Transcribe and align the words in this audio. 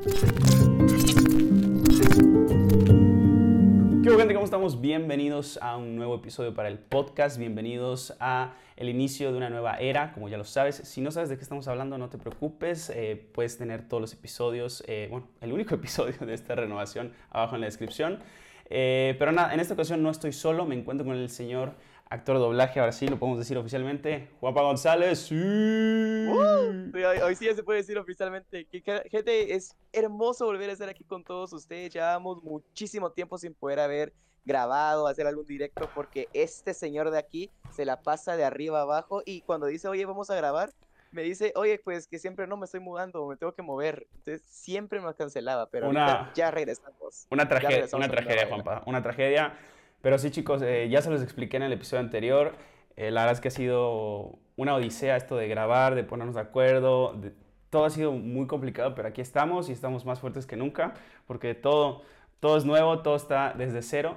¿Qué 0.00 0.10
gente? 4.16 4.32
¿Cómo 4.32 4.44
estamos? 4.44 4.80
Bienvenidos 4.80 5.58
a 5.60 5.76
un 5.76 5.96
nuevo 5.96 6.14
episodio 6.14 6.54
para 6.54 6.68
el 6.68 6.78
podcast. 6.78 7.36
Bienvenidos 7.36 8.14
a 8.20 8.54
el 8.76 8.88
inicio 8.90 9.32
de 9.32 9.38
una 9.38 9.50
nueva 9.50 9.74
era, 9.78 10.12
como 10.12 10.28
ya 10.28 10.38
lo 10.38 10.44
sabes. 10.44 10.76
Si 10.76 11.00
no 11.00 11.10
sabes 11.10 11.30
de 11.30 11.36
qué 11.36 11.42
estamos 11.42 11.66
hablando, 11.66 11.98
no 11.98 12.08
te 12.08 12.16
preocupes. 12.16 12.90
Eh, 12.94 13.28
puedes 13.32 13.58
tener 13.58 13.88
todos 13.88 14.00
los 14.00 14.12
episodios, 14.12 14.84
eh, 14.86 15.08
bueno, 15.10 15.26
el 15.40 15.52
único 15.52 15.74
episodio 15.76 16.14
de 16.20 16.32
esta 16.32 16.54
renovación 16.54 17.12
abajo 17.30 17.56
en 17.56 17.62
la 17.62 17.66
descripción. 17.66 18.20
Eh, 18.70 19.16
pero 19.18 19.32
nada, 19.32 19.52
en 19.52 19.58
esta 19.58 19.74
ocasión 19.74 20.00
no 20.00 20.10
estoy 20.10 20.32
solo, 20.32 20.64
me 20.64 20.76
encuentro 20.76 21.04
con 21.04 21.16
el 21.16 21.28
señor 21.28 21.72
actor 22.10 22.36
de 22.36 22.42
doblaje, 22.42 22.80
ahora 22.80 22.92
sí 22.92 23.06
lo 23.06 23.18
podemos 23.18 23.38
decir 23.38 23.56
oficialmente, 23.58 24.28
Juanpa 24.40 24.62
González. 24.62 25.18
Sí. 25.18 25.34
hoy, 27.22 27.34
sí 27.36 27.46
ya 27.46 27.54
se 27.54 27.62
puede 27.62 27.78
decir 27.78 27.98
oficialmente. 27.98 28.66
Gente, 29.10 29.54
es 29.54 29.76
hermoso 29.92 30.46
volver 30.46 30.70
a 30.70 30.72
estar 30.72 30.88
aquí 30.88 31.04
con 31.04 31.24
todos 31.24 31.52
ustedes. 31.52 31.92
Llevamos 31.92 32.42
muchísimo 32.42 33.10
tiempo 33.10 33.38
sin 33.38 33.54
poder 33.54 33.80
haber 33.80 34.12
grabado, 34.44 35.06
hacer 35.06 35.26
algún 35.26 35.46
directo, 35.46 35.90
porque 35.94 36.28
este 36.32 36.72
señor 36.72 37.10
de 37.10 37.18
aquí 37.18 37.50
se 37.70 37.84
la 37.84 38.00
pasa 38.00 38.36
de 38.36 38.44
arriba 38.44 38.80
abajo 38.80 39.22
y 39.26 39.42
cuando 39.42 39.66
dice, 39.66 39.88
oye, 39.88 40.06
vamos 40.06 40.30
a 40.30 40.36
grabar, 40.36 40.72
me 41.10 41.22
dice, 41.22 41.52
oye, 41.54 41.78
pues 41.82 42.06
que 42.06 42.18
siempre 42.18 42.46
no 42.46 42.56
me 42.56 42.64
estoy 42.64 42.80
mudando, 42.80 43.26
me 43.26 43.36
tengo 43.36 43.52
que 43.52 43.62
mover. 43.62 44.06
Entonces 44.16 44.42
siempre 44.46 45.00
me 45.00 45.14
cancelaba, 45.14 45.66
pero 45.66 45.88
una, 45.90 46.32
ya 46.34 46.50
regresamos. 46.50 47.26
Una 47.30 47.46
tragedia, 47.46 47.86
una 47.92 48.08
tragedia, 48.08 48.46
Juanpa, 48.46 48.82
una 48.86 49.02
tragedia. 49.02 49.58
Pero 50.00 50.18
sí, 50.18 50.30
chicos, 50.30 50.62
eh, 50.62 50.88
ya 50.88 51.02
se 51.02 51.10
los 51.10 51.22
expliqué 51.22 51.56
en 51.56 51.64
el 51.64 51.72
episodio 51.72 52.00
anterior. 52.00 52.54
Eh, 52.96 53.10
la 53.10 53.22
verdad 53.22 53.34
es 53.34 53.40
que 53.40 53.48
ha 53.48 53.50
sido 53.52 54.38
una 54.56 54.74
odisea 54.74 55.16
esto 55.16 55.36
de 55.36 55.48
grabar, 55.48 55.94
de 55.94 56.04
ponernos 56.04 56.34
de 56.36 56.40
acuerdo. 56.40 57.20
todo 57.70 57.84
ha 57.84 57.90
sido 57.90 58.12
muy 58.12 58.46
complicado, 58.46 58.94
pero 58.94 59.08
aquí 59.08 59.20
estamos 59.20 59.68
y 59.68 59.72
estamos 59.72 60.04
más 60.06 60.20
fuertes 60.20 60.46
que 60.46 60.56
nunca 60.56 60.94
porque 61.26 61.54
todo, 61.54 62.02
todo 62.40 62.56
es 62.56 62.64
nuevo, 62.64 63.00
todo 63.00 63.16
está 63.16 63.54
desde 63.56 63.82
cero. 63.82 64.16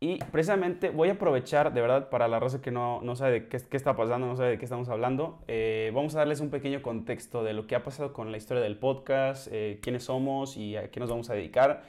Y 0.00 0.18
precisamente 0.26 0.90
voy 0.90 1.08
a 1.08 1.12
aprovechar, 1.14 1.72
de 1.74 1.80
verdad, 1.80 2.08
para 2.08 2.28
la 2.28 2.38
raza 2.38 2.60
que 2.62 2.70
no, 2.70 3.00
no 3.02 3.16
sabe 3.16 3.32
de 3.32 3.48
qué, 3.48 3.56
está 3.56 3.96
pasando, 3.96 4.28
no 4.28 4.36
sabe 4.36 4.50
de 4.50 4.58
qué 4.58 4.64
estamos 4.64 4.88
hablando, 4.88 5.40
eh, 5.48 5.90
vamos 5.92 6.14
a 6.14 6.18
darles 6.18 6.40
un 6.40 6.50
pequeño 6.50 6.82
contexto 6.82 7.42
de 7.42 7.52
lo 7.52 7.66
que 7.66 7.74
ha 7.74 7.82
pasado 7.82 8.12
con 8.12 8.30
la 8.30 8.36
historia 8.36 8.62
del 8.62 8.78
podcast, 8.78 9.48
quiénes 9.82 10.04
somos 10.04 10.56
y 10.56 10.76
a 10.76 10.90
qué 10.90 11.00
nos 11.00 11.10
vamos 11.10 11.30
a 11.30 11.34
dedicar. 11.34 11.82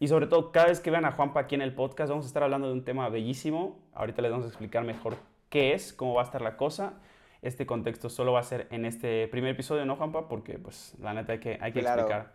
Y 0.00 0.08
sobre 0.08 0.26
todo, 0.26 0.50
cada 0.50 0.66
vez 0.66 0.80
que 0.80 0.90
vean 0.90 1.04
a 1.04 1.12
Juanpa 1.12 1.40
aquí 1.40 1.54
en 1.54 1.62
el 1.62 1.74
podcast, 1.74 2.10
vamos 2.10 2.24
a 2.24 2.28
estar 2.28 2.42
hablando 2.42 2.66
de 2.66 2.74
un 2.74 2.84
tema 2.84 3.08
bellísimo. 3.08 3.78
Ahorita 3.94 4.22
les 4.22 4.30
vamos 4.30 4.46
a 4.46 4.48
explicar 4.48 4.84
mejor 4.84 5.16
qué 5.48 5.72
es, 5.72 5.92
cómo 5.92 6.14
va 6.14 6.22
a 6.22 6.24
estar 6.24 6.42
la 6.42 6.56
cosa. 6.56 6.94
Este 7.42 7.64
contexto 7.64 8.08
solo 8.08 8.32
va 8.32 8.40
a 8.40 8.42
ser 8.42 8.66
en 8.70 8.86
este 8.86 9.28
primer 9.28 9.52
episodio, 9.52 9.84
¿no, 9.86 9.96
Juanpa? 9.96 10.28
Porque, 10.28 10.58
pues, 10.58 10.94
la 11.00 11.14
neta 11.14 11.34
hay 11.34 11.38
que, 11.38 11.58
hay 11.60 11.72
que 11.72 11.80
explicar. 11.80 12.32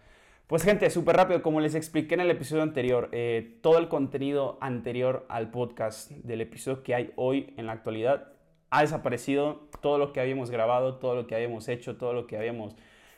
Pues, 0.47 0.63
gente, 0.63 0.89
súper 0.89 1.17
rápido, 1.17 1.41
como 1.41 1.59
les 1.59 1.75
expliqué 1.75 2.15
en 2.15 2.21
el 2.21 2.31
episodio 2.31 2.63
anterior, 2.63 3.09
eh, 3.11 3.57
todo 3.61 3.77
el 3.77 3.89
contenido 3.89 4.57
anterior 4.61 5.25
al 5.29 5.51
podcast 5.51 6.11
del 6.11 6.41
episodio 6.41 6.81
que 6.81 6.95
hay 6.95 7.13
hoy 7.17 7.53
en 7.57 7.65
la 7.65 7.73
actualidad 7.73 8.33
ha 8.69 8.81
desaparecido. 8.81 9.67
Todo 9.81 9.97
lo 9.97 10.13
que 10.13 10.21
habíamos 10.21 10.49
grabado, 10.49 10.95
todo 10.95 11.15
lo 11.15 11.27
que 11.27 11.35
habíamos 11.35 11.67
hecho, 11.67 11.97
todo 11.97 12.13
lo 12.13 12.25
que 12.25 12.37
habíamos 12.37 12.75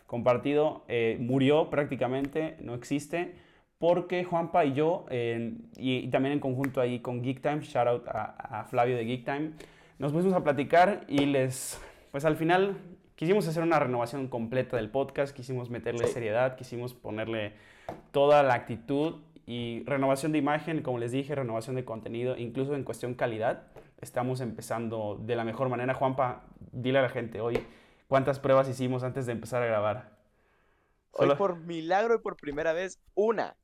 compartido, 0.07 0.83
eh, 0.87 1.17
murió 1.19 1.69
prácticamente, 1.69 2.57
no 2.59 2.73
existe 2.73 3.35
porque 3.81 4.23
Juanpa 4.23 4.63
y 4.63 4.73
yo, 4.73 5.07
y, 5.09 6.07
también 6.09 6.33
en 6.33 6.39
conjunto 6.39 6.79
ahí 6.81 6.99
con 6.99 7.23
Geek 7.23 7.41
Time, 7.41 7.61
shout 7.61 7.87
out 7.87 8.07
a, 8.07 8.63
Flavio 8.69 8.95
de 8.95 9.05
Geek 9.05 9.25
Time, 9.25 9.53
nos 9.97 10.13
pusimos 10.13 10.35
a 10.35 10.43
platicar 10.43 11.03
y 11.07 11.25
les, 11.25 11.81
pues 12.11 12.23
al 12.23 12.37
final 12.37 12.77
quisimos 13.15 13.47
hacer 13.47 13.63
una 13.63 13.79
renovación 13.79 14.27
completa 14.27 14.77
del 14.77 14.91
podcast, 14.91 15.35
quisimos 15.35 15.71
meterle 15.71 16.05
seriedad, 16.05 16.57
quisimos 16.57 16.93
ponerle 16.93 17.53
toda 18.11 18.43
la 18.43 18.53
actitud 18.53 19.15
y 19.47 19.83
renovación 19.85 20.31
de 20.31 20.37
imagen, 20.37 20.83
como 20.83 20.99
les 20.99 21.11
dije, 21.11 21.33
renovación 21.33 21.75
de 21.75 21.83
contenido, 21.83 22.37
incluso 22.37 22.75
en 22.75 22.83
cuestión 22.83 23.15
calidad. 23.15 23.63
Estamos 23.99 24.41
empezando 24.41 25.19
de 25.19 25.35
la 25.35 25.43
mejor 25.43 25.69
manera. 25.69 25.95
Juanpa, 25.95 26.43
dile 26.71 26.99
a 26.99 27.01
la 27.01 27.09
gente 27.09 27.41
hoy 27.41 27.57
cuántas 28.07 28.39
pruebas 28.39 28.69
hicimos 28.69 29.01
antes 29.01 29.25
de 29.25 29.31
empezar 29.31 29.63
a 29.63 29.65
grabar. 29.65 30.11
Hoy 31.13 31.29
por 31.35 31.57
milagro 31.61 32.13
y 32.13 32.19
por 32.19 32.37
primera 32.37 32.73
vez, 32.73 32.99
una. 33.15 33.57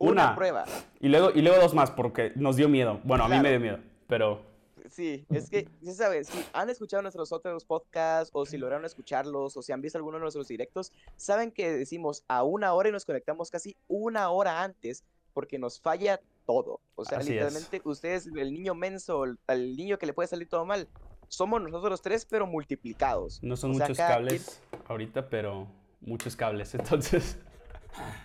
Una, 0.00 0.34
prueba. 0.34 0.64
Y 0.98 1.08
luego, 1.08 1.30
y 1.34 1.42
luego 1.42 1.60
dos 1.60 1.74
más, 1.74 1.90
porque 1.90 2.32
nos 2.34 2.56
dio 2.56 2.70
miedo. 2.70 3.00
Bueno, 3.04 3.24
a 3.24 3.28
mí 3.28 3.38
me 3.38 3.50
dio 3.50 3.60
miedo, 3.60 3.78
pero... 4.08 4.42
Sí, 4.88 5.26
es 5.30 5.50
que, 5.50 5.68
ya 5.82 5.92
sabes, 5.92 6.28
si 6.28 6.42
han 6.54 6.70
escuchado 6.70 7.02
nuestros 7.02 7.30
otros 7.32 7.66
podcasts, 7.66 8.30
o 8.32 8.46
si 8.46 8.56
lograron 8.56 8.84
escucharlos, 8.86 9.56
o 9.56 9.62
si 9.62 9.72
han 9.72 9.82
visto 9.82 9.98
alguno 9.98 10.16
de 10.16 10.22
nuestros 10.22 10.48
directos, 10.48 10.90
saben 11.16 11.52
que 11.52 11.70
decimos 11.70 12.24
a 12.28 12.42
una 12.42 12.72
hora 12.72 12.88
y 12.88 12.92
nos 12.92 13.04
conectamos 13.04 13.50
casi 13.50 13.76
una 13.88 14.30
hora 14.30 14.62
antes, 14.62 15.04
porque 15.34 15.58
nos 15.58 15.78
falla 15.80 16.18
todo. 16.46 16.80
O 16.96 17.04
sea, 17.04 17.20
literalmente, 17.20 17.82
ustedes, 17.84 18.26
el 18.26 18.54
niño 18.54 18.74
menso, 18.74 19.24
el, 19.24 19.76
niño 19.76 19.98
que 19.98 20.06
le 20.06 20.14
puede 20.14 20.28
salir 20.28 20.48
todo 20.48 20.64
mal, 20.64 20.88
somos 21.28 21.60
nosotros 21.60 21.90
los 21.90 22.02
tres, 22.02 22.24
pero 22.24 22.46
multiplicados. 22.46 23.40
No 23.42 23.54
son 23.54 23.72
muchos 23.72 23.98
cables 23.98 24.62
ahorita, 24.88 25.28
pero 25.28 25.68
muchos 26.00 26.36
cables, 26.36 26.74
entonces... 26.74 27.38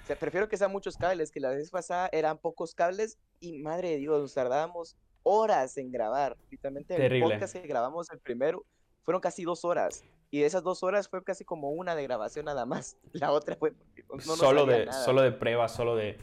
O 0.04 0.08
sea, 0.08 0.16
prefiero 0.18 0.48
que 0.48 0.58
sean 0.58 0.72
muchos 0.72 0.98
cables, 0.98 1.32
que 1.32 1.40
la 1.40 1.50
vez 1.50 1.70
pasada 1.72 2.10
eran 2.12 2.38
pocos 2.38 2.76
cables 2.76 3.18
y 3.40 3.60
madre 3.60 3.92
de 3.92 3.98
Dios, 3.98 4.22
nos 4.22 4.34
tardábamos 4.34 4.96
horas 5.24 5.78
en 5.78 5.92
grabar. 5.92 6.38
Literalmente 6.52 7.04
el 7.04 7.22
podcast 7.22 7.56
que 7.56 7.68
grabamos 7.68 8.10
el 8.12 8.20
primero 8.20 8.64
fueron 9.04 9.22
casi 9.22 9.44
dos 9.44 9.66
horas. 9.66 10.04
Y 10.32 10.40
de 10.40 10.46
esas 10.46 10.64
dos 10.64 10.84
horas 10.84 11.08
fue 11.08 11.24
casi 11.24 11.46
como 11.46 11.70
una 11.72 11.96
de 11.96 12.04
grabación 12.04 12.46
nada 12.46 12.66
más. 12.66 12.98
La 13.14 13.32
otra 13.32 13.56
fue 13.56 13.74
solo, 14.20 14.66
de, 14.66 14.92
solo 14.92 15.22
de 15.22 15.32
pruebas, 15.32 15.74
solo 15.74 15.96
de... 15.96 16.18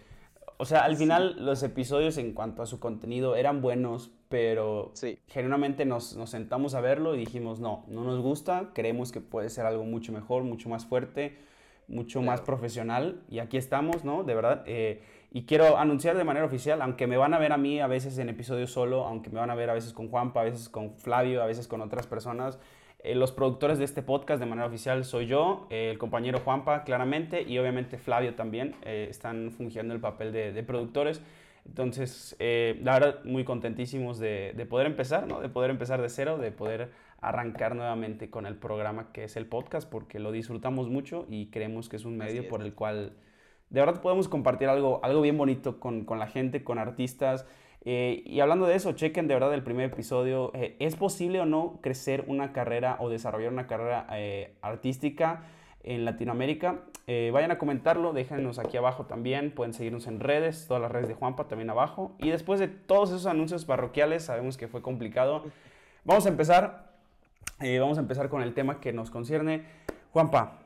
O 0.59 0.65
sea, 0.65 0.85
al 0.85 0.97
final 0.97 1.45
los 1.45 1.63
episodios 1.65 2.19
en 2.19 2.35
cuanto 2.35 2.63
a 2.63 2.67
su 2.67 2.79
contenido 2.79 3.35
eran 3.35 3.63
buenos, 3.63 4.13
pero 4.29 4.93
sí. 4.95 5.19
genuinamente 5.27 5.85
nos, 5.85 6.15
nos, 6.17 6.31
sentamos 6.31 6.75
a 6.75 6.81
verlo 6.81 7.17
y 7.17 7.19
dijimos, 7.19 7.59
no, 7.59 7.85
no 7.89 8.05
nos 8.05 8.21
gusta, 8.21 8.71
creemos 8.73 9.11
que 9.11 9.21
puede 9.21 9.51
ser 9.51 9.67
algo 9.67 9.85
mucho 9.85 10.13
mejor, 10.13 10.45
mucho 10.45 10.69
más 10.69 10.87
fuerte 10.87 11.39
mucho 11.88 12.22
más 12.22 12.41
profesional 12.41 13.22
y 13.28 13.38
aquí 13.38 13.56
estamos, 13.56 14.04
¿no? 14.04 14.25
De 14.25 14.34
verdad. 14.34 14.62
Eh, 14.66 15.03
y 15.31 15.44
quiero 15.44 15.78
anunciar 15.78 16.16
de 16.16 16.25
manera 16.25 16.44
oficial, 16.44 16.82
aunque 16.82 17.06
me 17.06 17.16
van 17.16 17.32
a 17.32 17.38
ver 17.38 17.53
a 17.53 17.56
mí 17.56 17.81
a 17.81 17.87
veces 17.87 18.19
en 18.19 18.28
episodios 18.28 18.70
solo, 18.70 19.06
aunque 19.06 19.31
me 19.31 19.41
van 19.41 19.50
a 19.50 19.54
ver 19.54 19.70
a 19.70 19.75
veces 19.75 19.93
con 19.93 20.09
Juanpa, 20.09 20.41
a 20.41 20.44
veces 20.44 20.69
con 20.69 20.94
Flavio, 20.98 21.43
a 21.43 21.47
veces 21.47 21.69
con 21.69 21.81
otras 21.81 22.06
personas, 22.06 22.59
eh, 22.98 23.15
los 23.15 23.32
productores 23.32 23.78
de 23.78 23.84
este 23.84 24.03
podcast 24.03 24.41
de 24.41 24.47
manera 24.47 24.66
oficial 24.66 25.04
soy 25.04 25.26
yo, 25.26 25.66
eh, 25.70 25.91
el 25.91 25.98
compañero 25.98 26.41
Juanpa 26.41 26.84
claramente 26.84 27.43
y 27.43 27.59
obviamente 27.59 27.97
Flavio 27.97 28.34
también, 28.34 28.76
están 28.84 29.53
fungiendo 29.53 29.94
el 29.94 30.00
papel 30.00 30.32
de, 30.32 30.53
de 30.53 30.62
productores. 30.62 31.22
Entonces, 31.64 32.37
la 32.41 32.99
verdad, 32.99 33.25
muy 33.25 33.44
contentísimos 33.44 34.19
de, 34.19 34.53
de, 34.56 34.66
poder 34.66 34.87
empezar, 34.87 35.28
¿no? 35.28 35.41
De 35.41 35.49
poder 35.49 35.70
empezar 35.70 36.03
de 36.03 36.09
cero, 36.09 36.37
de 36.37 36.50
poder 36.50 36.91
arrancar 37.22 37.75
nuevamente 37.77 38.28
con 38.28 38.47
el 38.47 38.56
programa 38.56 39.12
que 39.12 39.25
es 39.25 39.37
el 39.37 39.47
podcast 39.47 39.88
porque 39.88 40.19
lo 40.19 40.33
disfrutamos 40.33 40.91
mucho 40.91 41.25
y 41.31 41.47
creemos 41.47 41.88
que 41.88 41.97
es 41.97 42.05
un 42.05 42.19
medio 42.19 42.49
por 42.49 42.62
el 42.62 42.75
cual 42.75 43.15
de 43.71 43.81
verdad 43.81 44.03
podemos 44.03 44.28
compartir 44.28 44.69
algo, 44.69 45.00
algo 45.03 45.22
bien 45.22 45.38
bonito 45.38 45.81
con, 45.81 46.05
con 46.05 46.19
la 46.19 46.27
gente, 46.27 46.62
con 46.62 46.78
artistas. 46.78 47.47
Eh, 47.84 48.22
y 48.27 48.41
hablando 48.41 48.66
de 48.66 48.75
eso, 48.75 48.93
chequen 48.93 49.28
de 49.28 49.34
verdad 49.34 49.55
el 49.55 49.62
primer 49.62 49.87
episodio. 49.87 50.50
Eh, 50.55 50.77
¿Es 50.78 50.94
posible 50.94 51.41
o 51.41 51.47
no 51.47 51.78
crecer 51.81 52.25
una 52.27 52.53
carrera 52.53 52.97
o 52.99 53.09
desarrollar 53.09 53.50
una 53.53 53.66
carrera 53.66 54.06
eh, 54.12 54.55
artística 54.61 55.44
en 55.82 56.05
Latinoamérica? 56.05 56.82
vayan 57.32 57.50
a 57.50 57.59
comentarlo, 57.59 58.15
déjenos 58.15 58.59
aquí 58.59 58.78
abajo 58.78 59.05
también. 59.05 59.50
Pueden 59.50 59.75
seguirnos 59.75 60.06
en 60.06 60.19
redes, 60.19 60.66
todas 60.66 60.81
las 60.81 60.91
redes 60.91 61.09
de 61.09 61.15
Juanpa 61.15 61.47
también 61.47 61.69
abajo. 61.69 62.16
Y 62.19 62.31
después 62.31 62.59
de 62.59 62.69
todos 62.69 63.11
esos 63.11 63.27
anuncios 63.27 63.66
parroquiales, 63.66 64.25
sabemos 64.25 64.56
que 64.56 64.66
fue 64.66 64.81
complicado. 64.81 65.44
Vamos 66.05 66.25
a 66.25 66.31
empezar 66.31 66.92
eh, 67.62 67.78
vamos 67.78 67.99
a 67.99 68.00
empezar 68.00 68.28
con 68.28 68.43
el 68.43 68.55
tema 68.55 68.81
que 68.81 68.93
nos 68.93 69.11
concierne. 69.11 69.65
Juanpa, 70.12 70.61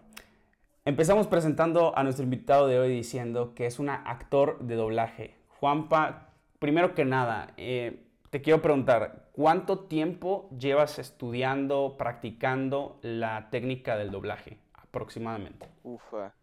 empezamos 0.84 1.27
presentando 1.27 1.97
a 1.97 2.03
nuestro 2.03 2.25
invitado 2.25 2.67
de 2.67 2.79
hoy 2.79 2.91
diciendo 2.91 3.55
que 3.55 3.67
es 3.67 3.79
un 3.79 3.89
actor 3.89 4.59
de 4.60 4.75
doblaje. 4.77 5.37
Juanpa, 5.60 6.33
primero 6.59 6.95
que 6.95 7.04
nada, 7.04 7.53
eh, 7.57 8.07
te 8.31 8.43
quiero 8.43 8.63
preguntar, 8.63 9.28
¿cuánto 9.33 9.81
tiempo 9.81 10.48
llevas 10.59 10.98
estudiando, 10.98 11.97
practicando 11.98 12.98
la 13.03 13.51
técnica 13.51 13.97
del 13.97 14.10
doblaje 14.10 14.59
aproximadamente? 14.75 15.69
Ufa. 15.83 16.34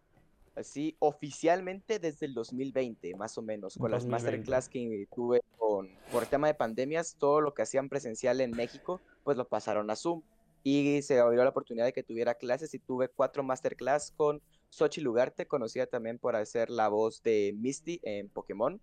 Así, 0.54 0.96
oficialmente 1.00 1.98
desde 1.98 2.26
el 2.26 2.34
2020, 2.34 3.16
más 3.16 3.36
o 3.38 3.42
menos, 3.42 3.76
con 3.76 3.90
las 3.90 4.06
masterclass 4.06 4.68
que 4.68 5.08
tuve 5.12 5.42
con, 5.58 5.88
por 6.12 6.26
tema 6.26 6.46
de 6.46 6.54
pandemias, 6.54 7.16
todo 7.18 7.40
lo 7.40 7.54
que 7.54 7.62
hacían 7.62 7.88
presencial 7.88 8.40
en 8.40 8.52
México, 8.52 9.00
pues 9.24 9.36
lo 9.36 9.48
pasaron 9.48 9.90
a 9.90 9.96
Zoom 9.96 10.22
y 10.64 11.02
se 11.02 11.20
abrió 11.20 11.44
la 11.44 11.50
oportunidad 11.50 11.84
de 11.84 11.92
que 11.92 12.02
tuviera 12.02 12.34
clases 12.34 12.72
y 12.72 12.78
tuve 12.78 13.08
cuatro 13.08 13.42
masterclass 13.42 14.12
con 14.16 14.40
Xochitl 14.70 15.04
Lugarte, 15.04 15.46
conocida 15.46 15.86
también 15.86 16.18
por 16.18 16.34
hacer 16.34 16.70
la 16.70 16.88
voz 16.88 17.22
de 17.22 17.54
Misty 17.54 18.00
en 18.02 18.30
Pokémon, 18.30 18.80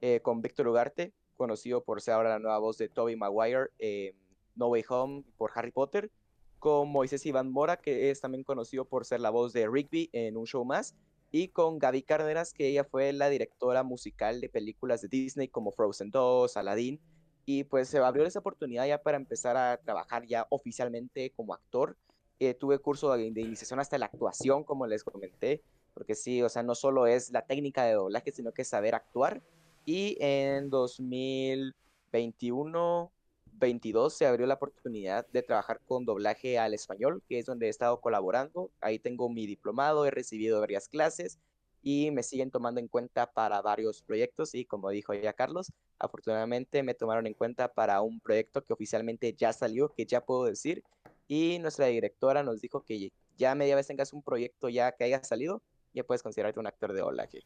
eh, 0.00 0.20
con 0.20 0.42
Víctor 0.42 0.66
Ugarte, 0.66 1.14
conocido 1.36 1.84
por 1.84 2.02
ser 2.02 2.14
ahora 2.14 2.30
la 2.30 2.40
nueva 2.40 2.58
voz 2.58 2.78
de 2.78 2.88
Toby 2.88 3.14
Maguire 3.14 3.70
en 3.78 4.16
No 4.56 4.66
Way 4.66 4.84
Home 4.88 5.24
por 5.38 5.52
Harry 5.54 5.70
Potter, 5.70 6.10
con 6.58 6.90
Moisés 6.90 7.24
Iván 7.24 7.50
Mora, 7.52 7.76
que 7.76 8.10
es 8.10 8.20
también 8.20 8.42
conocido 8.42 8.84
por 8.84 9.06
ser 9.06 9.20
la 9.20 9.30
voz 9.30 9.52
de 9.52 9.68
Rigby 9.68 10.10
en 10.12 10.36
un 10.36 10.46
show 10.46 10.64
más, 10.64 10.96
y 11.30 11.48
con 11.48 11.78
Gaby 11.78 12.02
Cárdenas, 12.02 12.52
que 12.52 12.66
ella 12.66 12.82
fue 12.82 13.12
la 13.12 13.30
directora 13.30 13.84
musical 13.84 14.40
de 14.40 14.48
películas 14.48 15.00
de 15.00 15.08
Disney 15.08 15.46
como 15.46 15.70
Frozen 15.70 16.10
2, 16.10 16.56
Aladdin, 16.56 17.00
y 17.46 17.64
pues 17.64 17.88
se 17.88 17.98
abrió 17.98 18.26
esa 18.26 18.40
oportunidad 18.40 18.86
ya 18.86 19.02
para 19.02 19.16
empezar 19.16 19.56
a 19.56 19.78
trabajar 19.78 20.26
ya 20.26 20.46
oficialmente 20.50 21.30
como 21.30 21.54
actor. 21.54 21.96
Eh, 22.38 22.54
tuve 22.54 22.78
curso 22.78 23.12
de, 23.12 23.30
de, 23.30 23.40
iniciación 23.42 23.80
hasta 23.80 23.98
la 23.98 24.06
actuación, 24.06 24.64
como 24.64 24.86
les 24.86 25.04
comenté, 25.04 25.62
porque 25.92 26.14
sí, 26.14 26.42
o 26.42 26.48
sea, 26.48 26.62
no 26.62 26.74
solo 26.74 27.06
es 27.06 27.30
la 27.30 27.46
técnica 27.46 27.84
de 27.84 27.92
doblaje, 27.94 28.32
sino 28.32 28.52
que 28.52 28.64
saber 28.64 28.94
actuar. 28.94 29.42
Y 29.84 30.16
en 30.20 30.70
2021, 30.70 33.12
22 33.52 34.14
se 34.14 34.26
abrió 34.26 34.46
la 34.46 34.54
oportunidad 34.54 35.26
de 35.28 35.42
trabajar 35.42 35.80
con 35.86 36.04
doblaje 36.04 36.58
al 36.58 36.74
español, 36.74 37.22
que 37.28 37.38
es 37.38 37.46
donde 37.46 37.66
he 37.66 37.68
estado 37.68 38.00
colaborando. 38.00 38.70
Ahí 38.80 38.98
tengo 38.98 39.28
mi 39.28 39.46
diplomado, 39.46 40.06
he 40.06 40.10
recibido 40.10 40.60
varias 40.60 40.88
clases 40.88 41.38
y 41.82 42.10
me 42.10 42.22
siguen 42.22 42.50
tomando 42.50 42.80
en 42.80 42.88
cuenta 42.88 43.32
para 43.32 43.60
varios 43.62 44.02
proyectos 44.02 44.54
y 44.54 44.64
como 44.64 44.90
dijo 44.90 45.14
ya 45.14 45.32
Carlos, 45.32 45.72
afortunadamente 45.98 46.82
me 46.82 46.94
tomaron 46.94 47.26
en 47.26 47.34
cuenta 47.34 47.72
para 47.72 48.00
un 48.02 48.20
proyecto 48.20 48.62
que 48.62 48.72
oficialmente 48.72 49.34
ya 49.34 49.52
salió, 49.52 49.88
que 49.90 50.06
ya 50.06 50.20
puedo 50.24 50.44
decir, 50.44 50.82
y 51.28 51.58
nuestra 51.60 51.86
directora 51.86 52.42
nos 52.42 52.60
dijo 52.60 52.84
que 52.84 53.12
ya 53.36 53.54
media 53.54 53.76
vez 53.76 53.86
tengas 53.86 54.12
un 54.12 54.22
proyecto 54.22 54.68
ya 54.68 54.92
que 54.92 55.04
haya 55.04 55.22
salido, 55.22 55.62
ya 55.94 56.04
puedes 56.04 56.22
considerarte 56.22 56.60
un 56.60 56.66
actor 56.66 56.92
de 56.92 57.00
doblaje. 57.00 57.40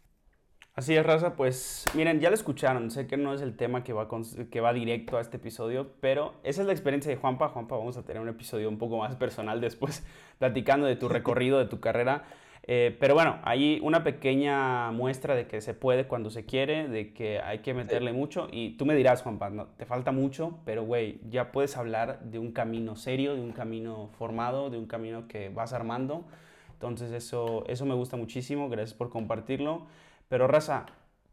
Así 0.74 0.96
es, 0.96 1.06
Raza, 1.06 1.36
pues 1.36 1.84
miren, 1.94 2.18
ya 2.18 2.30
lo 2.30 2.34
escucharon, 2.34 2.90
sé 2.90 3.06
que 3.06 3.16
no 3.16 3.32
es 3.32 3.40
el 3.42 3.56
tema 3.56 3.84
que 3.84 3.92
va, 3.92 4.08
que 4.50 4.60
va 4.60 4.72
directo 4.72 5.16
a 5.16 5.20
este 5.20 5.36
episodio, 5.36 5.92
pero 6.00 6.34
esa 6.42 6.62
es 6.62 6.66
la 6.66 6.72
experiencia 6.72 7.12
de 7.12 7.16
Juanpa. 7.16 7.48
Juanpa, 7.48 7.76
vamos 7.76 7.96
a 7.96 8.02
tener 8.02 8.20
un 8.20 8.28
episodio 8.28 8.68
un 8.68 8.76
poco 8.76 8.98
más 8.98 9.14
personal 9.14 9.60
después, 9.60 10.04
platicando 10.40 10.86
de 10.86 10.96
tu 10.96 11.08
recorrido, 11.08 11.60
de 11.60 11.66
tu 11.66 11.78
carrera. 11.78 12.24
Eh, 12.66 12.96
pero 12.98 13.14
bueno, 13.14 13.38
hay 13.42 13.78
una 13.82 14.02
pequeña 14.04 14.90
muestra 14.90 15.34
de 15.34 15.46
que 15.46 15.60
se 15.60 15.74
puede 15.74 16.06
cuando 16.06 16.30
se 16.30 16.46
quiere, 16.46 16.88
de 16.88 17.12
que 17.12 17.40
hay 17.40 17.58
que 17.58 17.74
meterle 17.74 18.12
mucho. 18.12 18.48
Y 18.50 18.76
tú 18.78 18.86
me 18.86 18.94
dirás, 18.94 19.22
Juanpa, 19.22 19.50
no, 19.50 19.66
te 19.66 19.84
falta 19.84 20.12
mucho, 20.12 20.58
pero 20.64 20.82
güey, 20.84 21.20
ya 21.28 21.52
puedes 21.52 21.76
hablar 21.76 22.20
de 22.20 22.38
un 22.38 22.52
camino 22.52 22.96
serio, 22.96 23.34
de 23.34 23.42
un 23.42 23.52
camino 23.52 24.08
formado, 24.18 24.70
de 24.70 24.78
un 24.78 24.86
camino 24.86 25.28
que 25.28 25.50
vas 25.50 25.74
armando. 25.74 26.24
Entonces 26.72 27.12
eso, 27.12 27.64
eso 27.68 27.84
me 27.84 27.94
gusta 27.94 28.16
muchísimo, 28.16 28.70
gracias 28.70 28.94
por 28.96 29.10
compartirlo. 29.10 29.86
Pero 30.28 30.46
Raza, 30.48 30.86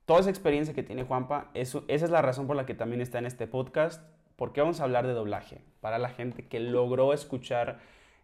toda 0.05 0.19
esa 0.19 0.29
experiencia 0.29 0.73
que 0.73 0.83
tiene 0.83 1.03
Juanpa, 1.03 1.49
eso, 1.53 1.85
esa 1.87 2.05
es 2.05 2.11
la 2.11 2.21
razón 2.21 2.45
por 2.45 2.57
la 2.57 2.65
que 2.65 2.73
también 2.73 2.99
está 2.99 3.19
en 3.19 3.25
este 3.25 3.47
podcast, 3.47 4.03
porque 4.35 4.59
vamos 4.59 4.81
a 4.81 4.83
hablar 4.83 5.07
de 5.07 5.13
doblaje. 5.13 5.61
Para 5.79 5.97
la 5.97 6.09
gente 6.09 6.45
que 6.45 6.59
logró 6.59 7.13
escuchar 7.13 7.79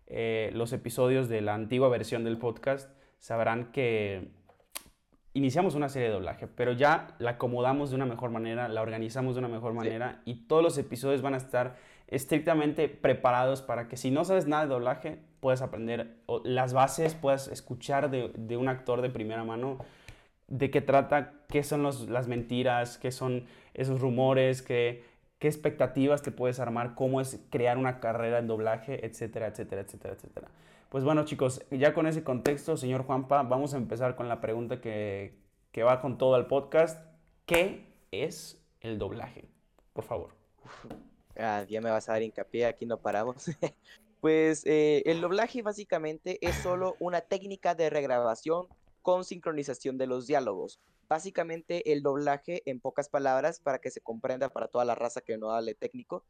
eh, 0.08 0.52
los 0.54 0.74
episodios 0.74 1.30
de 1.30 1.42
la 1.42 1.54
antigua 1.54 1.88
versión 1.90 2.24
del 2.26 2.38
podcast, 2.38 2.97
sabrán 3.20 3.72
que 3.72 4.30
iniciamos 5.34 5.76
una 5.76 5.90
serie 5.90 6.08
de 6.08 6.14
doblaje, 6.16 6.48
pero 6.48 6.72
ya 6.72 7.16
la 7.20 7.32
acomodamos 7.32 7.90
de 7.90 7.96
una 7.96 8.06
mejor 8.06 8.32
manera, 8.32 8.68
la 8.68 8.82
organizamos 8.82 9.36
de 9.36 9.40
una 9.40 9.48
mejor 9.48 9.74
manera 9.74 10.22
y 10.26 10.48
todos 10.48 10.64
los 10.64 10.78
episodios 10.78 11.22
van 11.22 11.36
a 11.36 11.38
estar 11.38 11.76
estrictamente 12.08 12.90
preparados 12.90 13.62
para 13.62 13.88
que 13.88 13.98
si 13.98 14.12
no 14.12 14.26
sabes 14.26 14.48
nada 14.48 14.64
de 14.64 14.70
doblaje, 14.70 15.20
puedas 15.40 15.62
aprender 15.62 16.16
las 16.44 16.74
bases, 16.74 17.14
puedas 17.14 17.48
escuchar 17.50 18.10
de, 18.10 18.32
de 18.36 18.58
un 18.58 18.70
actor 18.70 19.02
de 19.02 19.10
primera 19.10 19.44
mano 19.44 19.78
de 20.48 20.72
qué 20.72 20.82
trata, 20.82 21.34
qué 21.50 21.64
son 21.64 21.84
las 21.84 22.28
mentiras, 22.28 22.98
qué 22.98 23.12
son 23.12 23.46
esos 23.74 24.00
rumores, 24.00 24.62
qué, 24.62 25.04
qué 25.40 25.48
expectativas 25.48 26.22
te 26.22 26.32
puedes 26.32 26.60
armar, 26.60 26.96
cómo 26.96 27.22
es 27.22 27.40
crear 27.50 27.78
una 27.78 28.00
carrera 28.00 28.40
en 28.40 28.48
doblaje, 28.48 29.06
etcétera, 29.06 29.48
etcétera, 29.48 29.82
etcétera, 29.82 30.14
etcétera. 30.14 30.48
Pues 30.90 31.04
bueno 31.04 31.26
chicos, 31.26 31.62
ya 31.70 31.94
con 31.94 32.08
ese 32.08 32.24
contexto, 32.24 32.78
señor 32.78 33.04
Juanpa, 33.04 33.44
vamos 33.44 33.74
a 33.74 33.78
empezar 33.78 34.16
con 34.16 34.30
la 34.30 34.40
pregunta 34.40 34.80
que, 34.80 35.38
que 35.74 35.84
va 35.84 36.00
con 36.00 36.18
todo 36.18 36.38
el 36.38 36.46
podcast. 36.46 36.98
¿Qué 37.46 37.86
es 38.12 38.58
el 38.80 38.98
doblaje? 38.98 39.50
Por 39.92 40.06
favor. 40.06 40.30
Ah, 41.36 41.66
ya 41.68 41.82
me 41.82 41.92
vas 41.92 42.08
a 42.08 42.14
dar 42.14 42.24
hincapié, 42.24 42.66
aquí 42.66 42.86
no 42.86 43.02
paramos. 43.02 43.46
pues 44.22 44.66
eh, 44.66 45.04
el 45.06 45.20
doblaje 45.20 45.62
básicamente 45.62 46.40
es 46.42 46.56
solo 46.56 46.96
una 47.00 47.20
técnica 47.20 47.76
de 47.76 47.90
regrabación 47.90 48.68
con 49.02 49.26
sincronización 49.26 49.98
de 49.98 50.08
los 50.08 50.26
diálogos. 50.26 50.80
Básicamente 51.10 51.92
el 51.92 52.02
doblaje, 52.02 52.64
en 52.66 52.80
pocas 52.80 53.10
palabras, 53.10 53.60
para 53.60 53.80
que 53.80 53.92
se 53.92 54.00
comprenda 54.00 54.48
para 54.48 54.70
toda 54.70 54.86
la 54.86 54.96
raza 54.96 55.20
que 55.20 55.38
no 55.38 55.52
hable 55.52 55.76
técnico, 55.76 56.24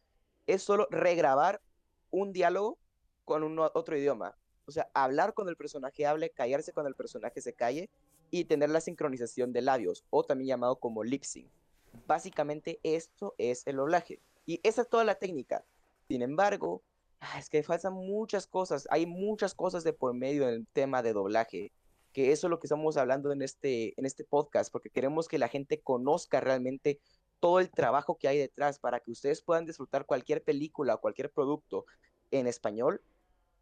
es 0.48 0.64
solo 0.64 0.88
regrabar 0.90 1.62
un 2.10 2.34
diálogo 2.34 2.80
con 3.24 3.44
un 3.44 3.60
otro 3.60 3.96
idioma. 3.96 4.36
O 4.68 4.72
sea, 4.72 4.90
hablar 4.94 5.34
con 5.34 5.50
el 5.50 5.56
personaje 5.56 6.06
hable, 6.06 6.30
callarse 6.30 6.74
con 6.74 6.86
el 6.86 6.96
personaje 6.96 7.42
se 7.42 7.54
calle 7.54 7.90
y 8.30 8.46
tener 8.46 8.70
la 8.70 8.82
sincronización 8.82 9.54
de 9.54 9.62
labios, 9.62 10.04
o 10.10 10.24
también 10.24 10.50
llamado 10.50 10.76
como 10.78 11.04
lip 11.04 11.24
sync. 11.24 11.50
Básicamente 12.06 12.80
esto 12.84 13.34
es 13.38 13.66
el 13.66 13.78
doblaje. 13.78 14.20
Y 14.46 14.60
esa 14.64 14.82
es 14.82 14.90
toda 14.90 15.04
la 15.04 15.16
técnica. 15.16 15.64
Sin 16.08 16.22
embargo, 16.22 16.84
ah, 17.20 17.40
es 17.40 17.50
que 17.50 17.64
faltan 17.64 17.94
muchas 17.94 18.48
cosas. 18.48 18.88
Hay 18.92 19.06
muchas 19.06 19.56
cosas 19.56 19.84
de 19.84 19.94
por 19.94 20.14
medio 20.14 20.48
en 20.48 20.56
el 20.56 20.68
tema 20.68 21.02
de 21.02 21.14
doblaje 21.14 21.72
que 22.18 22.32
eso 22.32 22.48
es 22.48 22.50
lo 22.50 22.60
que 22.60 22.66
estamos 22.66 22.98
hablando 22.98 23.32
en 23.32 23.44
este, 23.44 23.94
en 23.96 24.08
este 24.08 24.24
podcast, 24.24 24.72
porque 24.72 24.90
queremos 24.90 25.28
que 25.28 25.38
la 25.38 25.50
gente 25.50 25.82
conozca 25.82 26.40
realmente 26.40 27.00
todo 27.40 27.60
el 27.60 27.70
trabajo 27.70 28.18
que 28.18 28.28
hay 28.28 28.40
detrás 28.40 28.80
para 28.80 29.00
que 29.02 29.12
ustedes 29.12 29.44
puedan 29.44 29.68
disfrutar 29.68 30.08
cualquier 30.08 30.44
película 30.44 30.96
o 30.96 31.00
cualquier 31.00 31.30
producto 31.30 31.86
en 32.32 32.48
español. 32.48 33.04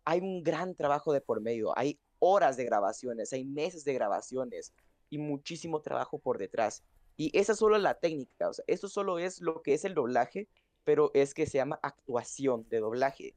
Hay 0.05 0.19
un 0.21 0.43
gran 0.43 0.75
trabajo 0.75 1.11
de 1.11 1.21
por 1.21 1.41
medio, 1.41 1.77
hay 1.77 1.99
horas 2.19 2.57
de 2.57 2.65
grabaciones, 2.65 3.33
hay 3.33 3.43
meses 3.43 3.83
de 3.83 3.93
grabaciones 3.93 4.73
y 5.09 5.17
muchísimo 5.17 5.81
trabajo 5.81 6.19
por 6.19 6.37
detrás. 6.37 6.83
Y 7.17 7.37
esa 7.37 7.53
es 7.53 7.59
solo 7.59 7.77
la 7.77 7.95
técnica, 7.95 8.49
o 8.49 8.53
sea, 8.53 8.65
eso 8.67 8.87
solo 8.87 9.19
es 9.19 9.41
lo 9.41 9.61
que 9.61 9.73
es 9.73 9.85
el 9.85 9.93
doblaje, 9.93 10.47
pero 10.83 11.11
es 11.13 11.33
que 11.33 11.45
se 11.47 11.57
llama 11.57 11.79
actuación 11.81 12.67
de 12.69 12.79
doblaje. 12.79 13.35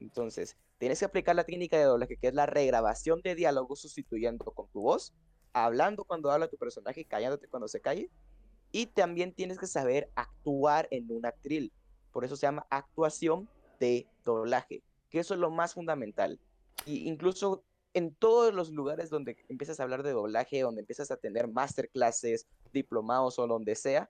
Entonces, 0.00 0.56
tienes 0.78 0.98
que 0.98 1.04
aplicar 1.04 1.36
la 1.36 1.44
técnica 1.44 1.78
de 1.78 1.84
doblaje, 1.84 2.16
que 2.16 2.28
es 2.28 2.34
la 2.34 2.46
regrabación 2.46 3.20
de 3.22 3.34
diálogo 3.34 3.76
sustituyendo 3.76 4.44
con 4.52 4.68
tu 4.68 4.80
voz, 4.80 5.12
hablando 5.52 6.04
cuando 6.04 6.30
habla 6.30 6.48
tu 6.48 6.56
personaje 6.56 7.02
y 7.02 7.04
callándote 7.04 7.48
cuando 7.48 7.68
se 7.68 7.80
calle. 7.80 8.10
Y 8.72 8.86
también 8.86 9.34
tienes 9.34 9.58
que 9.58 9.66
saber 9.66 10.10
actuar 10.14 10.88
en 10.90 11.10
un 11.10 11.26
actril. 11.26 11.72
Por 12.12 12.24
eso 12.24 12.36
se 12.36 12.46
llama 12.46 12.66
actuación 12.70 13.48
de 13.78 14.06
doblaje, 14.24 14.82
que 15.10 15.18
eso 15.18 15.34
es 15.34 15.40
lo 15.40 15.50
más 15.50 15.74
fundamental. 15.74 16.38
Y 16.86 17.08
incluso 17.08 17.64
en 17.92 18.14
todos 18.14 18.54
los 18.54 18.70
lugares 18.70 19.10
donde 19.10 19.36
empiezas 19.48 19.80
a 19.80 19.82
hablar 19.82 20.02
de 20.02 20.12
doblaje, 20.12 20.60
donde 20.60 20.80
empiezas 20.80 21.10
a 21.10 21.16
tener 21.16 21.48
masterclasses, 21.48 22.46
diplomados 22.72 23.38
o 23.38 23.46
donde 23.46 23.74
sea, 23.74 24.08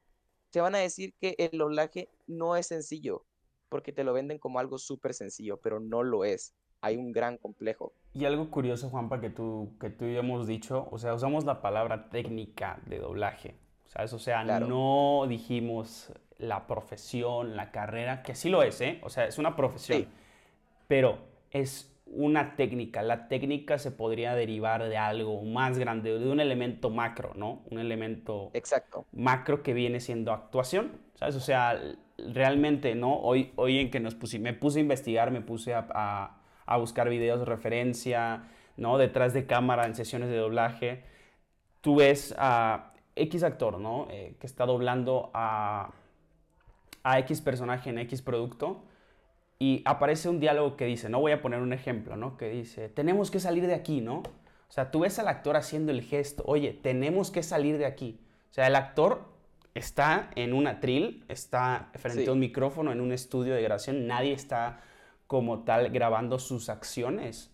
te 0.50 0.60
van 0.60 0.74
a 0.74 0.78
decir 0.78 1.14
que 1.20 1.34
el 1.38 1.58
doblaje 1.58 2.10
no 2.26 2.56
es 2.56 2.66
sencillo, 2.66 3.24
porque 3.68 3.92
te 3.92 4.04
lo 4.04 4.12
venden 4.12 4.38
como 4.38 4.58
algo 4.58 4.78
súper 4.78 5.14
sencillo, 5.14 5.56
pero 5.58 5.80
no 5.80 6.02
lo 6.02 6.24
es. 6.24 6.54
Hay 6.82 6.96
un 6.96 7.12
gran 7.12 7.36
complejo. 7.38 7.92
Y 8.14 8.24
algo 8.24 8.50
curioso, 8.50 8.88
Juanpa, 8.88 9.20
que 9.20 9.30
tú, 9.30 9.76
que 9.80 9.90
tú 9.90 10.06
y 10.06 10.14
yo 10.14 10.20
hemos 10.20 10.46
dicho, 10.46 10.88
o 10.90 10.98
sea, 10.98 11.14
usamos 11.14 11.44
la 11.44 11.60
palabra 11.60 12.08
técnica 12.10 12.80
de 12.86 12.98
doblaje. 12.98 13.56
O 13.94 14.18
sea, 14.18 14.44
no 14.44 15.26
dijimos 15.28 16.12
la 16.38 16.66
profesión, 16.66 17.56
la 17.56 17.70
carrera, 17.70 18.22
que 18.22 18.34
sí 18.34 18.48
lo 18.48 18.62
es, 18.62 18.80
¿eh? 18.80 19.00
O 19.02 19.10
sea, 19.10 19.26
es 19.26 19.38
una 19.38 19.56
profesión. 19.56 20.06
Pero 20.90 21.20
es 21.52 21.96
una 22.06 22.56
técnica. 22.56 23.02
La 23.02 23.28
técnica 23.28 23.78
se 23.78 23.92
podría 23.92 24.34
derivar 24.34 24.88
de 24.88 24.96
algo 24.96 25.40
más 25.44 25.78
grande, 25.78 26.18
de 26.18 26.28
un 26.28 26.40
elemento 26.40 26.90
macro, 26.90 27.30
¿no? 27.36 27.62
Un 27.70 27.78
elemento 27.78 28.50
Exacto. 28.54 29.06
macro 29.12 29.62
que 29.62 29.72
viene 29.72 30.00
siendo 30.00 30.32
actuación, 30.32 30.98
¿sabes? 31.14 31.36
O 31.36 31.40
sea, 31.40 31.80
realmente, 32.18 32.96
¿no? 32.96 33.20
Hoy, 33.20 33.52
hoy 33.54 33.78
en 33.78 33.92
que 33.92 34.00
nos 34.00 34.16
puse, 34.16 34.40
me 34.40 34.52
puse 34.52 34.80
a 34.80 34.82
investigar, 34.82 35.30
me 35.30 35.42
puse 35.42 35.74
a, 35.74 35.86
a, 36.66 36.76
buscar 36.76 37.08
videos 37.08 37.38
de 37.38 37.44
referencia, 37.44 38.48
¿no? 38.76 38.98
Detrás 38.98 39.32
de 39.32 39.46
cámara 39.46 39.86
en 39.86 39.94
sesiones 39.94 40.28
de 40.28 40.38
doblaje, 40.38 41.04
tú 41.82 41.94
ves 41.94 42.34
a 42.36 42.94
X 43.14 43.44
actor, 43.44 43.78
¿no? 43.78 44.08
Eh, 44.10 44.34
que 44.40 44.46
está 44.48 44.66
doblando 44.66 45.30
a, 45.34 45.92
a 47.04 47.18
X 47.20 47.40
personaje 47.42 47.90
en 47.90 47.98
X 47.98 48.22
producto 48.22 48.89
y 49.62 49.82
aparece 49.84 50.30
un 50.30 50.40
diálogo 50.40 50.74
que 50.76 50.86
dice, 50.86 51.10
no 51.10 51.20
voy 51.20 51.32
a 51.32 51.42
poner 51.42 51.60
un 51.60 51.74
ejemplo, 51.74 52.16
¿no? 52.16 52.38
Que 52.38 52.48
dice, 52.48 52.88
tenemos 52.88 53.30
que 53.30 53.40
salir 53.40 53.66
de 53.66 53.74
aquí, 53.74 54.00
¿no? 54.00 54.20
O 54.20 54.72
sea, 54.72 54.90
tú 54.90 55.00
ves 55.00 55.18
al 55.18 55.28
actor 55.28 55.54
haciendo 55.56 55.92
el 55.92 56.00
gesto, 56.00 56.42
oye, 56.46 56.72
tenemos 56.72 57.30
que 57.30 57.42
salir 57.42 57.76
de 57.76 57.84
aquí. 57.84 58.18
O 58.50 58.54
sea, 58.54 58.66
el 58.68 58.74
actor 58.74 59.28
está 59.74 60.30
en 60.34 60.54
un 60.54 60.66
atril, 60.66 61.26
está 61.28 61.90
frente 61.96 62.26
a 62.26 62.32
un 62.32 62.40
micrófono 62.40 62.90
en 62.90 63.02
un 63.02 63.12
estudio 63.12 63.54
de 63.54 63.62
grabación, 63.62 64.06
nadie 64.06 64.32
está 64.32 64.80
como 65.26 65.60
tal 65.64 65.90
grabando 65.90 66.38
sus 66.38 66.70
acciones. 66.70 67.50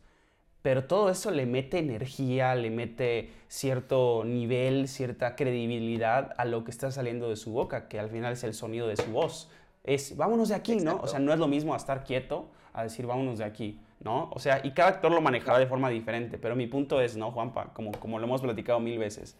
Pero 0.63 0.85
todo 0.85 1.11
eso 1.11 1.33
le 1.33 1.45
mete 1.45 1.79
energía, 1.79 2.55
le 2.55 2.71
mete 2.71 3.33
cierto 3.49 4.23
nivel, 4.25 4.87
cierta 4.87 5.35
credibilidad 5.35 6.35
a 6.39 6.45
lo 6.45 6.63
que 6.63 6.71
está 6.71 6.93
saliendo 6.93 7.29
de 7.29 7.37
su 7.37 7.51
boca, 7.51 7.89
que 7.89 7.99
al 7.99 8.11
final 8.11 8.35
es 8.35 8.45
el 8.45 8.55
sonido 8.55 8.87
de 8.87 8.97
su 8.97 9.11
voz. 9.11 9.51
Es 9.87 10.17
vámonos 10.17 10.51
de 10.51 10.55
aquí, 10.55 10.77
¿no? 10.77 11.01
O 11.03 11.07
sea, 11.07 11.19
no 11.19 11.33
es 11.33 11.39
lo 11.39 11.49
mismo 11.49 11.73
a 11.73 11.77
estar 11.79 12.05
quieto 12.05 12.51
a 12.75 12.83
decir 12.83 13.07
vámonos 13.07 13.39
de 13.39 13.45
aquí. 13.45 13.81
¿no? 14.01 14.31
O 14.33 14.39
sea, 14.39 14.61
y 14.65 14.73
cada 14.73 14.91
actor 14.91 15.11
lo 15.11 15.21
manejará 15.21 15.59
de 15.59 15.67
forma 15.67 15.89
diferente, 15.89 16.39
pero 16.39 16.55
mi 16.55 16.67
punto 16.67 17.01
es, 17.01 17.17
¿no, 17.17 17.33
Juanpa? 17.33 17.73
Como, 17.73 17.93
como 17.93 18.19
lo 18.19 18.27
hemos 18.27 18.41
platicado 18.41 18.81
mil 18.81 18.99
veces. 18.99 19.37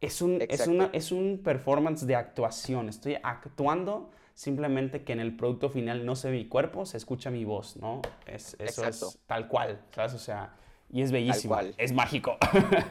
Es 0.00 0.22
un, 0.22 0.40
es, 0.40 0.66
una, 0.66 0.88
es 0.92 1.12
un 1.12 1.40
performance 1.44 2.06
de 2.06 2.14
actuación. 2.14 2.88
Estoy 2.88 3.18
actuando 3.22 4.10
simplemente 4.34 5.02
que 5.04 5.12
en 5.12 5.20
el 5.20 5.36
producto 5.36 5.68
final 5.68 6.06
no 6.06 6.16
se 6.16 6.30
ve 6.30 6.38
mi 6.38 6.48
cuerpo, 6.48 6.86
se 6.86 6.96
escucha 6.96 7.30
mi 7.30 7.44
voz, 7.44 7.76
¿no? 7.76 8.00
Es, 8.26 8.56
eso 8.58 8.86
es 8.86 9.18
tal 9.26 9.48
cual, 9.48 9.82
¿sabes? 9.94 10.14
O 10.14 10.18
sea, 10.18 10.54
y 10.90 11.02
es 11.02 11.12
bellísimo, 11.12 11.58
es 11.76 11.92
mágico. 11.92 12.38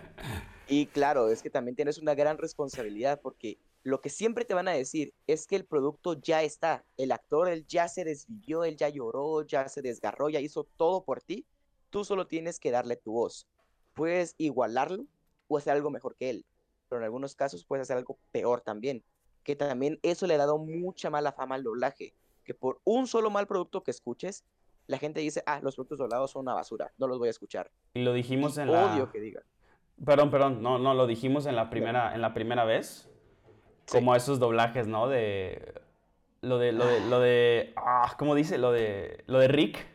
y 0.68 0.86
claro, 0.86 1.32
es 1.32 1.41
que 1.41 1.50
también 1.50 1.75
tienes 1.75 1.98
una 1.98 2.13
gran 2.13 2.38
responsabilidad 2.38 3.20
porque 3.22 3.58
lo 3.83 4.01
que 4.01 4.09
siempre 4.09 4.45
te 4.45 4.53
van 4.53 4.67
a 4.67 4.71
decir 4.71 5.13
es 5.27 5.48
que 5.48 5.55
el 5.55 5.65
producto 5.65 6.13
ya 6.13 6.43
está, 6.43 6.83
el 6.98 7.12
actor, 7.12 7.50
él 7.50 7.65
ya 7.67 7.88
se 7.88 8.03
desvivió, 8.03 8.63
él 8.63 8.75
ya 8.75 8.89
lloró, 8.89 9.43
ya 9.43 9.67
se 9.69 9.81
desgarró, 9.81 10.29
ya 10.29 10.39
hizo 10.39 10.65
todo 10.77 11.03
por 11.03 11.21
ti, 11.21 11.45
tú 11.89 12.03
solo 12.03 12.27
tienes 12.27 12.59
que 12.59 12.71
darle 12.71 12.98
tu 12.98 13.13
voz. 13.13 13.48
Puedes 13.93 14.36
igualarlo 14.38 15.05
o 15.48 15.57
hacer 15.57 15.74
algo 15.74 15.89
mejor 15.89 16.15
que 16.15 16.29
él, 16.29 16.45
pero 16.88 17.00
en 17.00 17.05
algunos 17.05 17.36
casos 17.36 17.65
puedes 17.65 17.83
hacer 17.83 17.98
algo 17.98 18.17
peor 18.31 18.62
también, 18.62 19.03
que 19.43 19.55
también 19.55 20.00
eso 20.03 20.27
le 20.27 20.36
ha 20.36 20.38
dado 20.38 20.57
mucha 20.57 21.09
mala 21.09 21.31
fama 21.31 21.55
al 21.55 21.63
doblaje, 21.63 22.13
que 22.43 22.53
por 22.53 22.81
un 22.83 23.07
solo 23.07 23.29
mal 23.29 23.48
producto 23.48 23.83
que 23.83 23.91
escuches, 23.91 24.43
la 24.88 24.98
gente 24.98 25.21
dice, 25.21 25.43
ah, 25.45 25.59
los 25.62 25.75
productos 25.75 26.00
doblados 26.00 26.31
son 26.31 26.41
una 26.41 26.55
basura, 26.55 26.91
no 26.98 27.07
los 27.07 27.19
voy 27.19 27.27
a 27.27 27.31
escuchar. 27.31 27.71
Y 27.93 28.01
lo 28.01 28.12
dijimos 28.13 28.57
en 28.57 28.71
la... 28.71 28.93
Odio 28.93 29.12
que 29.12 29.19
digan. 29.19 29.43
Perdón, 30.03 30.31
perdón, 30.31 30.62
no, 30.62 30.79
no, 30.79 30.93
lo 30.93 31.07
dijimos 31.07 31.45
en 31.45 31.55
la 31.55 31.69
primera, 31.69 32.15
en 32.15 32.21
la 32.21 32.33
primera 32.33 32.63
vez, 32.63 33.08
como 33.91 34.15
esos 34.15 34.39
doblajes, 34.39 34.88
¿no? 34.88 35.08
De... 35.08 35.74
Lo 36.41 36.58
de, 36.58 36.72
lo 36.72 36.88
de, 36.88 37.01
lo 37.01 37.19
de, 37.19 37.74
ah, 37.75 38.15
¿cómo 38.17 38.34
dice? 38.34 38.58
Lo 38.58 38.72
de, 38.72 39.25
lo 39.27 39.39
de 39.39 39.50
Rick, 39.50 39.86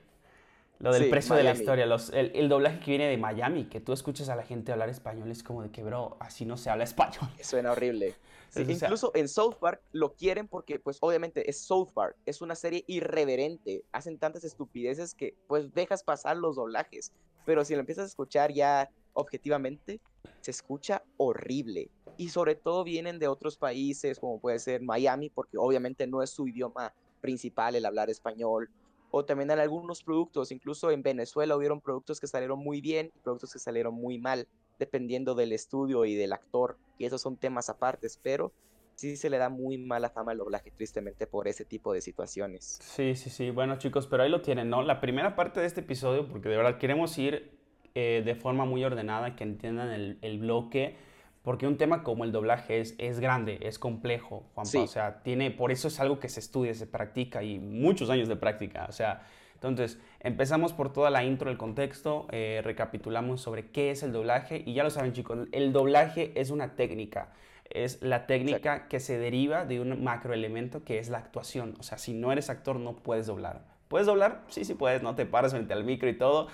lo 0.84 0.92
del 0.92 1.08
precio 1.08 1.34
de 1.34 1.42
la 1.42 1.52
historia, 1.52 1.86
los, 1.86 2.10
el, 2.10 2.32
el, 2.34 2.50
doblaje 2.50 2.80
que 2.80 2.90
viene 2.90 3.08
de 3.08 3.16
Miami, 3.16 3.64
que 3.64 3.80
tú 3.80 3.94
escuchas 3.94 4.28
a 4.28 4.36
la 4.36 4.42
gente 4.42 4.70
hablar 4.70 4.90
español, 4.90 5.30
es 5.30 5.42
como 5.42 5.62
de 5.62 5.70
que, 5.70 5.82
bro, 5.82 6.18
así 6.20 6.44
no 6.44 6.58
se 6.58 6.68
habla 6.68 6.84
español. 6.84 7.30
Suena 7.42 7.72
horrible. 7.72 8.14
incluso 8.56 9.10
en 9.14 9.28
South 9.28 9.54
Park 9.58 9.80
lo 9.92 10.12
quieren 10.12 10.48
porque, 10.48 10.78
pues, 10.78 10.98
obviamente 11.00 11.48
es 11.48 11.58
South 11.58 11.88
Park, 11.94 12.16
es 12.26 12.42
una 12.42 12.54
serie 12.54 12.84
irreverente, 12.86 13.84
hacen 13.92 14.18
tantas 14.18 14.44
estupideces 14.44 15.14
que, 15.14 15.34
pues, 15.46 15.72
dejas 15.72 16.02
pasar 16.02 16.36
los 16.36 16.56
doblajes, 16.56 17.12
pero 17.46 17.64
si 17.64 17.72
lo 17.74 17.80
empiezas 17.80 18.04
a 18.04 18.08
escuchar 18.08 18.52
ya 18.52 18.90
objetivamente, 19.14 20.00
se 20.40 20.50
escucha 20.50 21.02
horrible. 21.16 21.90
Y 22.16 22.28
sobre 22.28 22.54
todo 22.54 22.84
vienen 22.84 23.18
de 23.18 23.28
otros 23.28 23.56
países, 23.56 24.18
como 24.18 24.40
puede 24.40 24.58
ser 24.58 24.82
Miami, 24.82 25.30
porque 25.30 25.58
obviamente 25.58 26.06
no 26.06 26.22
es 26.22 26.30
su 26.30 26.46
idioma 26.46 26.94
principal 27.20 27.74
el 27.74 27.86
hablar 27.86 28.10
español, 28.10 28.68
o 29.10 29.24
también 29.24 29.50
en 29.50 29.60
algunos 29.60 30.02
productos, 30.02 30.52
incluso 30.52 30.90
en 30.90 31.02
Venezuela 31.02 31.56
hubieron 31.56 31.80
productos 31.80 32.20
que 32.20 32.26
salieron 32.26 32.58
muy 32.58 32.80
bien 32.80 33.12
y 33.14 33.18
productos 33.20 33.52
que 33.52 33.58
salieron 33.58 33.94
muy 33.94 34.18
mal 34.18 34.48
dependiendo 34.78 35.34
del 35.34 35.52
estudio 35.52 36.04
y 36.04 36.14
del 36.14 36.32
actor, 36.32 36.76
y 36.98 37.04
esos 37.04 37.22
son 37.22 37.36
temas 37.36 37.68
apartes, 37.68 38.18
pero 38.22 38.52
sí 38.96 39.16
se 39.16 39.30
le 39.30 39.38
da 39.38 39.48
muy 39.48 39.78
mala 39.78 40.10
fama 40.10 40.32
al 40.32 40.38
doblaje, 40.38 40.70
tristemente, 40.70 41.26
por 41.26 41.48
ese 41.48 41.64
tipo 41.64 41.92
de 41.92 42.00
situaciones. 42.00 42.78
Sí, 42.82 43.14
sí, 43.14 43.30
sí. 43.30 43.50
Bueno, 43.50 43.78
chicos, 43.78 44.06
pero 44.06 44.22
ahí 44.22 44.28
lo 44.28 44.42
tienen, 44.42 44.68
¿no? 44.68 44.82
La 44.82 45.00
primera 45.00 45.36
parte 45.36 45.60
de 45.60 45.66
este 45.66 45.80
episodio, 45.80 46.28
porque 46.28 46.48
de 46.48 46.56
verdad 46.56 46.78
queremos 46.78 47.16
ir 47.18 47.53
eh, 47.94 48.22
de 48.24 48.34
forma 48.34 48.64
muy 48.64 48.84
ordenada, 48.84 49.36
que 49.36 49.44
entiendan 49.44 49.90
el, 49.90 50.18
el, 50.22 50.38
bloque, 50.38 50.96
porque 51.42 51.66
un 51.66 51.76
tema 51.76 52.02
como 52.02 52.24
el 52.24 52.32
doblaje 52.32 52.80
es, 52.80 52.96
es 52.98 53.20
grande, 53.20 53.60
es 53.62 53.78
complejo, 53.78 54.44
Juanpa. 54.54 54.80
O 54.80 54.86
sea, 54.88 55.22
tiene, 55.22 55.52
por 55.52 55.70
eso 55.70 55.86
es 55.86 56.00
algo 56.00 56.18
que 56.18 56.28
se 56.28 56.40
estudia, 56.40 56.74
se 56.74 56.88
practica 56.88 57.44
y 57.44 57.60
muchos 57.60 58.10
años 58.10 58.26
de 58.26 58.34
práctica. 58.34 58.86
O 58.88 58.92
sea, 58.92 59.22
entonces, 59.54 59.98
empezamos 60.20 60.72
por 60.72 60.92
toda 60.92 61.08
la 61.10 61.24
intro, 61.24 61.50
el 61.50 61.56
contexto, 61.56 62.26
eh, 62.32 62.60
recapitulamos 62.64 63.40
sobre 63.40 63.70
qué 63.70 63.90
es 63.92 64.02
el 64.02 64.12
doblaje 64.12 64.62
y 64.66 64.74
ya 64.74 64.82
lo 64.82 64.90
saben 64.90 65.12
chicos, 65.12 65.46
el 65.52 65.72
doblaje 65.72 66.32
es 66.34 66.50
una 66.50 66.74
técnica, 66.74 67.28
es 67.70 68.02
la 68.02 68.26
técnica 68.26 68.88
que 68.88 69.00
se 69.00 69.18
deriva 69.18 69.64
de 69.64 69.80
un 69.80 70.02
macroelemento 70.02 70.84
que 70.84 70.98
es 70.98 71.08
la 71.08 71.18
actuación. 71.18 71.76
O 71.78 71.82
sea, 71.82 71.96
si 71.96 72.12
no 72.12 72.32
eres 72.32 72.50
actor 72.50 72.80
no 72.80 72.96
puedes 72.96 73.26
doblar. 73.26 73.64
¿Puedes 73.88 74.06
doblar? 74.06 74.42
Sí, 74.48 74.64
sí 74.64 74.74
puedes, 74.74 75.02
no 75.02 75.14
te 75.14 75.26
paras 75.26 75.52
frente 75.52 75.72
al 75.72 75.84
micro 75.84 76.08
y 76.08 76.18
todo, 76.18 76.48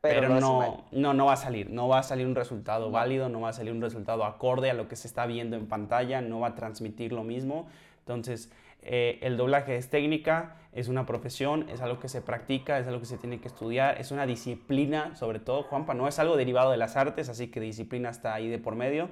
pero, 0.00 0.28
no, 0.40 0.86
no, 0.92 1.14
no 1.14 1.26
va 1.26 1.34
a 1.34 1.36
salir, 1.36 1.70
no 1.70 1.88
va 1.88 1.98
a 1.98 2.02
salir 2.02 2.26
un 2.26 2.34
resultado 2.34 2.90
válido, 2.90 3.28
no 3.28 3.42
va 3.42 3.50
a 3.50 3.52
salir 3.52 3.72
un 3.72 3.82
resultado 3.82 4.24
acorde 4.24 4.70
a 4.70 4.74
lo 4.74 4.88
que 4.88 4.96
se 4.96 5.06
está 5.06 5.26
viendo 5.26 5.56
en 5.56 5.66
pantalla, 5.66 6.22
no 6.22 6.40
va 6.40 6.48
a 6.48 6.54
transmitir 6.54 7.12
lo 7.12 7.22
mismo. 7.22 7.68
Entonces, 7.98 8.50
eh, 8.82 9.18
el 9.20 9.36
doblaje 9.36 9.76
es 9.76 9.90
técnica, 9.90 10.56
es 10.72 10.88
una 10.88 11.04
profesión, 11.04 11.68
es 11.68 11.82
algo 11.82 12.00
que 12.00 12.08
se 12.08 12.22
practica, 12.22 12.78
es 12.78 12.86
algo 12.86 13.00
que 13.00 13.06
se 13.06 13.18
tiene 13.18 13.40
que 13.40 13.48
estudiar, 13.48 14.00
es 14.00 14.10
una 14.10 14.24
disciplina, 14.24 15.14
sobre 15.16 15.38
todo, 15.38 15.64
Juanpa, 15.64 15.92
no 15.92 16.08
es 16.08 16.18
algo 16.18 16.36
derivado 16.36 16.70
de 16.70 16.78
las 16.78 16.96
artes, 16.96 17.28
así 17.28 17.48
que 17.48 17.60
disciplina 17.60 18.08
está 18.08 18.32
ahí 18.32 18.48
de 18.48 18.58
por 18.58 18.76
medio. 18.76 19.10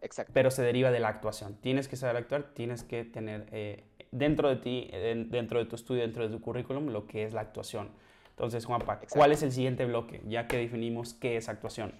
Exacto. 0.00 0.32
Pero 0.34 0.50
se 0.50 0.62
deriva 0.62 0.90
de 0.90 1.00
la 1.00 1.08
actuación. 1.08 1.56
Tienes 1.60 1.88
que 1.88 1.96
saber 1.96 2.16
actuar, 2.16 2.54
tienes 2.54 2.84
que 2.84 3.04
tener 3.04 3.46
eh, 3.52 3.84
dentro 4.12 4.48
de 4.48 4.56
ti, 4.56 4.90
dentro 5.28 5.58
de 5.58 5.66
tu 5.66 5.76
estudio, 5.76 6.00
dentro 6.00 6.26
de 6.26 6.34
tu 6.34 6.40
currículum, 6.40 6.86
lo 6.88 7.06
que 7.06 7.24
es 7.24 7.34
la 7.34 7.42
actuación. 7.42 7.90
Entonces, 8.30 8.64
Juanpa, 8.64 9.00
¿cuál 9.10 9.32
es 9.32 9.42
el 9.42 9.52
siguiente 9.52 9.84
bloque? 9.84 10.22
Ya 10.26 10.46
que 10.46 10.56
definimos 10.56 11.14
qué 11.14 11.36
es 11.36 11.48
actuación. 11.48 11.92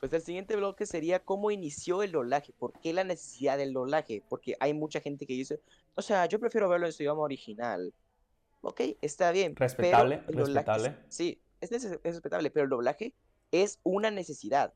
Pues 0.00 0.12
el 0.12 0.22
siguiente 0.22 0.54
bloque 0.56 0.86
sería 0.86 1.24
cómo 1.24 1.50
inició 1.50 2.02
el 2.02 2.12
doblaje, 2.12 2.52
por 2.58 2.72
qué 2.80 2.92
la 2.92 3.04
necesidad 3.04 3.58
del 3.58 3.72
doblaje, 3.72 4.22
porque 4.28 4.56
hay 4.60 4.72
mucha 4.72 5.00
gente 5.00 5.26
que 5.26 5.32
dice, 5.34 5.60
o 5.96 6.02
sea, 6.02 6.26
yo 6.26 6.38
prefiero 6.38 6.68
verlo 6.68 6.86
en 6.86 6.92
su 6.92 7.02
idioma 7.02 7.22
original. 7.22 7.92
Ok, 8.62 8.80
está 9.00 9.32
bien. 9.32 9.56
Respetable, 9.56 10.22
respetable. 10.28 10.96
sí, 11.08 11.40
es, 11.60 11.72
es, 11.72 12.00
respetable, 12.02 12.50
pero 12.50 12.64
el 12.64 12.70
doblaje 12.70 13.12
es 13.50 13.80
una 13.82 14.10
necesidad. 14.10 14.72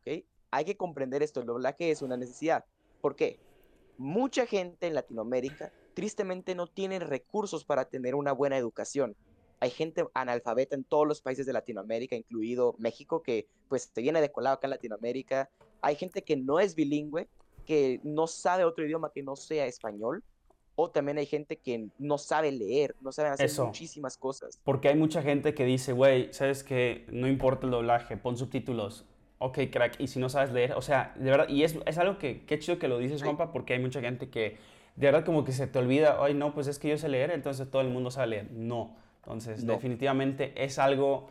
¿ok? 0.00 0.24
Hay 0.50 0.64
que 0.64 0.76
comprender 0.76 1.22
esto, 1.22 1.40
el 1.40 1.46
doblaje 1.46 1.90
es 1.90 2.02
una 2.02 2.16
necesidad. 2.16 2.64
¿Por 3.00 3.16
qué? 3.16 3.40
Mucha 3.96 4.46
gente 4.46 4.86
en 4.86 4.94
Latinoamérica 4.94 5.72
tristemente 5.94 6.54
no 6.54 6.66
tiene 6.66 6.98
recursos 6.98 7.64
para 7.64 7.86
tener 7.86 8.14
una 8.14 8.32
buena 8.32 8.56
educación 8.56 9.16
hay 9.62 9.70
gente 9.70 10.04
analfabeta 10.12 10.74
en 10.74 10.82
todos 10.82 11.06
los 11.06 11.22
países 11.22 11.46
de 11.46 11.52
Latinoamérica, 11.52 12.16
incluido 12.16 12.74
México, 12.78 13.22
que 13.22 13.46
pues 13.68 13.92
se 13.94 14.02
viene 14.02 14.20
de 14.20 14.32
colado 14.32 14.56
acá 14.56 14.66
en 14.66 14.72
Latinoamérica. 14.72 15.50
Hay 15.82 15.94
gente 15.94 16.22
que 16.22 16.34
no 16.36 16.58
es 16.58 16.74
bilingüe, 16.74 17.28
que 17.64 18.00
no 18.02 18.26
sabe 18.26 18.64
otro 18.64 18.84
idioma 18.84 19.12
que 19.14 19.22
no 19.22 19.36
sea 19.36 19.66
español. 19.66 20.24
O 20.74 20.90
también 20.90 21.16
hay 21.18 21.26
gente 21.26 21.58
que 21.58 21.86
no 21.96 22.18
sabe 22.18 22.50
leer, 22.50 22.96
no 23.02 23.12
sabe 23.12 23.28
hacer 23.28 23.52
muchísimas 23.64 24.16
cosas. 24.16 24.58
Porque 24.64 24.88
hay 24.88 24.96
mucha 24.96 25.22
gente 25.22 25.54
que 25.54 25.64
dice, 25.64 25.92
güey, 25.92 26.32
¿sabes 26.32 26.64
qué? 26.64 27.06
No 27.12 27.28
importa 27.28 27.66
el 27.66 27.70
doblaje, 27.70 28.16
pon 28.16 28.36
subtítulos. 28.36 29.04
Ok, 29.38 29.58
crack. 29.70 30.00
Y 30.00 30.08
si 30.08 30.18
no 30.18 30.28
sabes 30.28 30.50
leer, 30.50 30.72
o 30.72 30.82
sea, 30.82 31.14
de 31.16 31.30
verdad, 31.30 31.48
y 31.48 31.62
es, 31.62 31.78
es 31.86 31.98
algo 31.98 32.18
que, 32.18 32.44
qué 32.46 32.58
chido 32.58 32.80
que 32.80 32.88
lo 32.88 32.98
dices, 32.98 33.22
compa, 33.22 33.52
porque 33.52 33.74
hay 33.74 33.78
mucha 33.78 34.00
gente 34.00 34.28
que 34.28 34.56
de 34.96 35.06
verdad 35.06 35.24
como 35.24 35.44
que 35.44 35.52
se 35.52 35.68
te 35.68 35.78
olvida, 35.78 36.16
ay, 36.18 36.34
no, 36.34 36.52
pues 36.52 36.66
es 36.66 36.80
que 36.80 36.88
yo 36.88 36.98
sé 36.98 37.08
leer, 37.08 37.30
entonces 37.30 37.70
todo 37.70 37.82
el 37.82 37.90
mundo 37.90 38.10
sabe 38.10 38.26
leer. 38.26 38.50
No 38.50 39.00
entonces, 39.22 39.64
definitivamente 39.64 40.52
es 40.64 40.80
algo 40.80 41.30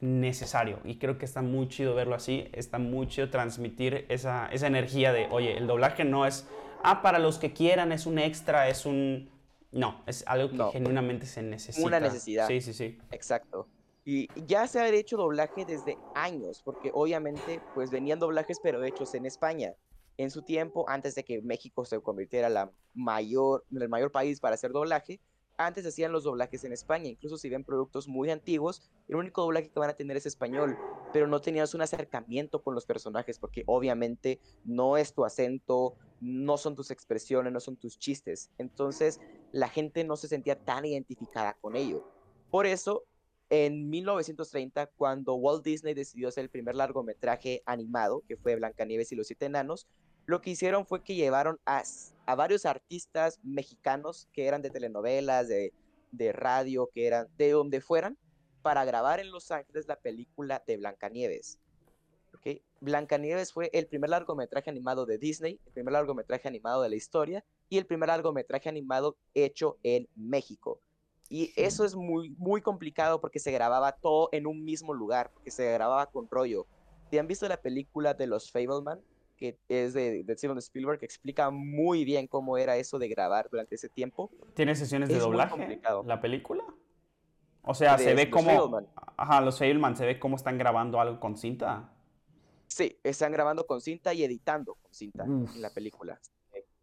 necesario 0.00 0.80
y 0.82 0.96
creo 0.96 1.16
que 1.16 1.24
está 1.24 1.42
muy 1.42 1.68
chido 1.68 1.94
verlo 1.94 2.14
así, 2.14 2.48
está 2.52 2.78
muy 2.78 3.06
chido 3.06 3.30
transmitir 3.30 4.06
esa, 4.08 4.48
esa 4.48 4.66
energía 4.66 5.12
de, 5.12 5.28
oye, 5.30 5.56
el 5.56 5.66
doblaje 5.66 6.04
no 6.04 6.26
es, 6.26 6.48
ah, 6.82 7.02
para 7.02 7.18
los 7.18 7.38
que 7.38 7.52
quieran, 7.52 7.92
es 7.92 8.06
un 8.06 8.18
extra, 8.18 8.68
es 8.68 8.84
un... 8.86 9.30
No, 9.72 10.02
es 10.06 10.24
algo 10.26 10.50
que 10.50 10.72
genuinamente 10.72 11.26
se 11.26 11.42
necesita. 11.42 11.86
Una 11.86 12.00
necesidad. 12.00 12.48
Sí, 12.48 12.60
sí, 12.60 12.72
sí. 12.72 12.98
Exacto. 13.12 13.68
Y 14.04 14.28
ya 14.46 14.66
se 14.66 14.80
ha 14.80 14.88
hecho 14.88 15.16
doblaje 15.16 15.64
desde 15.64 15.96
años, 16.16 16.62
porque 16.64 16.90
obviamente 16.92 17.60
pues 17.74 17.92
venían 17.92 18.18
doblajes 18.18 18.58
pero 18.60 18.82
hechos 18.82 19.14
en 19.14 19.26
España. 19.26 19.74
En 20.16 20.32
su 20.32 20.42
tiempo, 20.42 20.84
antes 20.88 21.14
de 21.14 21.24
que 21.24 21.40
México 21.42 21.84
se 21.84 22.00
convirtiera 22.00 22.48
la 22.48 22.72
mayor, 22.94 23.64
el 23.70 23.88
mayor 23.88 24.10
país 24.10 24.40
para 24.40 24.54
hacer 24.54 24.72
doblaje, 24.72 25.20
antes 25.66 25.86
hacían 25.86 26.12
los 26.12 26.24
doblajes 26.24 26.64
en 26.64 26.72
España, 26.72 27.08
incluso 27.08 27.36
si 27.36 27.48
ven 27.48 27.64
productos 27.64 28.08
muy 28.08 28.30
antiguos, 28.30 28.90
el 29.08 29.16
único 29.16 29.42
doblaje 29.42 29.70
que 29.70 29.78
van 29.78 29.90
a 29.90 29.94
tener 29.94 30.16
es 30.16 30.26
español, 30.26 30.76
pero 31.12 31.26
no 31.26 31.40
tenías 31.40 31.74
un 31.74 31.82
acercamiento 31.82 32.62
con 32.62 32.74
los 32.74 32.86
personajes 32.86 33.38
porque 33.38 33.64
obviamente 33.66 34.40
no 34.64 34.96
es 34.96 35.12
tu 35.12 35.24
acento, 35.24 35.96
no 36.20 36.56
son 36.56 36.74
tus 36.74 36.90
expresiones, 36.90 37.52
no 37.52 37.60
son 37.60 37.76
tus 37.76 37.98
chistes. 37.98 38.50
Entonces 38.58 39.20
la 39.52 39.68
gente 39.68 40.04
no 40.04 40.16
se 40.16 40.28
sentía 40.28 40.58
tan 40.58 40.84
identificada 40.84 41.56
con 41.60 41.76
ello. 41.76 42.04
Por 42.50 42.66
eso, 42.66 43.04
en 43.50 43.90
1930, 43.90 44.86
cuando 44.96 45.34
Walt 45.34 45.64
Disney 45.64 45.94
decidió 45.94 46.28
hacer 46.28 46.44
el 46.44 46.50
primer 46.50 46.74
largometraje 46.74 47.62
animado, 47.66 48.22
que 48.26 48.36
fue 48.36 48.56
Blancanieves 48.56 49.12
y 49.12 49.16
los 49.16 49.26
siete 49.26 49.46
enanos, 49.46 49.86
lo 50.30 50.40
que 50.40 50.50
hicieron 50.50 50.86
fue 50.86 51.02
que 51.02 51.16
llevaron 51.16 51.58
a, 51.66 51.82
a 52.26 52.34
varios 52.36 52.64
artistas 52.64 53.40
mexicanos 53.42 54.28
que 54.32 54.46
eran 54.46 54.62
de 54.62 54.70
telenovelas, 54.70 55.48
de, 55.48 55.72
de 56.12 56.32
radio, 56.32 56.88
que 56.94 57.08
eran 57.08 57.26
de 57.36 57.50
donde 57.50 57.80
fueran, 57.80 58.16
para 58.62 58.84
grabar 58.84 59.18
en 59.18 59.32
Los 59.32 59.50
Ángeles 59.50 59.88
la 59.88 59.96
película 59.96 60.62
de 60.66 60.76
Blancanieves. 60.76 61.58
¿Okay? 62.36 62.62
Blancanieves 62.80 63.52
fue 63.52 63.70
el 63.72 63.88
primer 63.88 64.10
largometraje 64.10 64.70
animado 64.70 65.04
de 65.04 65.18
Disney, 65.18 65.58
el 65.66 65.72
primer 65.72 65.92
largometraje 65.92 66.46
animado 66.46 66.82
de 66.82 66.90
la 66.90 66.96
historia 66.96 67.44
y 67.68 67.78
el 67.78 67.86
primer 67.86 68.08
largometraje 68.08 68.68
animado 68.68 69.16
hecho 69.34 69.78
en 69.82 70.08
México. 70.14 70.80
Y 71.28 71.52
eso 71.56 71.84
es 71.84 71.96
muy, 71.96 72.30
muy 72.38 72.62
complicado 72.62 73.20
porque 73.20 73.40
se 73.40 73.50
grababa 73.50 73.92
todo 73.92 74.28
en 74.30 74.46
un 74.46 74.64
mismo 74.64 74.94
lugar, 74.94 75.32
porque 75.32 75.50
se 75.50 75.72
grababa 75.72 76.06
con 76.06 76.28
rollo. 76.30 76.68
¿Te 77.10 77.18
han 77.18 77.26
visto 77.26 77.48
la 77.48 77.60
película 77.60 78.14
de 78.14 78.28
los 78.28 78.52
Fableman? 78.52 79.00
Que 79.40 79.58
es 79.68 79.94
de, 79.94 80.22
de 80.22 80.36
Steven 80.36 80.58
Spielberg, 80.58 80.98
que 80.98 81.06
explica 81.06 81.50
muy 81.50 82.04
bien 82.04 82.26
cómo 82.26 82.58
era 82.58 82.76
eso 82.76 82.98
de 82.98 83.08
grabar 83.08 83.48
durante 83.50 83.74
ese 83.74 83.88
tiempo. 83.88 84.30
¿Tiene 84.54 84.76
sesiones 84.76 85.08
de 85.08 85.18
doblaje 85.18 85.80
la 86.04 86.20
película? 86.20 86.62
O 87.62 87.74
sea, 87.74 87.96
se 87.96 88.14
ve 88.14 88.28
como... 88.28 88.78
Ajá, 89.16 89.40
los 89.40 89.58
Fableman, 89.58 89.96
se 89.96 90.04
ve 90.04 90.20
cómo 90.20 90.36
están 90.36 90.58
grabando 90.58 91.00
algo 91.00 91.18
con 91.18 91.38
cinta. 91.38 91.90
Sí, 92.66 92.98
están 93.02 93.32
grabando 93.32 93.66
con 93.66 93.80
cinta 93.80 94.12
y 94.14 94.24
editando 94.24 94.74
con 94.74 94.92
cinta 94.92 95.24
en 95.24 95.62
la 95.62 95.70
película. 95.70 96.20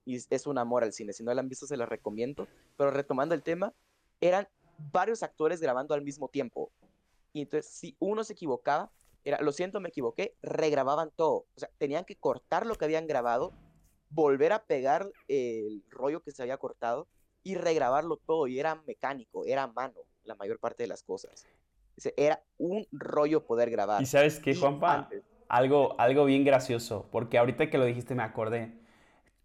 Y 0.03 0.15
es 0.15 0.47
un 0.47 0.57
amor 0.57 0.83
al 0.83 0.93
cine. 0.93 1.13
Si 1.13 1.23
no 1.23 1.33
la 1.33 1.41
han 1.41 1.49
visto, 1.49 1.67
se 1.67 1.77
la 1.77 1.85
recomiendo. 1.85 2.47
Pero 2.75 2.89
retomando 2.89 3.35
el 3.35 3.43
tema, 3.43 3.73
eran 4.19 4.47
varios 4.91 5.21
actores 5.21 5.61
grabando 5.61 5.93
al 5.93 6.01
mismo 6.01 6.27
tiempo. 6.27 6.71
Y 7.33 7.41
entonces, 7.41 7.71
si 7.71 7.95
uno 7.99 8.23
se 8.23 8.33
equivocaba, 8.33 8.91
era, 9.27 9.41
lo 9.41 9.51
siento, 9.51 9.79
me 9.79 9.89
equivoqué, 9.89 10.35
regrababan 10.41 11.11
todo. 11.15 11.47
O 11.55 11.59
sea, 11.59 11.69
tenían 11.77 12.05
que 12.05 12.15
cortar 12.15 12.65
lo 12.65 12.75
que 12.75 12.85
habían 12.85 13.07
grabado, 13.07 13.51
volver 14.09 14.53
a 14.53 14.63
pegar 14.63 15.11
el 15.27 15.83
rollo 15.89 16.21
que 16.21 16.31
se 16.31 16.41
había 16.41 16.57
cortado 16.57 17.07
y 17.43 17.55
regrabarlo 17.55 18.17
todo. 18.17 18.47
Y 18.47 18.59
era 18.59 18.81
mecánico, 18.87 19.45
era 19.45 19.63
a 19.63 19.67
mano 19.67 19.99
la 20.23 20.35
mayor 20.35 20.59
parte 20.59 20.83
de 20.83 20.87
las 20.87 21.03
cosas. 21.03 21.45
Era 22.15 22.41
un 22.57 22.87
rollo 22.91 23.45
poder 23.45 23.69
grabar. 23.69 24.01
¿Y 24.01 24.05
sabes 24.05 24.39
qué, 24.39 24.55
Juanpa? 24.55 25.09
algo, 25.49 25.99
algo 25.99 26.25
bien 26.25 26.43
gracioso, 26.45 27.07
porque 27.11 27.37
ahorita 27.37 27.69
que 27.69 27.77
lo 27.77 27.85
dijiste 27.85 28.15
me 28.15 28.23
acordé. 28.23 28.71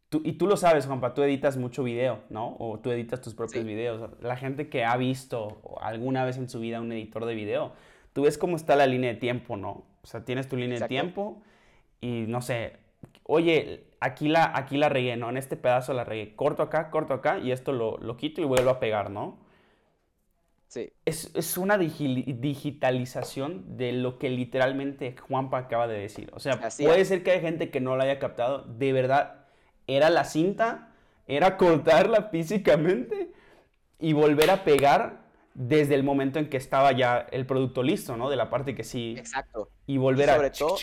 Tú, 0.09 0.21
y 0.25 0.35
tú 0.35 0.47
lo 0.47 0.57
sabes, 0.57 0.87
Juanpa, 0.87 1.15
tú 1.15 1.23
editas 1.23 1.57
mucho 1.57 1.83
video, 1.83 2.23
¿no? 2.29 2.57
O 2.59 2.79
tú 2.79 2.91
editas 2.91 3.21
tus 3.21 3.35
propios 3.35 3.65
videos. 3.65 4.11
La 4.21 4.37
gente 4.37 4.69
que 4.69 4.85
ha 4.85 4.97
visto 4.97 5.61
alguna 5.81 6.25
vez 6.25 6.37
en 6.37 6.49
su 6.49 6.61
vida 6.61 6.81
un 6.81 6.93
editor 6.93 7.25
de 7.25 7.35
video, 7.35 7.73
tú 8.13 8.23
ves 8.23 8.39
cómo 8.39 8.57
está 8.57 8.77
la 8.77 8.87
línea 8.87 9.13
de 9.13 9.19
tiempo, 9.19 9.57
¿no? 9.57 9.85
O 10.03 10.07
sea, 10.07 10.25
tienes 10.25 10.49
tu 10.49 10.57
línea 10.57 10.79
de 10.79 10.89
tiempo 10.89 11.43
y 12.01 12.25
no 12.29 12.43
sé, 12.43 12.77
oye, 13.25 13.85
aquí 14.01 14.29
la, 14.29 14.53
aquí 14.55 14.77
la 14.77 14.89
regué, 14.89 15.17
¿no? 15.17 15.31
En 15.31 15.37
este 15.37 15.57
pedazo 15.57 15.93
la 15.93 16.05
regué. 16.05 16.35
Corto 16.35 16.63
acá, 16.63 16.91
corto 16.91 17.15
acá 17.15 17.39
y 17.39 17.53
esto 17.53 17.73
lo, 17.73 17.99
lo 17.99 18.17
quito 18.17 18.41
y 18.41 18.45
vuelvo 18.45 18.71
a 18.71 18.81
pegar, 18.81 19.11
¿no? 19.11 19.39
Es, 21.05 21.59
una 21.59 21.77
digitalización 21.77 23.77
de 23.77 23.93
lo 23.93 24.19
que 24.19 24.31
literalmente 24.31 25.15
Juanpa 25.17 25.59
acaba 25.59 25.87
de 25.87 25.99
decir. 25.99 26.31
O 26.33 26.41
sea, 26.41 26.59
puede 26.59 27.05
ser 27.05 27.23
que 27.23 27.33
haya 27.33 27.43
gente 27.43 27.71
que 27.71 27.81
no 27.81 27.95
lo 27.97 28.03
haya 28.03 28.19
captado. 28.19 28.65
De 28.65 28.95
verdad, 28.95 29.45
era 29.87 30.09
la 30.09 30.25
cinta, 30.25 30.95
era 31.27 31.59
cortarla 31.59 32.31
físicamente 32.31 33.33
y 33.99 34.15
volver 34.15 34.51
a 34.51 34.65
pegar 34.65 35.22
desde 35.55 35.95
el 35.95 36.03
momento 36.03 36.39
en 36.39 36.49
que 36.49 36.57
estaba 36.57 36.93
ya 36.93 37.27
el 37.31 37.47
producto 37.47 37.83
listo, 37.83 38.17
¿no? 38.17 38.31
De 38.31 38.37
la 38.37 38.51
parte 38.51 38.75
que 38.75 38.85
sí. 38.85 39.15
Exacto. 39.19 39.71
Y 39.87 39.99
volver 39.99 40.31
a. 40.31 40.37
Sobre 40.37 40.51
todo, 40.51 40.77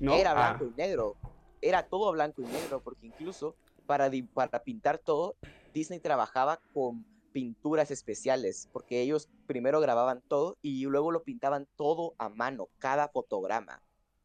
era 0.00 0.34
blanco 0.34 0.66
y 0.66 0.80
negro. 0.80 1.16
Era 1.60 1.84
todo 1.84 2.12
blanco 2.12 2.42
y 2.42 2.46
negro, 2.46 2.80
porque 2.80 3.06
incluso 3.06 3.54
para, 3.86 4.10
para 4.34 4.62
pintar 4.62 4.98
todo, 4.98 5.36
Disney 5.72 6.00
trabajaba 6.00 6.60
con 6.74 7.04
pinturas 7.32 7.90
especiales, 7.90 8.68
porque 8.72 9.00
ellos 9.00 9.28
primero 9.46 9.80
grababan 9.80 10.22
todo 10.28 10.58
y 10.60 10.84
luego 10.84 11.10
lo 11.10 11.22
pintaban 11.22 11.66
todo 11.76 12.14
a 12.18 12.28
mano, 12.28 12.68
cada 12.78 13.08
fotograma. 13.08 13.82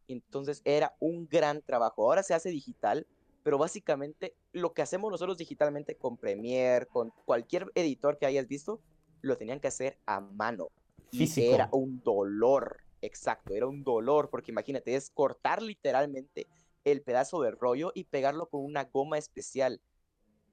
Entonces 0.08 0.62
era 0.66 0.96
un 1.00 1.28
gran 1.28 1.62
trabajo. 1.62 2.04
Ahora 2.04 2.24
se 2.24 2.34
hace 2.34 2.50
digital, 2.50 3.08
pero 3.44 3.58
básicamente 3.58 4.36
lo 4.52 4.74
que 4.74 4.82
hacemos 4.82 5.12
nosotros 5.12 5.38
digitalmente 5.38 5.96
con 5.96 6.18
Premiere, 6.18 6.86
con 6.86 7.12
cualquier 7.26 7.72
editor 7.76 8.18
que 8.18 8.26
hayas 8.26 8.48
visto, 8.48 8.82
lo 9.22 9.38
tenían 9.38 9.60
que 9.60 9.68
hacer 9.68 9.98
a 10.06 10.20
mano. 10.20 10.70
Y 11.12 11.30
era 11.42 11.70
un 11.72 12.02
dolor, 12.04 12.78
exacto, 13.02 13.54
era 13.54 13.68
un 13.68 13.84
dolor, 13.84 14.30
porque 14.30 14.52
imagínate, 14.52 14.96
es 14.96 15.10
cortar 15.10 15.62
literalmente 15.62 16.48
el 16.84 17.02
pedazo 17.02 17.42
de 17.42 17.52
rollo 17.52 17.92
y 17.96 18.06
pegarlo 18.06 18.48
con 18.50 18.64
una 18.64 18.86
goma 18.86 19.18
especial 19.18 19.82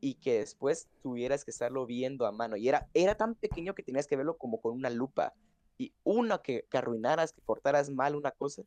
y 0.00 0.14
que 0.14 0.40
después 0.40 0.88
tuvieras 1.02 1.44
que 1.44 1.50
estarlo 1.50 1.86
viendo 1.86 2.26
a 2.26 2.32
mano. 2.32 2.56
Y 2.56 2.68
era, 2.68 2.88
era 2.94 3.14
tan 3.14 3.34
pequeño 3.34 3.74
que 3.74 3.82
tenías 3.82 4.06
que 4.06 4.16
verlo 4.16 4.36
como 4.36 4.60
con 4.60 4.72
una 4.72 4.90
lupa. 4.90 5.32
Y 5.78 5.92
una 6.04 6.38
que, 6.38 6.66
que 6.70 6.78
arruinaras, 6.78 7.32
que 7.32 7.40
cortaras 7.40 7.90
mal 7.90 8.14
una 8.14 8.30
cosa, 8.30 8.62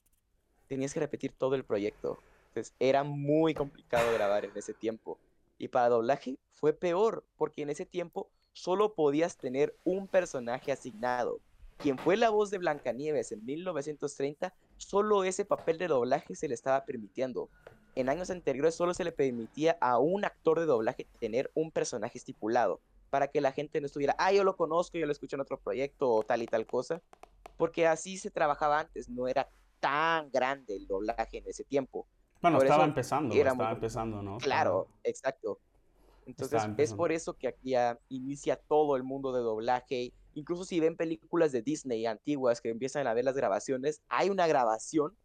tenías 0.67 0.93
que 0.93 0.99
repetir 0.99 1.31
todo 1.31 1.55
el 1.55 1.63
proyecto. 1.63 2.17
Entonces 2.49 2.73
era 2.79 3.03
muy 3.03 3.53
complicado 3.53 4.12
grabar 4.13 4.45
en 4.45 4.51
ese 4.55 4.73
tiempo. 4.73 5.19
Y 5.57 5.67
para 5.67 5.89
doblaje 5.89 6.38
fue 6.53 6.73
peor, 6.73 7.23
porque 7.38 7.62
en 7.62 7.69
ese 7.69 7.86
tiempo 7.86 8.29
solo 8.58 8.93
podías 8.93 9.38
tener 9.38 9.76
un 9.84 10.08
personaje 10.08 10.72
asignado. 10.72 11.39
Quien 11.78 11.98
fue 11.98 12.17
la 12.17 12.30
voz 12.30 12.50
de 12.50 12.58
Blancanieves 12.58 13.32
en 13.32 13.46
1930, 13.46 14.54
solo 14.78 15.24
ese 15.24 15.46
papel 15.46 15.78
de 15.78 15.88
doblaje 15.88 16.36
se 16.36 16.48
le 16.48 16.56
estaba 16.56 16.86
permitiendo 16.86 17.50
en 17.98 18.10
años 18.10 18.30
anteriores 18.30 18.76
solo 18.76 18.93
se 18.93 19.04
le 19.04 19.12
permitía 19.12 19.76
a 19.82 19.98
un 19.98 20.24
actor 20.24 20.60
de 20.60 20.67
doblaje 20.67 21.08
tener 21.20 21.50
un 21.56 21.72
personaje 21.72 22.20
estipulado, 22.20 22.80
para 23.10 23.30
que 23.30 23.41
la 23.41 23.52
gente 23.52 23.82
no 23.82 23.88
estuviera, 23.88 24.15
ah, 24.20 24.32
yo 24.32 24.43
lo 24.43 24.56
conozco, 24.56 25.00
yo 25.00 25.08
lo 25.08 25.12
escucho 25.12 25.36
en 25.36 25.41
otro 25.41 25.60
proyecto 25.60 26.12
o 26.12 26.22
tal 26.22 26.43
y 26.43 26.46
tal 26.46 26.67
cosa, 26.67 27.02
porque 27.58 27.88
así 27.88 28.20
se 28.20 28.30
trabajaba 28.30 28.80
antes, 28.80 29.10
no 29.10 29.28
era 29.28 29.50
tan 29.80 30.30
grande 30.30 30.76
el 30.76 30.86
doblaje 30.86 31.39
en 31.39 31.48
ese 31.48 31.63
tiempo. 31.63 32.08
Bueno, 32.39 32.62
estaba 32.62 32.84
empezando, 32.84 33.34
estaba 33.34 33.72
empezando, 33.72 34.22
¿no? 34.22 34.38
Claro, 34.38 34.89
exacto. 35.04 35.60
Entonces 36.27 36.61
es 36.77 36.93
por 36.93 37.11
eso 37.11 37.33
que 37.33 37.47
aquí 37.47 37.71
ya 37.71 37.97
inicia 38.09 38.57
todo 38.57 38.97
el 38.97 39.03
mundo 39.03 39.31
de 39.31 39.39
doblaje. 39.39 40.13
Incluso 40.33 40.65
si 40.65 40.79
ven 40.79 40.97
películas 40.97 41.53
de 41.53 41.61
Disney 41.61 42.05
antiguas 42.05 42.59
que 42.59 42.69
empiezan 42.69 43.07
a 43.07 43.13
ver 43.13 43.23
las 43.23 43.35
grabaciones, 43.35 44.01
hay 44.09 44.29
una 44.29 44.45
grabación 44.45 45.15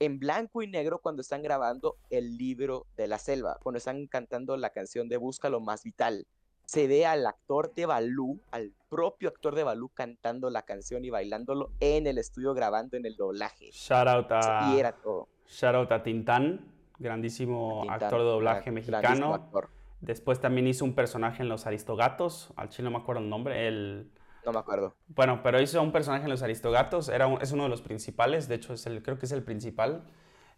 en 0.00 0.18
blanco 0.18 0.62
y 0.62 0.66
negro 0.66 0.98
cuando 0.98 1.22
están 1.22 1.42
grabando 1.42 1.96
el 2.10 2.36
libro 2.36 2.86
de 2.96 3.06
la 3.06 3.18
selva, 3.18 3.58
cuando 3.62 3.78
están 3.78 4.06
cantando 4.08 4.56
la 4.56 4.70
canción 4.70 5.08
de 5.08 5.16
Busca 5.16 5.48
lo 5.48 5.60
más 5.60 5.84
vital. 5.84 6.26
Se 6.66 6.86
ve 6.86 7.06
al 7.06 7.26
actor 7.26 7.72
de 7.74 7.86
Balú, 7.86 8.40
al 8.50 8.72
propio 8.90 9.28
actor 9.30 9.54
de 9.54 9.62
Balú 9.62 9.88
cantando 9.88 10.50
la 10.50 10.62
canción 10.62 11.04
y 11.04 11.10
bailándolo 11.10 11.70
en 11.80 12.06
el 12.06 12.18
estudio 12.18 12.52
grabando 12.52 12.96
en 12.96 13.06
el 13.06 13.16
doblaje. 13.16 13.70
Shout 13.72 14.08
out 14.08 14.26
a, 14.30 14.72
y 14.74 14.80
era 14.80 14.92
todo. 14.92 15.28
Shout 15.46 15.74
out 15.74 15.92
a 15.92 16.02
Tintán, 16.02 16.60
grandísimo 16.98 17.84
actor 17.88 18.18
de 18.18 18.24
doblaje 18.24 18.70
mexicano. 18.70 19.48
Después 20.00 20.40
también 20.40 20.66
hizo 20.66 20.84
un 20.84 20.94
personaje 20.94 21.42
en 21.42 21.48
Los 21.48 21.66
Aristogatos, 21.66 22.52
al 22.56 22.68
chile 22.68 22.84
no 22.84 22.96
me 22.96 23.02
acuerdo 23.02 23.22
el 23.22 23.28
nombre, 23.28 23.66
el 23.66 24.10
no 24.46 24.52
me 24.52 24.58
acuerdo. 24.60 24.94
Bueno, 25.08 25.40
pero 25.42 25.60
hizo 25.60 25.82
un 25.82 25.92
personaje 25.92 26.24
en 26.24 26.30
Los 26.30 26.42
Aristogatos, 26.42 27.08
era 27.08 27.32
es 27.40 27.52
uno 27.52 27.64
de 27.64 27.68
los 27.68 27.82
principales, 27.82 28.48
de 28.48 28.54
hecho 28.54 28.72
es 28.74 28.86
el, 28.86 29.02
creo 29.02 29.18
que 29.18 29.26
es 29.26 29.32
el 29.32 29.42
principal. 29.42 30.04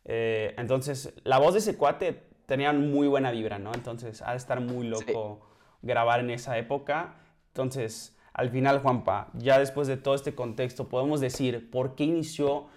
Eh, 0.04 0.54
entonces, 0.58 1.14
la 1.24 1.38
voz 1.38 1.54
de 1.54 1.60
ese 1.60 1.76
cuate 1.76 2.28
tenía 2.46 2.72
muy 2.72 3.08
buena 3.08 3.30
vibra, 3.30 3.58
¿no? 3.58 3.72
Entonces, 3.74 4.22
ha 4.22 4.32
de 4.32 4.36
estar 4.36 4.60
muy 4.60 4.86
loco 4.86 5.40
grabar 5.82 6.20
en 6.20 6.30
esa 6.30 6.58
época. 6.58 7.16
Entonces, 7.48 8.16
al 8.32 8.50
final, 8.50 8.80
Juanpa, 8.80 9.30
ya 9.34 9.58
después 9.58 9.88
de 9.88 9.96
todo 9.96 10.14
este 10.14 10.34
contexto, 10.34 10.88
podemos 10.88 11.20
decir 11.20 11.70
por 11.70 11.94
qué 11.94 12.04
inició 12.04 12.68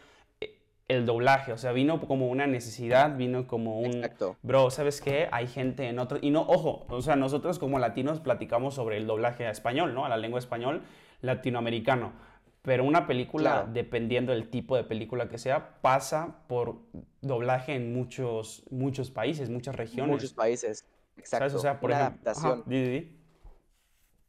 el 0.93 1.05
doblaje, 1.05 1.51
o 1.51 1.57
sea, 1.57 1.71
vino 1.71 1.99
como 2.01 2.29
una 2.29 2.47
necesidad, 2.47 3.17
vino 3.17 3.47
como 3.47 3.79
un... 3.79 3.95
Exacto. 3.95 4.37
Bro, 4.41 4.69
¿sabes 4.69 5.01
qué? 5.01 5.27
Hay 5.31 5.47
gente 5.47 5.87
en 5.89 5.99
otro... 5.99 6.19
Y 6.21 6.31
no, 6.31 6.41
ojo, 6.41 6.85
o 6.89 7.01
sea, 7.01 7.15
nosotros 7.15 7.59
como 7.59 7.79
latinos 7.79 8.19
platicamos 8.19 8.75
sobre 8.75 8.97
el 8.97 9.07
doblaje 9.07 9.45
a 9.45 9.51
español, 9.51 9.93
¿no? 9.93 10.05
A 10.05 10.09
la 10.09 10.17
lengua 10.17 10.39
español, 10.39 10.83
latinoamericano. 11.21 12.13
Pero 12.61 12.85
una 12.85 13.07
película, 13.07 13.67
dependiendo 13.69 14.31
del 14.31 14.49
tipo 14.49 14.77
de 14.77 14.85
película 14.85 15.27
que 15.27 15.37
sea, 15.37 15.81
pasa 15.81 16.37
por 16.47 16.77
doblaje 17.19 17.75
en 17.75 17.93
muchos, 17.93 18.63
muchos 18.71 19.11
países, 19.11 19.49
muchas 19.49 19.75
regiones. 19.75 20.13
Muchos 20.13 20.33
países, 20.33 20.87
exacto. 21.17 21.57
O 21.57 21.59
sea, 21.59 21.81
por 21.81 21.91
adaptación. 21.91 22.63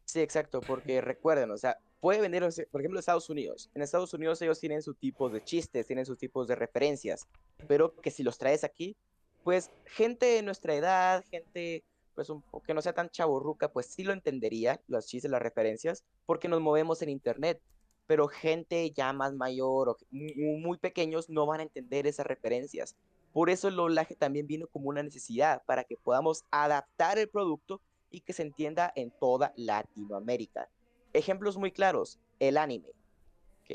Sí, 0.05 0.21
exacto, 0.21 0.61
porque 0.61 1.01
recuerden, 1.01 1.53
o 1.53 1.57
sea, 1.57 1.79
puede 2.05 2.21
venir, 2.21 2.47
por 2.71 2.83
ejemplo, 2.83 3.01
Estados 3.01 3.31
Unidos. 3.31 3.71
En 3.75 3.81
Estados 3.81 4.13
Unidos 4.13 4.43
ellos 4.43 4.61
tienen 4.61 4.83
su 4.83 4.93
tipo 4.93 5.31
de 5.31 5.43
chistes, 5.43 5.87
tienen 5.87 6.05
sus 6.05 6.19
tipos 6.19 6.47
de 6.47 6.55
referencias, 6.55 7.27
pero 7.67 7.97
que 7.97 8.11
si 8.11 8.23
los 8.23 8.37
traes 8.37 8.63
aquí, 8.63 8.95
pues 9.43 9.71
gente 9.87 10.27
de 10.27 10.43
nuestra 10.43 10.75
edad, 10.75 11.25
gente 11.31 11.83
pues 12.15 12.29
un, 12.29 12.45
que 12.67 12.75
no 12.75 12.83
sea 12.83 12.93
tan 12.93 13.09
chaborruca, 13.09 13.73
pues 13.73 13.87
sí 13.87 14.05
lo 14.05 14.13
entendería, 14.13 14.83
los 14.87 15.07
chistes, 15.07 15.31
las 15.31 15.41
referencias, 15.41 16.05
porque 16.27 16.47
nos 16.47 16.61
movemos 16.61 17.01
en 17.01 17.09
internet. 17.09 17.63
Pero 18.07 18.29
gente 18.29 18.91
ya 18.91 19.15
más 19.15 19.33
mayor 19.33 19.89
o 19.89 19.97
muy, 20.11 20.77
pequeños 20.77 21.31
no 21.31 21.47
van 21.47 21.61
a 21.61 21.63
entender 21.63 22.07
esas 22.07 22.27
referencias. 22.27 22.97
Por 23.33 23.49
eso 23.49 23.69
el 23.69 23.77
doblaje 23.77 24.15
también 24.15 24.47
vino 24.47 24.67
como 24.67 24.91
una 24.91 25.03
necesidad 25.03 25.63
para 25.65 25.85
que 25.85 25.97
podamos 25.97 26.45
adaptar 26.51 27.19
el 27.19 27.31
producto 27.31 27.81
y 28.11 28.21
que 28.21 28.35
se 28.35 28.43
entienda 28.43 28.93
en 28.95 29.11
toda 29.11 29.55
Latinoamérica. 29.57 30.69
Ejemplos 31.15 31.57
muy 31.57 31.71
claros, 31.73 32.19
el 32.41 32.59
anime. 32.59 32.91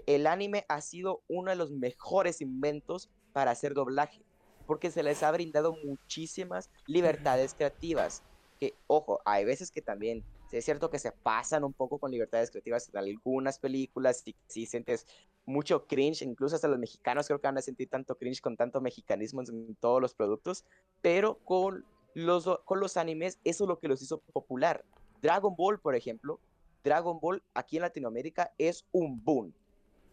El 0.05 0.27
anime 0.27 0.65
ha 0.67 0.81
sido 0.81 1.23
uno 1.27 1.49
de 1.49 1.55
los 1.55 1.71
mejores 1.71 2.41
inventos 2.41 3.09
para 3.33 3.51
hacer 3.51 3.73
doblaje, 3.73 4.21
porque 4.67 4.91
se 4.91 5.03
les 5.03 5.23
ha 5.23 5.31
brindado 5.31 5.75
muchísimas 5.83 6.69
libertades 6.85 7.53
creativas 7.55 8.23
que, 8.59 8.75
ojo, 8.87 9.21
hay 9.25 9.45
veces 9.45 9.71
que 9.71 9.81
también 9.81 10.23
es 10.51 10.65
cierto 10.65 10.89
que 10.89 10.99
se 10.99 11.11
pasan 11.11 11.63
un 11.63 11.73
poco 11.73 11.97
con 11.97 12.11
libertades 12.11 12.51
creativas 12.51 12.89
en 12.89 12.97
algunas 12.97 13.59
películas 13.59 14.23
sí 14.47 14.65
sientes 14.65 15.05
mucho 15.45 15.85
cringe, 15.87 16.23
incluso 16.23 16.55
hasta 16.55 16.67
los 16.67 16.79
mexicanos 16.79 17.27
creo 17.27 17.39
que 17.39 17.47
van 17.47 17.57
a 17.57 17.61
sentir 17.61 17.89
tanto 17.89 18.17
cringe 18.17 18.41
con 18.41 18.57
tanto 18.57 18.81
mexicanismo 18.81 19.41
en 19.41 19.75
todos 19.75 20.01
los 20.01 20.13
productos, 20.13 20.65
pero 21.01 21.39
con 21.45 21.85
los, 22.13 22.49
con 22.65 22.79
los 22.79 22.97
animes 22.97 23.39
eso 23.43 23.63
es 23.63 23.67
lo 23.67 23.79
que 23.79 23.87
los 23.87 24.01
hizo 24.01 24.19
popular. 24.33 24.83
Dragon 25.21 25.55
Ball, 25.55 25.79
por 25.79 25.95
ejemplo, 25.95 26.39
Dragon 26.83 27.19
Ball 27.19 27.43
aquí 27.53 27.77
en 27.77 27.83
Latinoamérica 27.83 28.53
es 28.57 28.85
un 28.91 29.23
boom. 29.23 29.53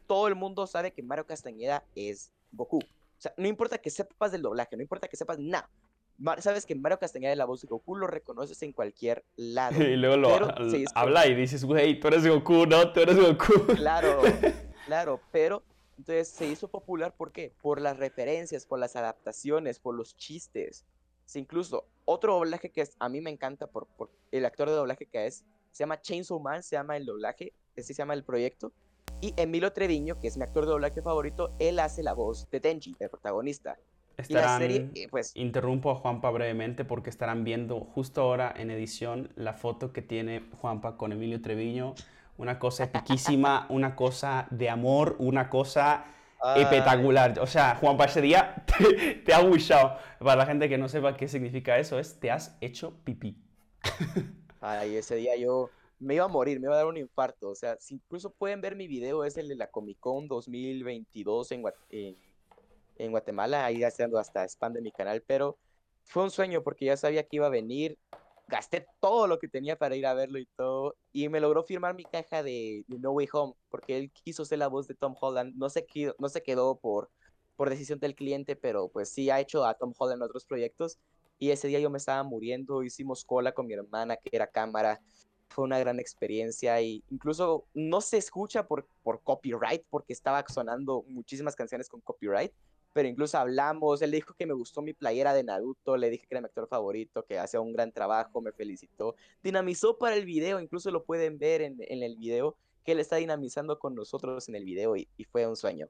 Todo 0.06 0.28
el 0.28 0.34
mundo 0.34 0.66
sabe 0.66 0.92
que 0.92 1.02
Mario 1.02 1.26
Castañeda 1.26 1.84
es 1.94 2.32
Goku. 2.52 2.78
O 2.78 3.20
sea, 3.20 3.32
no 3.36 3.48
importa 3.48 3.78
que 3.78 3.90
sepas 3.90 4.32
del 4.32 4.42
doblaje, 4.42 4.76
no 4.76 4.82
importa 4.82 5.08
que 5.08 5.16
sepas 5.16 5.38
nada, 5.38 5.70
sabes 6.38 6.66
que 6.66 6.74
Mario 6.74 6.98
Castañeda 6.98 7.30
de 7.30 7.36
la 7.36 7.44
voz 7.44 7.62
de 7.62 7.68
Goku 7.68 7.96
lo 7.96 8.06
reconoces 8.06 8.62
en 8.62 8.72
cualquier 8.72 9.24
lado. 9.36 9.80
y 9.82 9.96
luego 9.96 10.16
lo 10.16 10.28
habla 10.94 11.26
y 11.26 11.34
dices, 11.34 11.64
güey, 11.64 11.98
tú 11.98 12.08
eres 12.08 12.26
Goku, 12.26 12.66
¿no? 12.66 12.92
Tú 12.92 13.00
eres 13.00 13.16
Goku. 13.16 13.74
Claro, 13.74 14.22
claro, 14.86 15.20
pero 15.32 15.62
entonces 15.98 16.28
se 16.28 16.46
hizo 16.46 16.68
popular 16.68 17.14
¿por 17.16 17.32
qué? 17.32 17.52
Por 17.62 17.80
las 17.80 17.96
referencias, 17.96 18.66
por 18.66 18.78
las 18.78 18.96
adaptaciones, 18.96 19.78
por 19.78 19.94
los 19.94 20.16
chistes. 20.16 20.84
incluso 21.34 21.86
otro 22.04 22.34
doblaje 22.34 22.70
que 22.70 22.82
es, 22.82 22.94
a 22.98 23.08
mí 23.08 23.20
me 23.20 23.30
encanta 23.30 23.66
por, 23.66 23.86
por 23.86 24.10
el 24.30 24.44
actor 24.44 24.68
de 24.68 24.74
doblaje 24.74 25.06
que 25.06 25.26
es, 25.26 25.44
se 25.76 25.82
llama 25.82 26.00
Chainsaw 26.00 26.40
Man, 26.40 26.62
se 26.62 26.74
llama 26.76 26.96
el 26.96 27.04
doblaje, 27.04 27.52
ese 27.74 27.92
se 27.92 27.98
llama 27.98 28.14
el 28.14 28.24
proyecto. 28.24 28.72
Y 29.20 29.34
Emilio 29.36 29.72
Treviño, 29.72 30.18
que 30.18 30.28
es 30.28 30.38
mi 30.38 30.42
actor 30.42 30.64
de 30.64 30.70
doblaje 30.70 31.02
favorito, 31.02 31.50
él 31.58 31.78
hace 31.80 32.02
la 32.02 32.14
voz 32.14 32.48
de 32.50 32.60
Denji, 32.60 32.96
el 32.98 33.10
protagonista. 33.10 33.76
Estarán, 34.16 34.62
eh, 34.62 35.08
pues, 35.10 35.36
interrumpo 35.36 35.90
a 35.90 35.96
Juanpa 35.96 36.30
brevemente 36.30 36.86
porque 36.86 37.10
estarán 37.10 37.44
viendo 37.44 37.80
justo 37.80 38.22
ahora 38.22 38.54
en 38.56 38.70
edición 38.70 39.30
la 39.36 39.52
foto 39.52 39.92
que 39.92 40.00
tiene 40.00 40.48
Juanpa 40.62 40.96
con 40.96 41.12
Emilio 41.12 41.42
Treviño. 41.42 41.94
Una 42.38 42.58
cosa 42.58 42.84
epiquísima, 42.84 43.66
una 43.68 43.94
cosa 43.96 44.48
de 44.50 44.70
amor, 44.70 45.16
una 45.18 45.50
cosa 45.50 46.06
espectacular. 46.56 47.38
O 47.40 47.46
sea, 47.46 47.74
Juanpa, 47.74 48.06
ese 48.06 48.22
día 48.22 48.64
te, 49.26 49.34
ha 49.34 49.42
gustado. 49.42 49.98
Para 50.20 50.36
la 50.36 50.46
gente 50.46 50.70
que 50.70 50.78
no 50.78 50.88
sepa 50.88 51.18
qué 51.18 51.28
significa 51.28 51.76
eso, 51.76 51.98
es 51.98 52.18
te 52.18 52.30
has 52.30 52.56
hecho 52.62 52.94
pipí. 53.04 53.36
Ay, 54.60 54.96
ese 54.96 55.16
día 55.16 55.36
yo 55.36 55.70
me 55.98 56.14
iba 56.14 56.24
a 56.24 56.28
morir, 56.28 56.60
me 56.60 56.66
iba 56.66 56.74
a 56.74 56.78
dar 56.78 56.86
un 56.86 56.96
infarto. 56.96 57.50
O 57.50 57.54
sea, 57.54 57.76
si 57.80 57.94
incluso 57.94 58.30
pueden 58.30 58.60
ver 58.60 58.76
mi 58.76 58.86
video, 58.86 59.24
es 59.24 59.36
el 59.36 59.48
de 59.48 59.56
la 59.56 59.70
Comic 59.70 59.98
Con 60.00 60.28
2022 60.28 61.52
en, 61.52 61.64
en 61.90 62.16
en 62.98 63.10
Guatemala, 63.10 63.64
ahí 63.64 63.82
haciendo 63.84 64.18
hasta 64.18 64.44
spam 64.44 64.72
de 64.72 64.80
mi 64.80 64.92
canal, 64.92 65.22
pero 65.26 65.58
fue 66.04 66.22
un 66.22 66.30
sueño 66.30 66.62
porque 66.62 66.86
ya 66.86 66.96
sabía 66.96 67.26
que 67.26 67.36
iba 67.36 67.46
a 67.46 67.50
venir, 67.50 67.98
gasté 68.48 68.86
todo 69.00 69.26
lo 69.26 69.38
que 69.38 69.48
tenía 69.48 69.76
para 69.76 69.96
ir 69.96 70.06
a 70.06 70.14
verlo 70.14 70.38
y 70.38 70.46
todo, 70.56 70.96
y 71.12 71.28
me 71.28 71.40
logró 71.40 71.64
firmar 71.64 71.94
mi 71.94 72.04
caja 72.04 72.42
de, 72.42 72.84
No 72.88 73.12
Way 73.12 73.28
Home, 73.32 73.54
porque 73.68 73.98
él 73.98 74.10
quiso 74.12 74.44
ser 74.44 74.58
la 74.58 74.68
voz 74.68 74.86
de 74.86 74.94
Tom 74.94 75.14
Holland, 75.20 75.54
no 75.56 75.68
se 75.68 75.84
quedó, 75.84 76.14
no 76.18 76.28
se 76.28 76.42
quedó 76.42 76.78
por, 76.78 77.10
por 77.56 77.70
decisión 77.70 77.98
del 77.98 78.14
cliente, 78.14 78.56
pero 78.56 78.88
pues 78.88 79.10
sí 79.10 79.30
ha 79.30 79.40
hecho 79.40 79.64
a 79.64 79.74
Tom 79.74 79.92
Holland 79.96 80.22
en 80.22 80.26
otros 80.26 80.44
proyectos, 80.46 80.98
y 81.38 81.50
ese 81.50 81.68
día 81.68 81.80
yo 81.80 81.90
me 81.90 81.98
estaba 81.98 82.22
muriendo, 82.22 82.82
hicimos 82.82 83.24
cola 83.24 83.52
con 83.52 83.66
mi 83.66 83.74
hermana, 83.74 84.16
que 84.16 84.30
era 84.32 84.46
cámara, 84.46 85.00
fue 85.48 85.64
una 85.64 85.78
gran 85.78 86.00
experiencia 86.00 86.80
y 86.80 87.02
incluso 87.10 87.66
no 87.74 88.00
se 88.00 88.16
escucha 88.18 88.66
por, 88.66 88.86
por 89.02 89.22
copyright 89.22 89.84
porque 89.88 90.12
estaba 90.12 90.44
sonando 90.48 91.04
muchísimas 91.08 91.54
canciones 91.54 91.88
con 91.88 92.00
copyright, 92.00 92.52
pero 92.92 93.08
incluso 93.08 93.38
hablamos, 93.38 94.00
él 94.02 94.10
dijo 94.10 94.34
que 94.34 94.46
me 94.46 94.54
gustó 94.54 94.82
mi 94.82 94.92
playera 94.92 95.34
de 95.34 95.44
Naruto, 95.44 95.96
le 95.96 96.10
dije 96.10 96.26
que 96.26 96.34
era 96.34 96.40
mi 96.40 96.46
actor 96.46 96.66
favorito, 96.66 97.24
que 97.24 97.38
hacía 97.38 97.60
un 97.60 97.72
gran 97.72 97.92
trabajo, 97.92 98.40
me 98.40 98.52
felicitó, 98.52 99.14
dinamizó 99.42 99.98
para 99.98 100.16
el 100.16 100.24
video, 100.24 100.60
incluso 100.60 100.90
lo 100.90 101.04
pueden 101.04 101.38
ver 101.38 101.60
en, 101.62 101.76
en 101.80 102.02
el 102.02 102.16
video, 102.16 102.56
que 102.84 102.92
él 102.92 103.00
está 103.00 103.16
dinamizando 103.16 103.78
con 103.78 103.94
nosotros 103.94 104.48
en 104.48 104.54
el 104.54 104.64
video 104.64 104.96
y, 104.96 105.08
y 105.16 105.24
fue 105.24 105.46
un 105.46 105.56
sueño. 105.56 105.88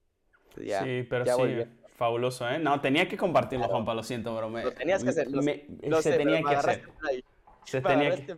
sí, 0.83 1.07
pero 1.09 1.25
sí, 1.25 1.65
fabuloso, 1.97 2.49
¿eh? 2.49 2.59
No, 2.59 2.81
tenía 2.81 3.09
que 3.09 3.17
compartirlo, 3.17 3.67
Juanpa, 3.69 3.95
lo 3.95 4.03
siento, 4.03 4.35
pero 4.35 4.49
me... 4.49 4.63
Lo 4.63 4.73
tenías 4.73 5.03
que 5.03 5.11
hacer, 5.11 5.29
se 6.03 6.17
tenía 6.17 6.43
que 6.43 6.55
hacer. 6.55 6.83
Se 7.65 7.81
tenía 7.81 8.15
que, 8.15 8.37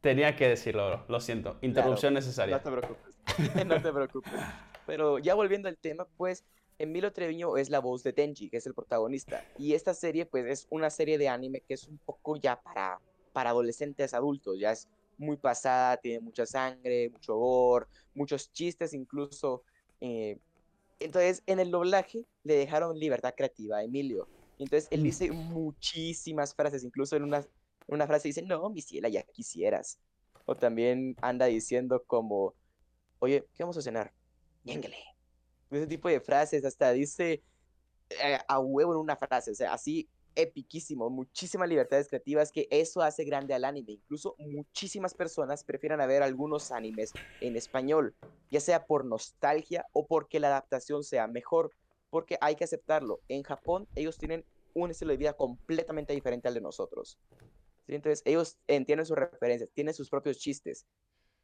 tenía 0.00 0.36
que 0.36 0.48
decirlo, 0.48 1.04
lo 1.06 1.20
siento. 1.20 1.58
Interrupción 1.60 2.14
necesaria. 2.14 2.56
No 2.56 2.62
te 2.62 2.70
preocupes. 2.70 3.14
no 3.66 3.82
te 3.82 3.92
preocupes. 3.92 4.32
Pero 4.86 5.18
ya 5.18 5.34
volviendo 5.34 5.68
al 5.68 5.76
tema, 5.76 6.06
pues 6.16 6.44
Emilio 6.78 7.12
Treviño 7.12 7.58
es 7.58 7.68
la 7.68 7.80
voz 7.80 8.02
de 8.02 8.12
Denji, 8.12 8.48
que 8.48 8.56
es 8.56 8.66
el 8.66 8.72
protagonista. 8.72 9.44
Y 9.58 9.74
esta 9.74 9.92
serie, 9.92 10.24
pues, 10.24 10.46
es 10.46 10.66
una 10.70 10.88
serie 10.88 11.18
de 11.18 11.28
anime 11.28 11.60
que 11.60 11.74
es 11.74 11.86
un 11.86 11.98
poco 11.98 12.36
ya 12.36 12.60
para, 12.60 12.98
para 13.34 13.50
adolescentes 13.50 14.14
adultos. 14.14 14.58
Ya 14.58 14.72
es 14.72 14.88
muy 15.18 15.36
pasada, 15.36 15.98
tiene 15.98 16.20
mucha 16.20 16.46
sangre, 16.46 17.10
mucho 17.10 17.36
gore, 17.36 17.86
muchos 18.14 18.50
chistes 18.52 18.94
incluso. 18.94 19.62
Eh, 20.00 20.38
entonces, 21.00 21.42
en 21.46 21.60
el 21.60 21.70
doblaje 21.70 22.26
le 22.44 22.54
dejaron 22.54 22.98
libertad 22.98 23.34
creativa 23.36 23.78
a 23.78 23.84
Emilio. 23.84 24.28
Entonces, 24.58 24.88
él 24.90 25.02
dice 25.02 25.30
muchísimas 25.30 26.54
frases, 26.54 26.82
incluso 26.82 27.16
en 27.16 27.24
una, 27.24 27.46
una 27.86 28.06
frase 28.06 28.28
dice, 28.28 28.42
no, 28.42 28.68
mi 28.70 28.82
ciela, 28.82 29.08
ya 29.08 29.22
quisieras. 29.22 30.00
O 30.46 30.56
también 30.56 31.14
anda 31.20 31.46
diciendo 31.46 32.02
como, 32.06 32.54
oye, 33.20 33.46
¿qué 33.54 33.62
vamos 33.62 33.76
a 33.76 33.82
cenar? 33.82 34.12
Ñéngale 34.64 34.96
ese 35.70 35.86
tipo 35.86 36.08
de 36.08 36.20
frases, 36.20 36.64
hasta 36.64 36.92
dice 36.92 37.42
eh, 38.10 38.38
a 38.46 38.58
huevo 38.58 38.92
en 38.92 38.98
una 38.98 39.16
frase, 39.16 39.50
o 39.50 39.54
sea, 39.54 39.72
así 39.72 40.08
epiquísimo, 40.38 41.10
muchísimas 41.10 41.68
libertades 41.68 42.08
creativas 42.08 42.52
que 42.52 42.68
eso 42.70 43.02
hace 43.02 43.24
grande 43.24 43.54
al 43.54 43.64
anime. 43.64 43.92
Incluso 43.92 44.36
muchísimas 44.38 45.14
personas 45.14 45.64
prefieren 45.64 45.98
ver 46.06 46.22
algunos 46.22 46.70
animes 46.70 47.16
en 47.40 47.56
español, 47.56 48.16
ya 48.50 48.60
sea 48.60 48.86
por 48.86 49.04
nostalgia 49.04 49.84
o 49.92 50.06
porque 50.06 50.40
la 50.40 50.48
adaptación 50.48 51.04
sea 51.04 51.26
mejor, 51.26 51.72
porque 52.10 52.38
hay 52.40 52.56
que 52.56 52.64
aceptarlo. 52.64 53.20
En 53.28 53.42
Japón 53.42 53.88
ellos 53.94 54.18
tienen 54.18 54.46
un 54.74 54.90
estilo 54.90 55.10
de 55.12 55.18
vida 55.18 55.34
completamente 55.34 56.12
diferente 56.14 56.48
al 56.48 56.54
de 56.54 56.60
nosotros. 56.60 57.18
Entonces 57.88 58.22
ellos 58.24 58.58
entienden 58.68 59.06
sus 59.06 59.16
referencias, 59.16 59.70
tienen 59.74 59.94
sus 59.94 60.10
propios 60.10 60.38
chistes, 60.38 60.86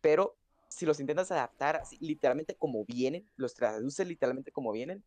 pero 0.01 0.39
si 0.69 0.87
los 0.87 1.01
intentas 1.01 1.31
adaptar 1.33 1.83
literalmente 2.01 2.57
como 2.57 2.85
vienen, 2.85 3.29
los 3.37 3.55
traduces 3.55 4.07
literalmente 4.07 4.53
como 4.53 4.73
vienen, 4.73 5.05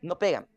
no 0.00 0.18
pegan. 0.18 0.48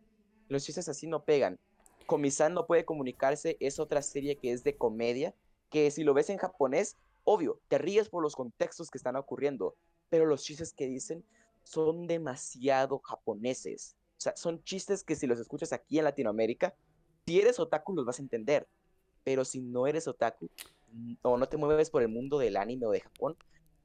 Los 0.49 0.63
chistes 0.63 0.89
así 0.89 1.07
no 1.07 1.23
pegan. 1.25 1.59
Comisan 2.07 2.53
no 2.53 2.65
puede 2.65 2.85
comunicarse 2.85 3.57
es 3.59 3.79
otra 3.79 4.01
serie 4.01 4.37
que 4.37 4.51
es 4.51 4.63
de 4.63 4.77
comedia, 4.77 5.35
que 5.69 5.91
si 5.91 6.03
lo 6.03 6.13
ves 6.13 6.29
en 6.29 6.37
japonés, 6.37 6.95
obvio, 7.25 7.59
te 7.67 7.77
ríes 7.77 8.09
por 8.09 8.23
los 8.23 8.35
contextos 8.35 8.89
que 8.89 8.97
están 8.97 9.17
ocurriendo, 9.17 9.75
pero 10.09 10.25
los 10.25 10.41
chistes 10.41 10.73
que 10.73 10.87
dicen 10.87 11.23
son 11.63 12.07
demasiado 12.07 12.99
japoneses. 12.99 13.97
O 14.17 14.21
sea, 14.21 14.35
son 14.37 14.63
chistes 14.63 15.03
que 15.03 15.15
si 15.15 15.27
los 15.27 15.37
escuchas 15.37 15.73
aquí 15.73 15.99
en 15.99 16.05
Latinoamérica, 16.05 16.73
si 17.25 17.41
eres 17.41 17.59
otaku 17.59 17.93
los 17.93 18.05
vas 18.05 18.19
a 18.19 18.21
entender, 18.21 18.67
pero 19.25 19.43
si 19.43 19.59
no 19.59 19.85
eres 19.85 20.07
otaku 20.07 20.49
o 21.21 21.37
no 21.37 21.49
te 21.49 21.57
mueves 21.57 21.89
por 21.89 22.01
el 22.01 22.07
mundo 22.07 22.39
del 22.39 22.55
anime 22.55 22.85
o 22.85 22.91
de 22.91 23.01
Japón, 23.01 23.35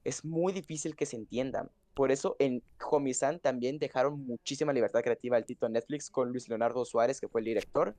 es 0.04 0.24
muy 0.24 0.52
difícil 0.52 0.94
que 0.94 1.06
se 1.06 1.16
entiendan. 1.16 1.70
Por 1.94 2.12
eso 2.12 2.36
en 2.38 2.62
Homisan 2.90 3.40
también 3.40 3.78
dejaron 3.78 4.24
muchísima 4.24 4.72
libertad 4.72 5.02
creativa 5.02 5.36
al 5.36 5.44
Tito 5.44 5.68
Netflix 5.68 6.08
con 6.08 6.30
Luis 6.30 6.48
Leonardo 6.48 6.84
Suárez, 6.84 7.20
que 7.20 7.28
fue 7.28 7.40
el 7.40 7.46
director, 7.46 7.94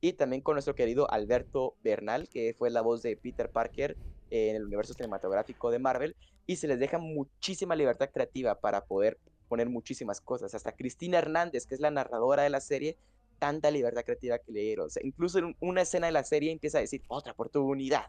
y 0.00 0.12
también 0.12 0.42
con 0.42 0.54
nuestro 0.54 0.74
querido 0.74 1.10
Alberto 1.10 1.74
Bernal, 1.82 2.28
que 2.28 2.54
fue 2.56 2.70
la 2.70 2.82
voz 2.82 3.02
de 3.02 3.16
Peter 3.16 3.50
Parker 3.50 3.96
en 4.30 4.56
el 4.56 4.64
universo 4.64 4.94
cinematográfico 4.94 5.70
de 5.70 5.78
Marvel, 5.78 6.16
y 6.46 6.56
se 6.56 6.68
les 6.68 6.78
deja 6.78 6.98
muchísima 6.98 7.74
libertad 7.74 8.10
creativa 8.12 8.54
para 8.54 8.84
poder 8.84 9.18
poner 9.48 9.68
muchísimas 9.68 10.20
cosas. 10.20 10.54
Hasta 10.54 10.72
Cristina 10.72 11.18
Hernández, 11.18 11.66
que 11.66 11.74
es 11.74 11.80
la 11.80 11.90
narradora 11.90 12.42
de 12.42 12.50
la 12.50 12.60
serie, 12.60 12.96
tanta 13.38 13.70
libertad 13.70 14.04
creativa 14.04 14.38
que 14.38 14.52
le 14.52 14.60
dieron. 14.60 14.88
incluso 15.02 15.38
en 15.38 15.56
una 15.60 15.82
escena 15.82 16.06
de 16.06 16.12
la 16.12 16.24
serie 16.24 16.52
empieza 16.52 16.78
a 16.78 16.80
decir, 16.80 17.02
otra 17.08 17.32
oportunidad, 17.32 18.06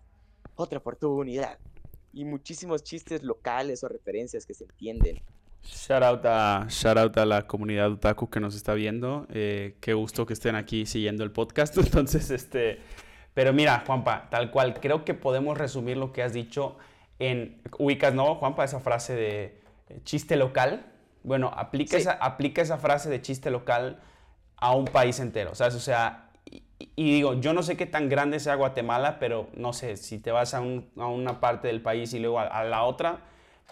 otra 0.56 0.80
oportunidad 0.80 1.60
y 2.14 2.26
muchísimos 2.26 2.84
chistes 2.84 3.24
locales 3.24 3.84
o 3.84 3.88
referencias 3.88 4.46
que 4.46 4.54
se 4.54 4.64
entienden. 4.66 5.22
Shout 5.64 6.04
out 6.04 6.26
a, 6.26 6.66
shout 6.70 6.98
out 6.98 7.18
a 7.18 7.26
la 7.26 7.48
comunidad 7.48 7.92
otaku 7.92 8.30
que 8.30 8.40
nos 8.40 8.56
está 8.56 8.74
viendo. 8.74 9.28
Eh, 9.30 9.76
qué 9.82 9.94
gusto 9.94 10.26
que 10.26 10.34
estén 10.34 10.56
aquí 10.56 10.86
siguiendo 10.86 11.24
el 11.24 11.32
podcast. 11.32 11.78
Entonces, 11.80 12.32
este. 12.32 12.82
Pero 13.34 13.54
mira, 13.54 13.84
Juanpa, 13.86 14.30
tal 14.30 14.52
cual, 14.52 14.80
creo 14.80 15.06
que 15.06 15.14
podemos 15.14 15.58
resumir 15.58 15.98
lo 15.98 16.12
que 16.12 16.24
has 16.24 16.34
dicho 16.34 16.78
en. 17.20 17.62
Ubicas, 17.78 18.14
¿no, 18.14 18.36
Juanpa? 18.36 18.64
Esa 18.64 18.80
frase 18.80 19.16
de 19.16 19.62
eh, 19.90 20.02
chiste 20.04 20.36
local. 20.36 20.86
Bueno, 21.24 21.52
aplica, 21.56 21.98
esa, 21.98 22.14
aplica 22.14 22.62
esa 22.62 22.78
frase 22.78 23.10
de 23.10 23.22
chiste 23.22 23.52
local 23.52 24.00
a 24.56 24.76
un 24.76 24.86
país 24.86 25.20
entero, 25.20 25.56
¿sabes? 25.56 25.76
O 25.76 25.80
sea, 25.80 26.30
y 26.96 27.14
digo, 27.14 27.34
yo 27.36 27.54
no 27.54 27.64
sé 27.64 27.78
qué 27.78 27.86
tan 27.86 28.10
grande 28.10 28.40
sea 28.40 28.56
Guatemala, 28.56 29.20
pero 29.20 29.50
no 29.54 29.74
sé, 29.74 29.98
si 29.98 30.20
te 30.20 30.32
vas 30.32 30.54
a, 30.54 30.62
una 30.62 31.40
parte 31.40 31.68
del 31.68 31.82
país 31.82 32.14
y 32.14 32.20
luego 32.20 32.40
a, 32.40 32.64
la 32.64 32.84
otra, 32.84 33.22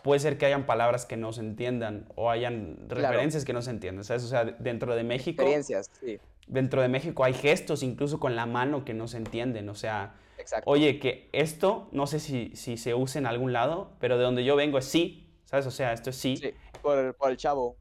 puede 0.04 0.20
ser 0.20 0.38
que 0.38 0.46
hayan 0.46 0.66
palabras 0.66 1.06
que 1.06 1.18
no 1.18 1.34
se 1.34 1.42
entiendan 1.42 2.08
o 2.16 2.30
hayan 2.30 2.78
referencias 2.88 3.46
que 3.46 3.54
no 3.54 3.62
se 3.62 3.72
entiendan, 3.72 4.04
¿sabes? 4.04 4.24
O 4.24 4.28
sea, 4.28 4.46
dentro 4.46 4.96
de 4.96 5.04
México... 5.04 5.42
Experiencias, 5.42 5.92
sí. 6.00 6.20
Dentro 6.48 6.82
de 6.82 6.88
México 6.88 7.24
hay 7.24 7.34
gestos 7.34 7.84
incluso 7.84 8.20
con 8.20 8.36
la 8.36 8.46
mano 8.46 8.86
que 8.86 8.94
no 8.94 9.08
se 9.08 9.18
entienden, 9.18 9.70
o 9.70 9.76
sea... 9.76 10.16
Exacto. 10.38 10.70
Oye, 10.70 11.00
que 11.00 11.30
esto, 11.34 11.90
no 11.92 12.06
sé 12.06 12.20
si, 12.20 12.52
si 12.56 12.78
se 12.78 12.94
usa 12.94 13.20
en 13.20 13.26
algún 13.26 13.54
lado, 13.54 13.92
pero 14.00 14.18
de 14.18 14.24
donde 14.24 14.46
yo 14.46 14.56
vengo 14.56 14.78
es 14.78 14.86
sí, 14.86 15.28
¿sabes? 15.46 15.66
O 15.66 15.72
sea, 15.72 15.94
esto 15.94 16.12
es 16.12 16.16
sí. 16.16 16.38
Sí, 16.38 16.54
por 16.82 16.98
el, 17.00 17.14
por 17.14 17.32
el 17.32 17.38
chavo, 17.38 17.76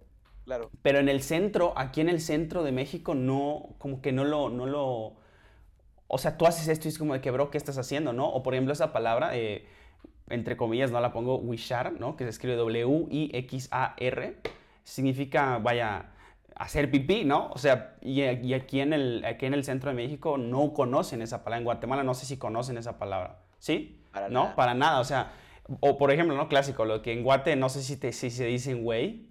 claro. 0.44 0.70
Pero 0.82 0.98
en 0.98 1.08
el 1.08 1.22
centro, 1.22 1.74
aquí 1.76 2.00
en 2.00 2.08
el 2.08 2.20
centro 2.20 2.62
de 2.62 2.72
México, 2.72 3.14
no, 3.14 3.76
como 3.78 4.00
que 4.00 4.10
no 4.10 4.24
lo, 4.24 4.48
no 4.48 4.66
lo... 4.66 5.16
O 6.08 6.18
sea, 6.18 6.38
tú 6.38 6.46
haces 6.46 6.68
esto 6.68 6.88
y 6.88 6.90
es 6.90 6.98
como 6.98 7.12
de 7.12 7.20
que, 7.20 7.30
bro, 7.30 7.50
¿qué 7.50 7.58
estás 7.58 7.78
haciendo, 7.78 8.12
no? 8.12 8.28
O 8.28 8.42
por 8.42 8.54
ejemplo, 8.54 8.72
esa 8.72 8.92
palabra, 8.92 9.36
eh, 9.36 9.66
entre 10.28 10.56
comillas, 10.56 10.90
no 10.90 11.00
la 11.00 11.12
pongo 11.12 11.36
wishar, 11.38 11.92
¿no? 11.92 12.16
Que 12.16 12.24
se 12.24 12.30
escribe 12.30 12.56
W-I-X-A-R. 12.56 14.36
Significa, 14.84 15.58
vaya, 15.58 16.12
hacer 16.54 16.90
pipí, 16.90 17.24
¿no? 17.24 17.50
O 17.52 17.58
sea, 17.58 17.96
y, 18.00 18.22
aquí, 18.54 18.80
en 18.80 18.92
el, 18.92 19.24
aquí 19.24 19.46
en 19.46 19.54
el 19.54 19.64
centro 19.64 19.90
de 19.90 19.96
México 19.96 20.38
no 20.38 20.72
conocen 20.72 21.22
esa 21.22 21.44
palabra. 21.44 21.58
En 21.58 21.64
Guatemala 21.64 22.02
no 22.02 22.14
sé 22.14 22.26
si 22.26 22.38
conocen 22.38 22.78
esa 22.78 22.98
palabra. 22.98 23.42
¿Sí? 23.58 24.02
Para 24.12 24.28
¿No? 24.28 24.54
Para 24.56 24.74
nada. 24.74 25.00
O 25.00 25.04
sea, 25.04 25.32
o 25.80 25.98
por 25.98 26.10
ejemplo, 26.10 26.36
¿no? 26.36 26.48
Clásico, 26.48 26.84
lo 26.84 27.02
que 27.02 27.12
en 27.12 27.22
Guate 27.22 27.56
no 27.56 27.68
sé 27.68 27.82
si, 27.82 27.96
te, 27.96 28.12
si 28.12 28.30
se 28.30 28.46
dicen 28.46 28.82
güey. 28.82 29.28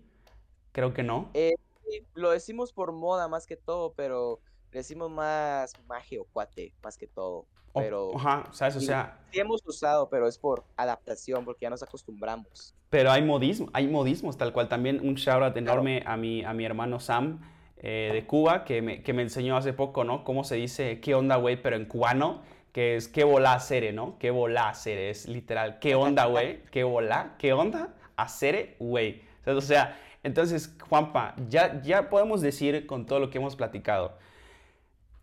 Creo 0.71 0.93
que 0.93 1.03
no. 1.03 1.29
Eh, 1.33 1.55
lo 2.13 2.31
decimos 2.31 2.73
por 2.73 2.91
moda 2.91 3.27
más 3.27 3.47
que 3.47 3.55
todo, 3.55 3.93
pero 3.93 4.41
decimos 4.71 5.09
más 5.09 5.73
magia 5.87 6.21
o 6.21 6.25
cuate 6.25 6.73
más 6.83 6.97
que 6.97 7.07
todo. 7.07 7.47
Pero, 7.75 8.15
ajá, 8.15 8.45
¿sabes? 8.51 8.75
O 8.77 8.81
sea... 8.81 9.19
Sí 9.31 9.39
hemos 9.39 9.61
usado, 9.65 10.09
pero 10.09 10.27
es 10.27 10.37
por 10.37 10.63
adaptación, 10.77 11.43
porque 11.43 11.63
ya 11.63 11.69
nos 11.69 11.83
acostumbramos. 11.83 12.73
Pero 12.89 13.11
hay 13.11 13.21
modismo, 13.21 13.69
hay 13.73 13.87
modismos, 13.87 14.37
tal 14.37 14.53
cual. 14.53 14.69
También 14.69 15.05
un 15.05 15.15
shout 15.15 15.43
out 15.43 15.57
enorme 15.57 16.03
a, 16.05 16.15
mi, 16.15 16.43
a 16.43 16.53
mi 16.53 16.63
hermano 16.65 16.99
Sam 16.99 17.41
eh, 17.77 18.11
de 18.13 18.25
Cuba, 18.25 18.63
que 18.63 18.81
me, 18.81 19.03
que 19.03 19.13
me 19.13 19.21
enseñó 19.21 19.57
hace 19.57 19.73
poco, 19.73 20.03
¿no? 20.03 20.23
Cómo 20.23 20.43
se 20.43 20.55
dice 20.55 21.01
qué 21.01 21.15
onda, 21.15 21.35
güey, 21.35 21.61
pero 21.61 21.75
en 21.75 21.85
cubano, 21.85 22.41
que 22.71 22.95
es 22.95 23.07
qué 23.07 23.23
volá 23.23 23.53
hacer, 23.53 23.93
¿no? 23.93 24.17
Qué 24.19 24.31
volá 24.31 24.69
hacer, 24.69 24.97
es 24.97 25.27
literal. 25.27 25.79
¿Qué 25.79 25.95
onda, 25.95 26.25
güey? 26.25 26.63
¿Qué 26.71 26.83
volá? 26.83 27.35
¿Qué 27.37 27.53
onda? 27.53 27.93
Hacer, 28.15 28.77
güey. 28.79 29.23
O 29.45 29.61
sea, 29.61 29.99
entonces, 30.23 30.75
Juanpa, 30.89 31.35
ya, 31.49 31.81
ya 31.81 32.09
podemos 32.09 32.41
decir 32.41 32.85
con 32.87 33.05
todo 33.05 33.19
lo 33.19 33.29
que 33.29 33.37
hemos 33.37 33.55
platicado 33.55 34.17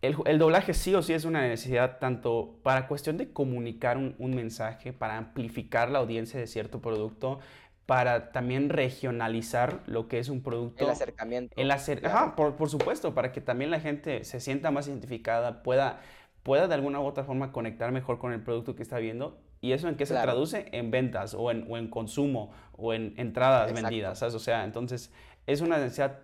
el, 0.03 0.39
doblaje 0.39 0.75
sí 0.75 0.95
o 0.97 1.03
sí 1.03 1.13
es 1.13 1.25
una 1.25 1.43
necesidad 1.43 1.99
tanto 1.99 2.57
para 2.65 2.89
cuestión 2.89 3.17
de 3.17 3.33
comunicar 3.33 3.97
un, 3.97 4.35
mensaje, 4.35 4.93
para 4.93 5.17
amplificar 5.17 5.91
la 5.91 6.01
audiencia 6.01 6.41
de 6.41 6.49
cierto 6.49 6.81
producto, 6.81 7.39
para 7.87 8.33
también 8.33 8.69
regionalizar 8.69 9.81
lo 9.87 10.09
que 10.09 10.19
es 10.19 10.29
un 10.29 10.43
producto. 10.43 10.85
El 10.85 10.91
acercamiento. 10.91 11.55
El 11.57 11.71
Ajá, 11.71 12.35
por, 12.35 12.69
supuesto, 12.69 13.15
para 13.15 13.31
que 13.31 13.41
también 13.41 13.71
la 13.71 13.79
gente 13.79 14.25
se 14.25 14.41
sienta 14.41 14.73
más 14.73 14.89
identificada, 14.89 15.63
pueda, 15.63 16.01
pueda 16.43 16.67
de 16.67 16.75
alguna 16.75 16.99
u 16.99 17.05
otra 17.05 17.23
forma 17.23 17.53
conectar 17.53 17.93
mejor 17.93 18.19
con 18.19 18.33
el 18.33 18.43
producto 18.43 18.75
que 18.75 18.83
está 18.83 18.99
viendo. 18.99 19.39
¿Y 19.61 19.71
eso 19.71 19.89
en 19.89 19.95
qué 19.95 20.07
se 20.07 20.15
traduce? 20.15 20.67
En 20.73 20.91
ventas 20.91 21.35
o 21.35 21.53
en, 21.53 21.65
o 21.71 21.77
en 21.77 21.89
consumo 21.89 22.51
o 22.73 22.93
en 22.93 23.15
entradas 23.19 23.73
vendidas, 23.73 24.21
O 24.21 24.39
sea, 24.41 24.65
entonces 24.65 25.13
es 25.47 25.61
una 25.61 25.79
necesidad 25.79 26.19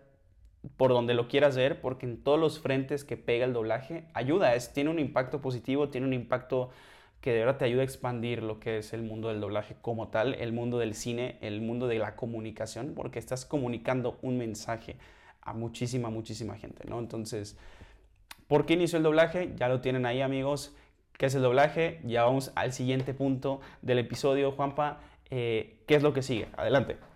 por 0.77 0.90
donde 0.90 1.14
lo 1.14 1.29
quieras 1.29 1.57
ver, 1.57 1.81
porque 1.81 2.07
en 2.07 2.23
todos 2.23 2.38
los 2.38 2.61
frentes 2.61 3.05
que 3.05 3.16
pega 3.16 3.44
el 3.44 3.53
doblaje 3.53 4.05
ayuda, 4.14 4.55
es, 4.55 4.73
tiene 4.73 4.90
un 4.90 4.99
impacto 4.99 5.40
positivo, 5.40 5.88
tiene 5.88 6.07
un 6.07 6.12
impacto 6.12 6.71
que 7.21 7.33
de 7.33 7.40
verdad 7.40 7.59
te 7.59 7.64
ayuda 7.64 7.83
a 7.83 7.85
expandir 7.85 8.42
lo 8.42 8.61
que 8.61 8.79
es 8.79 8.92
el 8.92 9.03
mundo 9.03 9.29
del 9.29 9.40
doblaje 9.40 9.77
como 9.81 10.09
tal, 10.09 10.35
el 10.35 10.53
mundo 10.53 10.79
del 10.79 10.94
cine, 10.94 11.38
el 11.40 11.61
mundo 11.61 11.88
de 11.88 11.99
la 11.99 12.16
comunicación, 12.16 12.92
porque 12.94 13.18
estás 13.18 13.44
comunicando 13.44 14.18
un 14.23 14.38
mensaje 14.38 14.97
a 15.42 15.53
muchísima, 15.53 16.11
muchísima 16.11 16.57
gente, 16.57 16.85
¿no? 16.88 16.99
Entonces, 16.99 17.57
¿por 18.47 18.66
qué 18.66 18.75
inició 18.75 18.99
el 18.99 19.05
doblaje? 19.05 19.53
Ya 19.57 19.68
lo 19.68 19.81
tienen 19.81 20.07
ahí, 20.07 20.21
amigos. 20.21 20.75
¿Qué 21.16 21.27
es 21.27 21.35
el 21.35 21.42
doblaje? 21.42 22.01
Ya 22.05 22.25
vamos 22.25 22.53
al 22.55 22.73
siguiente 22.73 23.14
punto 23.14 23.61
del 23.83 23.99
episodio, 23.99 24.53
Juanpa. 24.53 25.01
Eh, 25.31 25.83
¿Qué 25.87 25.97
es 25.97 26.03
lo 26.03 26.12
que 26.12 26.23
sigue? 26.23 26.47
Adelante. 26.57 27.08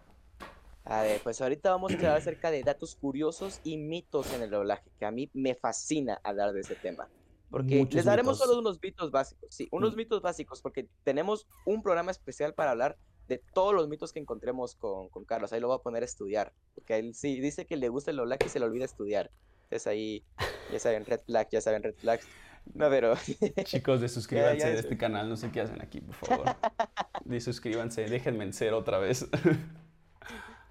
A 0.85 1.03
ver, 1.03 1.21
pues 1.23 1.41
ahorita 1.41 1.71
vamos 1.71 1.93
a 1.93 1.95
hablar 1.95 2.17
acerca 2.17 2.51
de 2.51 2.63
datos 2.63 2.97
curiosos 2.97 3.61
y 3.63 3.77
mitos 3.77 4.33
en 4.35 4.43
el 4.43 4.51
doblaje, 4.51 4.91
que 4.99 5.05
a 5.05 5.11
mí 5.11 5.31
me 5.33 5.55
fascina 5.55 6.21
hablar 6.25 6.53
de 6.53 6.61
ese 6.61 6.75
tema. 6.75 7.09
Porque 7.51 7.87
les 7.91 8.05
daremos 8.05 8.39
solo 8.39 8.59
unos 8.59 8.81
mitos 8.83 9.11
básicos, 9.11 9.55
sí, 9.55 9.69
unos 9.71 9.95
mm. 9.95 9.97
mitos 9.97 10.23
básicos, 10.23 10.63
porque 10.63 10.89
tenemos 11.05 11.47
un 11.67 11.83
programa 11.83 12.11
especial 12.11 12.55
para 12.55 12.71
hablar 12.71 12.97
de 13.29 13.43
todos 13.53 13.75
los 13.75 13.89
mitos 13.89 14.13
que 14.13 14.21
encontremos 14.21 14.75
con, 14.75 15.09
con 15.11 15.25
Carlos. 15.25 15.53
Ahí 15.53 15.61
lo 15.61 15.69
voy 15.69 15.77
a 15.77 15.83
poner 15.83 16.03
a 16.03 16.07
estudiar, 16.07 16.53
porque 16.75 16.99
él 16.99 17.15
sí 17.15 17.41
dice 17.41 17.67
que 17.67 17.77
le 17.77 17.89
gusta 17.89 18.11
el 18.11 18.17
doblaje 18.17 18.47
y 18.47 18.49
se 18.49 18.59
le 18.59 18.65
olvida 18.65 18.85
estudiar. 18.85 19.31
Entonces 19.65 19.87
ahí, 19.87 20.25
ya 20.73 20.79
saben, 20.79 21.05
red 21.05 21.21
flag, 21.21 21.49
ya 21.51 21.61
saben, 21.61 21.83
red 21.83 21.95
flags. 21.95 22.27
No, 22.75 22.89
pero... 22.89 23.15
Chicos, 23.65 24.01
de 24.01 24.09
suscríbanse 24.09 24.65
a 24.65 24.75
este 24.75 24.97
canal, 24.97 25.29
no 25.29 25.37
sé 25.37 25.51
qué 25.51 25.61
hacen 25.61 25.81
aquí, 25.83 26.01
por 26.01 26.15
favor. 26.15 26.47
De 27.25 27.41
suscríbanse, 27.41 28.07
déjenme 28.07 28.45
en 28.45 28.53
ser 28.53 28.73
otra 28.73 28.99
vez. 28.99 29.29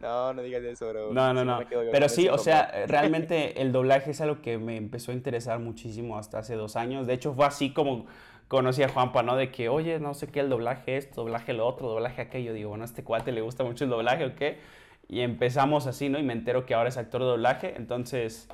No, 0.02 0.34
no 0.34 0.42
digas 0.42 0.64
eso, 0.64 0.90
bro. 0.90 1.14
No, 1.14 1.34
no, 1.34 1.46
no. 1.46 1.60
Pero 1.92 2.10
sí, 2.10 2.28
o 2.28 2.38
sea, 2.38 2.72
realmente 2.88 3.62
el 3.62 3.72
doblaje 3.72 4.12
es 4.12 4.22
algo 4.22 4.42
que 4.42 4.58
me 4.58 4.78
empezó 4.78 5.12
a 5.12 5.16
interesar 5.16 5.60
muchísimo 5.60 6.18
hasta 6.18 6.40
hace 6.40 6.56
dos 6.56 6.76
años. 6.76 7.08
De 7.08 7.14
hecho, 7.14 7.34
fue 7.34 7.46
así 7.46 7.72
como 7.72 8.06
conocí 8.48 8.84
a 8.84 8.90
Juanpa, 8.90 9.24
¿no? 9.24 9.36
De 9.36 9.52
que, 9.52 9.70
oye, 9.70 10.00
no 10.00 10.14
sé 10.14 10.28
qué, 10.28 10.42
el 10.42 10.50
doblaje 10.50 10.98
esto, 10.98 11.22
doblaje 11.22 11.54
lo 11.54 11.66
otro, 11.66 11.88
doblaje 11.88 12.22
aquello. 12.22 12.54
Digo, 12.54 12.70
bueno, 12.70 12.84
a 12.84 12.86
este 12.86 13.04
cuate 13.04 13.32
le 13.32 13.42
gusta 13.42 13.64
mucho 13.64 13.84
el 13.84 13.90
doblaje 13.90 14.26
o 14.26 14.36
qué. 14.36 14.60
Y 15.08 15.22
empezamos 15.22 15.88
así, 15.88 16.10
¿no? 16.10 16.20
Y 16.20 16.24
me 16.24 16.34
entero 16.34 16.66
que 16.66 16.74
ahora 16.74 16.90
es 16.90 16.98
actor 16.98 17.22
de 17.22 17.28
doblaje. 17.28 17.76
Entonces, 17.78 18.50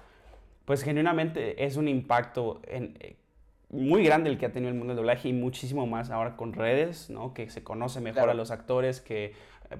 pues 0.66 0.84
genuinamente 0.84 1.64
es 1.66 1.78
un 1.78 1.88
impacto 1.88 2.62
en, 2.68 2.98
eh, 3.00 3.16
muy 3.70 4.04
grande 4.04 4.30
el 4.30 4.38
que 4.38 4.46
ha 4.46 4.52
tenido 4.52 4.70
el 4.70 4.78
mundo 4.78 4.94
del 4.94 4.98
doblaje 4.98 5.30
y 5.30 5.34
muchísimo 5.34 5.88
más 5.88 6.10
ahora 6.10 6.36
con 6.36 6.54
redes, 6.54 7.10
¿no? 7.10 7.34
Que 7.34 7.50
se 7.50 7.64
conoce 7.64 8.00
mejor 8.00 8.30
a 8.30 8.34
los 8.34 8.52
actores, 8.52 9.02
que 9.02 9.34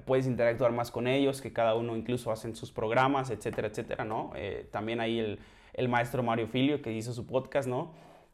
puedes 0.04 0.26
interactuar 0.26 0.72
más 0.72 0.90
con 0.90 1.06
ellos, 1.06 1.40
que 1.40 1.52
cada 1.52 1.74
uno 1.74 1.96
incluso 1.96 2.30
hacen 2.30 2.54
sus 2.54 2.70
programas, 2.70 3.30
etcétera, 3.30 3.68
etcétera, 3.68 4.04
¿no? 4.04 4.32
Eh, 4.36 4.68
también 4.70 5.00
hay 5.00 5.18
el, 5.18 5.38
el, 5.74 5.88
maestro 5.88 6.22
Mario 6.22 6.48
Filio 6.48 6.82
que 6.82 6.92
hizo 6.92 7.12
su 7.12 7.26
podcast, 7.26 7.68
¿no? 7.68 7.92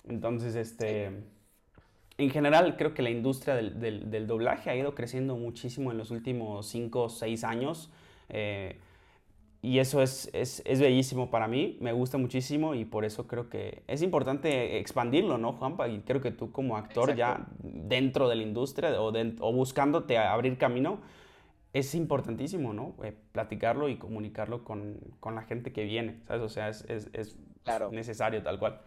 Entonces, 0.08 0.56
este, 0.56 1.10
en 2.18 2.30
general 2.30 2.76
creo 2.76 2.94
que 2.94 3.02
la 3.02 3.10
industria 3.10 3.54
del, 3.54 4.10
del, 4.10 4.26
doblaje 4.26 4.70
ha 4.70 4.76
ido 4.76 4.94
creciendo 4.94 5.36
muchísimo 5.36 5.90
en 5.90 5.98
los 5.98 6.10
últimos 6.10 6.66
5 6.66 7.02
o 7.02 7.08
6 7.08 7.44
años. 7.44 7.90
Eh, 8.28 8.78
y 9.62 9.78
eso 9.78 10.02
es, 10.02 10.28
es, 10.34 10.62
es, 10.66 10.78
bellísimo 10.78 11.30
para 11.30 11.48
mí, 11.48 11.78
me 11.80 11.94
gusta 11.94 12.18
muchísimo 12.18 12.74
y 12.74 12.84
por 12.84 13.06
eso 13.06 13.26
creo 13.26 13.48
que 13.48 13.82
es 13.86 14.02
importante 14.02 14.78
expandirlo, 14.78 15.38
¿no, 15.38 15.54
Juanpa? 15.54 15.88
Y 15.88 16.00
creo 16.00 16.20
que 16.20 16.32
tú 16.32 16.52
como 16.52 16.76
actor 16.76 17.16
ya 17.16 17.46
dentro 17.62 18.28
de 18.28 18.36
la 18.36 18.42
industria 18.42 19.00
o, 19.00 19.10
o 19.10 19.52
buscándote 19.54 20.18
abrir 20.18 20.58
camino, 20.58 20.98
es 21.74 21.94
importantísimo, 21.96 22.72
¿no? 22.72 22.94
Eh, 23.02 23.12
platicarlo 23.32 23.88
y 23.88 23.98
comunicarlo 23.98 24.62
con, 24.64 24.96
con, 25.18 25.34
la 25.34 25.42
gente 25.42 25.72
que 25.72 25.82
viene, 25.84 26.20
¿sabes? 26.26 26.42
O 26.42 26.48
sea, 26.48 26.68
es, 26.68 26.84
es, 26.88 27.10
es 27.12 27.36
necesario 27.90 28.42
tal 28.42 28.60
cual. 28.60 28.80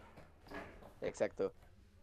Exacto. 1.02 1.52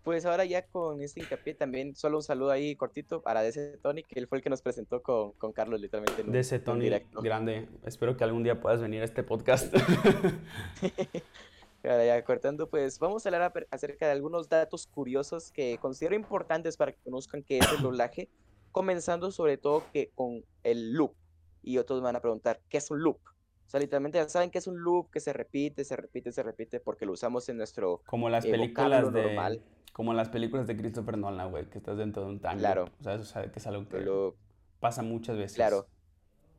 Pues 0.03 0.27
ahora 0.27 0.45
ya 0.45 0.67
con 0.67 1.01
este 1.01 1.21
hincapié 1.21 1.55
también, 1.55 1.95
solo 1.95 2.17
un 2.17 2.23
saludo 2.23 2.51
ahí 2.51 2.75
cortito 2.75 3.23
para 3.23 3.41
DC 3.41 3.79
Tony, 3.81 4.03
que 4.03 4.19
él 4.19 4.27
fue 4.27 4.37
el 4.37 4.43
que 4.43 4.51
nos 4.51 4.61
presentó 4.61 5.01
con, 5.01 5.31
con 5.31 5.51
Carlos 5.51 5.81
literalmente. 5.81 6.21
En 6.21 6.31
DC 6.31 6.59
Tony, 6.59 6.91
grande. 7.23 7.67
Espero 7.83 8.15
que 8.15 8.23
algún 8.23 8.43
día 8.43 8.61
puedas 8.61 8.79
venir 8.79 9.01
a 9.01 9.05
este 9.05 9.23
podcast. 9.23 9.73
ahora 11.83 12.05
ya 12.05 12.23
cortando, 12.23 12.69
pues 12.69 12.99
vamos 12.99 13.25
a 13.25 13.29
hablar 13.29 13.67
acerca 13.71 14.05
de 14.05 14.11
algunos 14.11 14.49
datos 14.49 14.85
curiosos 14.85 15.51
que 15.51 15.79
considero 15.79 16.15
importantes 16.15 16.77
para 16.77 16.91
que 16.91 16.99
conozcan 17.03 17.41
qué 17.41 17.57
es 17.57 17.71
el 17.71 17.81
doblaje 17.81 18.29
comenzando 18.75 19.31
sobre 19.31 19.57
todo 19.57 19.83
que 19.93 20.11
con 20.15 20.43
el 20.63 20.91
loop. 20.91 21.13
Y 21.63 21.77
otros 21.77 22.01
van 22.01 22.17
a 22.17 22.19
preguntar, 22.19 22.59
¿qué 22.67 22.77
es 22.77 22.91
un 22.91 23.01
loop? 23.01 23.15
O 23.65 23.69
sea, 23.69 23.79
literalmente 23.79 24.17
ya 24.17 24.27
saben 24.27 24.51
que 24.51 24.57
es 24.57 24.67
un 24.67 24.77
loop 24.83 25.09
que 25.11 25.21
se 25.21 25.31
repite, 25.31 25.85
se 25.85 25.95
repite, 25.95 26.33
se 26.33 26.43
repite, 26.43 26.81
porque 26.81 27.05
lo 27.05 27.13
usamos 27.13 27.47
en 27.47 27.55
nuestro 27.55 28.01
Como 28.05 28.29
las 28.29 28.45
películas 28.45 29.13
de... 29.13 29.23
Normal. 29.23 29.63
Como 29.93 30.13
las 30.13 30.27
películas 30.27 30.67
de 30.67 30.75
Christopher 30.75 31.17
Nolan, 31.17 31.51
güey, 31.51 31.69
que 31.69 31.77
estás 31.77 31.97
dentro 31.97 32.23
de 32.23 32.31
un 32.31 32.41
tanque. 32.41 32.59
Claro. 32.59 32.89
O 32.99 33.03
sea, 33.03 33.13
eso 33.13 33.23
sabe 33.23 33.49
que 33.49 33.59
es 33.59 33.67
algo 33.67 33.87
que 33.87 34.33
pasa 34.81 35.01
muchas 35.01 35.37
veces. 35.37 35.55
Claro. 35.55 35.87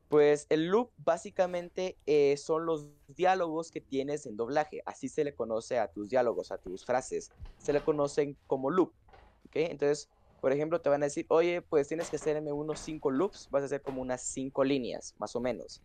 Pues 0.09 0.47
el 0.49 0.69
loop 0.69 0.93
básicamente 0.97 1.99
eh, 2.07 2.39
son 2.39 2.65
los 2.65 2.89
diálogos 3.09 3.71
que 3.71 3.83
tienes 3.83 4.25
en 4.25 4.39
doblaje. 4.39 4.81
Así 4.87 5.11
se 5.11 5.23
le 5.23 5.35
conoce 5.35 5.79
a 5.79 5.89
tus 5.89 6.09
diálogos, 6.09 6.51
a 6.51 6.57
tus 6.57 6.87
frases. 6.87 7.31
Se 7.59 7.75
le 7.75 7.83
conocen 7.83 8.39
como 8.47 8.71
loop. 8.71 8.95
¿Ok? 9.45 9.57
Entonces, 9.57 10.09
por 10.47 10.53
ejemplo, 10.53 10.81
te 10.81 10.89
van 10.89 11.03
a 11.03 11.07
decir, 11.07 11.27
oye, 11.29 11.61
pues 11.61 11.89
tienes 11.89 12.09
que 12.09 12.15
hacerme 12.15 12.53
unos 12.53 12.79
cinco 12.79 13.11
loops, 13.11 13.49
vas 13.51 13.65
a 13.65 13.67
hacer 13.67 13.83
como 13.83 14.01
unas 14.01 14.23
cinco 14.23 14.63
líneas, 14.63 15.17
más 15.19 15.35
o 15.35 15.41
menos. 15.41 15.83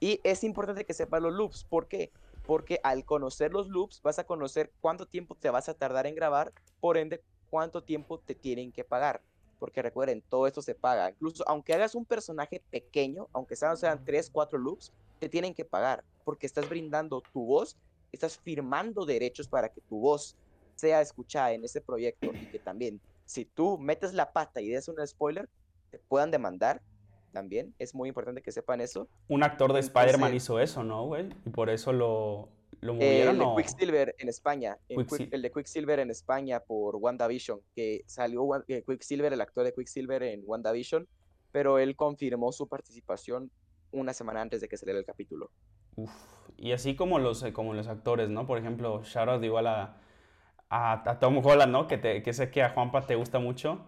Y 0.00 0.20
es 0.22 0.44
importante 0.44 0.84
que 0.84 0.92
sepas 0.92 1.22
los 1.22 1.32
loops, 1.32 1.64
¿por 1.64 1.88
qué? 1.88 2.12
Porque 2.44 2.78
al 2.82 3.06
conocer 3.06 3.54
los 3.54 3.68
loops 3.68 4.02
vas 4.02 4.18
a 4.18 4.24
conocer 4.24 4.70
cuánto 4.82 5.06
tiempo 5.06 5.34
te 5.34 5.48
vas 5.48 5.70
a 5.70 5.72
tardar 5.72 6.06
en 6.06 6.14
grabar, 6.14 6.52
por 6.78 6.98
ende, 6.98 7.22
cuánto 7.48 7.84
tiempo 7.84 8.18
te 8.18 8.34
tienen 8.34 8.70
que 8.70 8.84
pagar. 8.84 9.22
Porque 9.58 9.80
recuerden, 9.80 10.22
todo 10.28 10.46
esto 10.46 10.60
se 10.60 10.74
paga. 10.74 11.08
Incluso 11.08 11.42
aunque 11.48 11.72
hagas 11.72 11.94
un 11.94 12.04
personaje 12.04 12.62
pequeño, 12.70 13.28
aunque 13.32 13.56
sean, 13.56 13.78
sean 13.78 14.04
tres, 14.04 14.28
cuatro 14.28 14.58
loops, 14.58 14.92
te 15.20 15.30
tienen 15.30 15.54
que 15.54 15.64
pagar. 15.64 16.04
Porque 16.22 16.44
estás 16.44 16.68
brindando 16.68 17.22
tu 17.32 17.46
voz, 17.46 17.78
estás 18.12 18.36
firmando 18.36 19.06
derechos 19.06 19.48
para 19.48 19.70
que 19.70 19.80
tu 19.80 20.00
voz 20.00 20.36
sea 20.74 21.00
escuchada 21.00 21.52
en 21.52 21.64
ese 21.64 21.80
proyecto 21.80 22.30
y 22.34 22.44
que 22.48 22.58
también 22.58 23.00
si 23.24 23.44
tú 23.44 23.78
metes 23.78 24.12
la 24.14 24.32
pata 24.32 24.60
y 24.60 24.68
des 24.68 24.88
un 24.88 25.06
spoiler, 25.06 25.48
te 25.90 25.98
puedan 25.98 26.30
demandar 26.30 26.82
también. 27.32 27.74
Es 27.78 27.94
muy 27.94 28.08
importante 28.08 28.42
que 28.42 28.52
sepan 28.52 28.80
eso. 28.80 29.08
Un 29.28 29.42
actor 29.42 29.72
de 29.72 29.80
Spider-Man 29.80 30.34
hizo 30.34 30.60
eso, 30.60 30.84
¿no, 30.84 31.06
güey? 31.06 31.28
Y 31.44 31.50
por 31.50 31.70
eso 31.70 31.92
lo, 31.92 32.48
lo 32.80 32.94
movieron. 32.94 33.40
El 33.40 33.48
de 33.48 33.62
Quicksilver 33.62 34.14
en 34.18 34.28
España. 34.28 34.78
el 34.88 35.42
de 35.42 35.50
Quicksilver 35.50 36.00
en 36.00 36.10
España 36.10 36.60
por 36.60 36.96
WandaVision, 36.96 37.60
que 37.74 38.02
salió 38.06 38.42
eh, 38.68 38.84
Quicksilver, 38.86 39.32
el 39.32 39.40
actor 39.40 39.64
de 39.64 39.72
Quicksilver 39.72 40.22
en 40.22 40.42
WandaVision, 40.44 41.08
pero 41.50 41.78
él 41.78 41.96
confirmó 41.96 42.52
su 42.52 42.68
participación 42.68 43.50
una 43.92 44.12
semana 44.14 44.40
antes 44.40 44.60
de 44.60 44.68
que 44.68 44.76
saliera 44.76 44.98
el 44.98 45.04
capítulo. 45.04 45.50
Uf. 45.96 46.10
Y 46.56 46.72
así 46.72 46.94
como 46.94 47.18
los, 47.18 47.42
eh, 47.42 47.52
como 47.52 47.74
los 47.74 47.88
actores, 47.88 48.28
¿no? 48.30 48.46
Por 48.46 48.58
ejemplo, 48.58 49.02
shout 49.04 49.42
igual 49.42 49.66
a, 49.66 50.00
a, 50.72 51.18
Tom 51.20 51.44
Holland, 51.44 51.70
¿no? 51.70 51.86
Que, 51.86 51.98
te, 51.98 52.22
que 52.22 52.32
sé 52.32 52.50
que 52.50 52.62
a 52.62 52.70
Juanpa 52.70 53.02
te 53.02 53.14
gusta 53.14 53.38
mucho. 53.38 53.80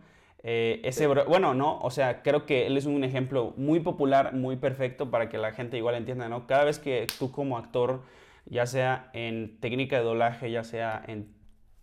Eh, 0.42 0.82
ese 0.84 1.06
bueno, 1.06 1.54
no, 1.54 1.78
o 1.80 1.90
sea, 1.90 2.22
creo 2.22 2.44
que 2.44 2.66
él 2.66 2.76
es 2.76 2.84
un 2.84 3.02
ejemplo 3.02 3.54
muy 3.56 3.80
popular, 3.80 4.34
muy 4.34 4.56
perfecto 4.56 5.10
para 5.10 5.30
que 5.30 5.38
la 5.38 5.52
gente 5.52 5.78
igual 5.78 5.94
entienda, 5.94 6.28
¿no? 6.28 6.46
Cada 6.46 6.64
vez 6.64 6.78
que 6.78 7.06
tú 7.18 7.32
como 7.32 7.56
actor, 7.56 8.02
ya 8.44 8.66
sea 8.66 9.08
en 9.14 9.58
técnica 9.60 9.96
de 9.96 10.04
doblaje, 10.04 10.50
ya 10.50 10.62
sea 10.62 11.02
en, 11.06 11.34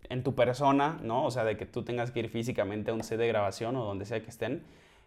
en 0.10 0.22
tu 0.24 0.36
persona, 0.36 1.00
¿no? 1.02 1.26
O 1.26 1.32
sea, 1.32 1.44
de 1.44 1.58
que 1.58 1.66
tú 1.66 1.84
tengas 1.84 2.12
que 2.12 2.20
ir 2.20 2.30
físicamente 2.30 2.92
a 2.92 2.94
un 2.94 3.04
set 3.04 3.18
de 3.18 3.28
grabación 3.28 3.76
o 3.78 3.84
donde 3.84 4.06
sea 4.06 4.22
que 4.22 4.30
estén, 4.30 4.64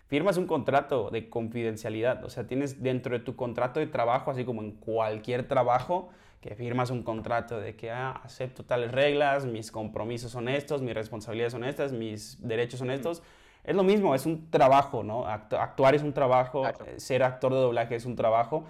firmas 0.08 0.36
un 0.36 0.48
contrato 0.48 1.10
de 1.10 1.30
confidencialidad, 1.30 2.24
o 2.24 2.30
sea, 2.30 2.48
tienes 2.48 2.82
dentro 2.82 3.16
de 3.16 3.24
tu 3.24 3.36
contrato 3.36 3.78
de 3.78 3.86
trabajo, 3.86 4.32
así 4.32 4.44
como 4.44 4.62
en 4.62 4.72
cualquier 4.72 5.46
trabajo, 5.46 6.10
que 6.44 6.54
firmas 6.54 6.90
un 6.90 7.02
contrato 7.02 7.58
de 7.58 7.74
que 7.74 7.90
ah, 7.90 8.20
acepto 8.22 8.64
tales 8.64 8.92
reglas, 8.92 9.46
mis 9.46 9.72
compromisos 9.72 10.30
son 10.30 10.50
estos, 10.50 10.82
mis 10.82 10.92
responsabilidades 10.92 11.54
son 11.54 11.64
estas, 11.64 11.92
mis 11.92 12.36
derechos 12.46 12.80
son 12.80 12.90
estos. 12.90 13.22
Es 13.64 13.74
lo 13.74 13.82
mismo, 13.82 14.14
es 14.14 14.26
un 14.26 14.50
trabajo, 14.50 15.02
¿no? 15.02 15.26
Actuar 15.26 15.94
es 15.94 16.02
un 16.02 16.12
trabajo, 16.12 16.68
eh, 16.68 17.00
ser 17.00 17.22
actor 17.22 17.54
de 17.54 17.60
doblaje 17.60 17.94
es 17.94 18.04
un 18.04 18.14
trabajo. 18.14 18.64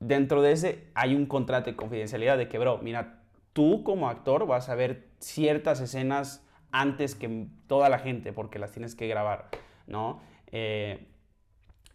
Dentro 0.00 0.40
de 0.40 0.52
ese 0.52 0.86
hay 0.94 1.14
un 1.14 1.26
contrato 1.26 1.68
de 1.68 1.76
confidencialidad 1.76 2.38
de 2.38 2.48
que, 2.48 2.58
bro, 2.58 2.78
mira, 2.78 3.20
tú 3.52 3.84
como 3.84 4.08
actor 4.08 4.46
vas 4.46 4.70
a 4.70 4.74
ver 4.74 5.08
ciertas 5.18 5.82
escenas 5.82 6.42
antes 6.72 7.14
que 7.14 7.48
toda 7.66 7.90
la 7.90 7.98
gente 7.98 8.32
porque 8.32 8.58
las 8.58 8.72
tienes 8.72 8.94
que 8.94 9.08
grabar, 9.08 9.50
¿no? 9.86 10.22
Eh, 10.52 11.06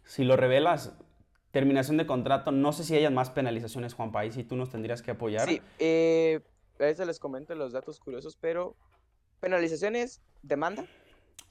si 0.04 0.22
lo 0.22 0.36
revelas, 0.36 0.96
terminación 1.54 1.96
de 1.96 2.04
contrato, 2.04 2.50
no 2.50 2.72
sé 2.72 2.82
si 2.82 2.96
hayan 2.96 3.14
más 3.14 3.30
penalizaciones, 3.30 3.94
Juan 3.94 4.10
País, 4.10 4.36
y 4.36 4.42
tú 4.42 4.56
nos 4.56 4.70
tendrías 4.70 5.02
que 5.02 5.12
apoyar. 5.12 5.48
Sí, 5.48 5.62
eh, 5.78 6.40
a 6.80 6.82
veces 6.82 7.06
les 7.06 7.20
comento 7.20 7.54
los 7.54 7.72
datos 7.72 8.00
curiosos, 8.00 8.36
pero 8.36 8.74
penalizaciones, 9.38 10.20
demanda, 10.42 10.84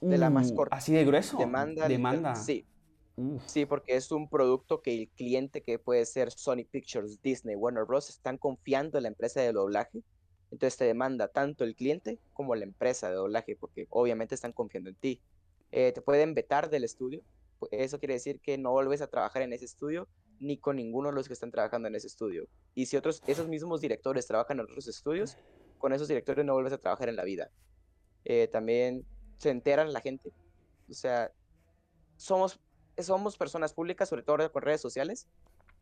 de 0.02 0.18
la 0.18 0.28
más 0.28 0.50
uh, 0.50 0.56
corta. 0.56 0.76
¿Así 0.76 0.92
de 0.92 1.06
grueso? 1.06 1.38
Demanda. 1.38 1.88
Demanda. 1.88 2.34
Sí. 2.34 2.66
Sí, 3.46 3.64
porque 3.64 3.96
es 3.96 4.10
un 4.10 4.28
producto 4.28 4.82
que 4.82 4.94
el 4.94 5.08
cliente, 5.08 5.62
que 5.62 5.78
puede 5.78 6.04
ser 6.04 6.30
Sony 6.32 6.66
Pictures, 6.70 7.22
Disney, 7.22 7.56
Warner 7.56 7.84
Bros., 7.84 8.10
están 8.10 8.36
confiando 8.36 8.98
en 8.98 9.04
la 9.04 9.08
empresa 9.08 9.40
de 9.40 9.52
doblaje. 9.52 10.02
Entonces 10.50 10.76
te 10.76 10.84
demanda 10.84 11.28
tanto 11.28 11.64
el 11.64 11.74
cliente 11.76 12.18
como 12.34 12.54
la 12.56 12.64
empresa 12.64 13.08
de 13.08 13.14
doblaje, 13.14 13.56
porque 13.56 13.86
obviamente 13.88 14.34
están 14.34 14.52
confiando 14.52 14.90
en 14.90 14.96
ti. 14.96 15.22
Eh, 15.72 15.92
te 15.92 16.02
pueden 16.02 16.34
vetar 16.34 16.68
del 16.68 16.84
estudio, 16.84 17.22
eso 17.70 17.98
quiere 17.98 18.14
decir 18.14 18.40
que 18.40 18.58
no 18.58 18.72
vuelves 18.72 19.02
a 19.02 19.06
trabajar 19.06 19.42
en 19.42 19.52
ese 19.52 19.64
estudio 19.64 20.08
ni 20.40 20.58
con 20.58 20.76
ninguno 20.76 21.08
de 21.08 21.14
los 21.14 21.26
que 21.26 21.34
están 21.34 21.50
trabajando 21.50 21.88
en 21.88 21.94
ese 21.94 22.06
estudio. 22.06 22.46
Y 22.74 22.86
si 22.86 22.96
otros, 22.96 23.22
esos 23.26 23.48
mismos 23.48 23.80
directores 23.80 24.26
trabajan 24.26 24.58
en 24.58 24.64
otros 24.64 24.86
estudios, 24.88 25.36
con 25.78 25.92
esos 25.92 26.08
directores 26.08 26.44
no 26.44 26.54
vuelves 26.54 26.72
a 26.72 26.78
trabajar 26.78 27.08
en 27.08 27.16
la 27.16 27.24
vida. 27.24 27.50
Eh, 28.24 28.48
también 28.48 29.06
se 29.38 29.50
enteran 29.50 29.92
la 29.92 30.00
gente. 30.00 30.32
O 30.88 30.94
sea, 30.94 31.32
somos, 32.16 32.60
somos 32.98 33.36
personas 33.36 33.72
públicas, 33.72 34.08
sobre 34.08 34.22
todo 34.22 34.50
con 34.50 34.62
redes 34.62 34.80
sociales. 34.80 35.28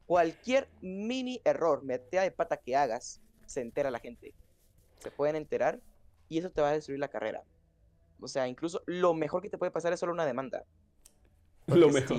Cualquier 0.07 0.69
mini 0.81 1.41
error, 1.45 1.83
metida 1.85 2.23
de 2.23 2.31
pata 2.31 2.57
que 2.57 2.77
hagas, 2.77 3.21
se 3.47 3.61
entera 3.61 3.91
la 3.91 4.01
gente. 4.01 4.35
Se 4.99 5.11
pueden 5.11 5.37
enterar 5.37 5.81
y 6.29 6.39
eso 6.39 6.51
te 6.51 6.61
va 6.61 6.71
a 6.71 6.73
destruir 6.73 7.01
la 7.01 7.09
carrera. 7.09 7.45
O 8.21 8.29
sea, 8.29 8.47
incluso 8.49 8.83
lo 8.87 9.15
mejor 9.15 9.43
que 9.43 9.51
te 9.51 9.59
puede 9.59 9.73
pasar 9.73 9.93
es 9.93 10.01
solo 10.01 10.13
una 10.13 10.27
demanda. 10.27 10.65
Lo 11.77 11.91
mejor. 11.91 12.19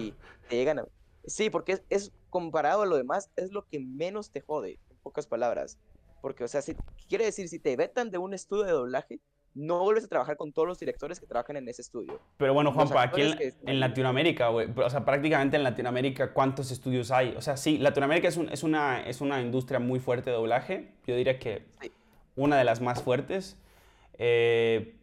te 0.49 0.55
llegan 0.55 0.79
a... 0.79 0.85
Sí, 1.25 1.49
porque 1.49 1.81
es, 1.89 2.11
comparado 2.29 2.81
a 2.81 2.85
lo 2.85 2.97
demás, 2.97 3.29
es 3.35 3.51
lo 3.51 3.65
que 3.65 3.79
menos 3.79 4.31
te 4.31 4.41
jode, 4.41 4.79
en 4.89 4.97
pocas 5.01 5.27
palabras. 5.27 5.77
Porque, 6.21 6.43
o 6.43 6.47
sea, 6.47 6.61
si, 6.61 6.75
quiere 7.07 7.25
decir, 7.25 7.47
si 7.47 7.59
te 7.59 7.75
vetan 7.75 8.11
de 8.11 8.17
un 8.17 8.33
estudio 8.33 8.63
de 8.63 8.71
doblaje, 8.71 9.19
no 9.55 9.79
vuelves 9.79 10.05
a 10.05 10.07
trabajar 10.07 10.35
con 10.35 10.51
todos 10.51 10.67
los 10.67 10.79
directores 10.79 11.19
que 11.19 11.27
trabajan 11.27 11.57
en 11.57 11.67
ese 11.67 11.81
estudio. 11.81 12.19
Pero 12.37 12.53
bueno, 12.53 12.71
Juanpa, 12.73 13.03
aquí 13.03 13.21
en, 13.21 13.79
Latinoamérica, 13.79 14.47
güey, 14.49 14.67
o 14.75 14.89
sea, 14.89 15.05
prácticamente 15.05 15.57
en 15.57 15.63
Latinoamérica, 15.63 16.33
¿cuántos 16.33 16.71
estudios 16.71 17.11
hay? 17.11 17.35
O 17.37 17.41
sea, 17.41 17.55
sí, 17.55 17.77
Latinoamérica 17.77 18.27
es, 18.27 18.37
es, 18.37 18.63
una, 18.63 19.07
es 19.07 19.21
una 19.21 19.41
industria 19.41 19.79
muy 19.79 19.99
fuerte 19.99 20.31
de 20.31 20.35
doblaje, 20.35 20.93
yo 21.05 21.15
diría 21.15 21.37
que 21.37 21.67
una 22.35 22.57
de 22.57 22.63
las 22.63 22.81
más 22.81 23.03
fuertes. 23.03 23.57
Eh, 24.17 24.95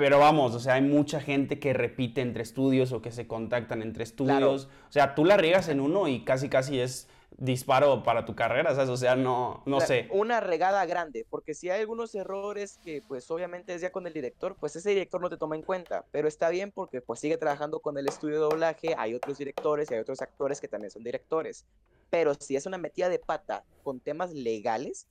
pero 0.00 0.18
vamos, 0.18 0.54
o 0.54 0.60
sea, 0.60 0.76
hay 0.76 0.80
mucha 0.80 1.20
gente 1.20 1.58
que 1.58 1.74
repite 1.74 2.22
entre 2.22 2.42
estudios 2.42 2.90
o 2.92 3.02
que 3.02 3.12
se 3.12 3.26
contactan 3.26 3.82
entre 3.82 4.02
estudios. 4.02 4.70
O 4.88 4.92
sea, 4.92 5.14
tú 5.14 5.26
la 5.26 5.36
riegas 5.36 5.68
en 5.68 5.78
uno 5.78 6.08
y 6.08 6.24
casi 6.24 6.48
casi 6.48 6.80
es 6.80 7.06
disparo 7.36 8.02
para 8.02 8.24
tu 8.24 8.34
carrera, 8.34 8.74
¿sabes? 8.74 8.88
O 8.88 8.96
sea, 8.96 9.14
no, 9.14 9.62
no 9.66 9.78
sé. 9.82 10.08
Una 10.10 10.40
regada 10.40 10.86
grande, 10.86 11.26
porque 11.28 11.52
si 11.52 11.68
hay 11.68 11.82
algunos 11.82 12.14
errores 12.14 12.80
que 12.82 13.02
pues 13.06 13.30
obviamente 13.30 13.74
es 13.74 13.82
ya 13.82 13.92
con 13.92 14.06
el 14.06 14.14
director, 14.14 14.56
pues 14.58 14.74
ese 14.74 14.88
director 14.88 15.20
no 15.20 15.28
te 15.28 15.36
toma 15.36 15.54
en 15.54 15.60
cuenta, 15.60 16.06
pero 16.12 16.28
está 16.28 16.48
bien 16.48 16.72
porque 16.72 17.02
pues 17.02 17.20
sigue 17.20 17.36
trabajando 17.36 17.80
con 17.80 17.98
el 17.98 18.08
estudio 18.08 18.36
de 18.36 18.40
doblaje, 18.40 18.94
hay 18.96 19.14
otros 19.14 19.36
directores 19.36 19.90
y 19.90 19.94
hay 19.94 20.00
otros 20.00 20.22
actores 20.22 20.62
que 20.62 20.68
también 20.68 20.90
son 20.90 21.04
directores. 21.04 21.66
Pero 22.08 22.32
si 22.32 22.56
es 22.56 22.64
una 22.64 22.78
metida 22.78 23.10
de 23.10 23.18
pata 23.18 23.64
con 23.82 24.00
temas 24.00 24.32
legales, 24.32 25.08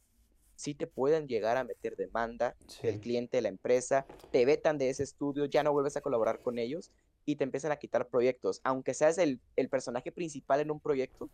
sí 0.60 0.76
te 0.76 0.88
pueden 0.88 1.28
llegar 1.30 1.56
a 1.56 1.64
meter 1.64 1.96
demanda 1.96 2.54
el 2.84 3.00
cliente 3.00 3.38
de 3.38 3.42
la 3.42 3.48
empresa, 3.48 4.06
te 4.30 4.46
vetan 4.46 4.78
de 4.78 4.90
ese 4.90 5.04
estudio, 5.04 5.46
ya 5.46 5.64
no 5.64 5.72
vuelves 5.72 5.96
a 5.96 6.02
colaborar 6.02 6.42
con 6.42 6.60
ellos 6.60 6.92
y 7.24 7.38
te 7.38 7.46
empiezan 7.46 7.72
a 7.72 7.78
quitar 7.78 8.10
proyectos. 8.10 8.60
Aunque 8.66 8.94
seas 8.94 9.18
el, 9.20 9.40
personaje 9.70 10.12
principal 10.12 10.60
en 10.60 10.70
un 10.70 10.82
proyecto, 10.82 11.30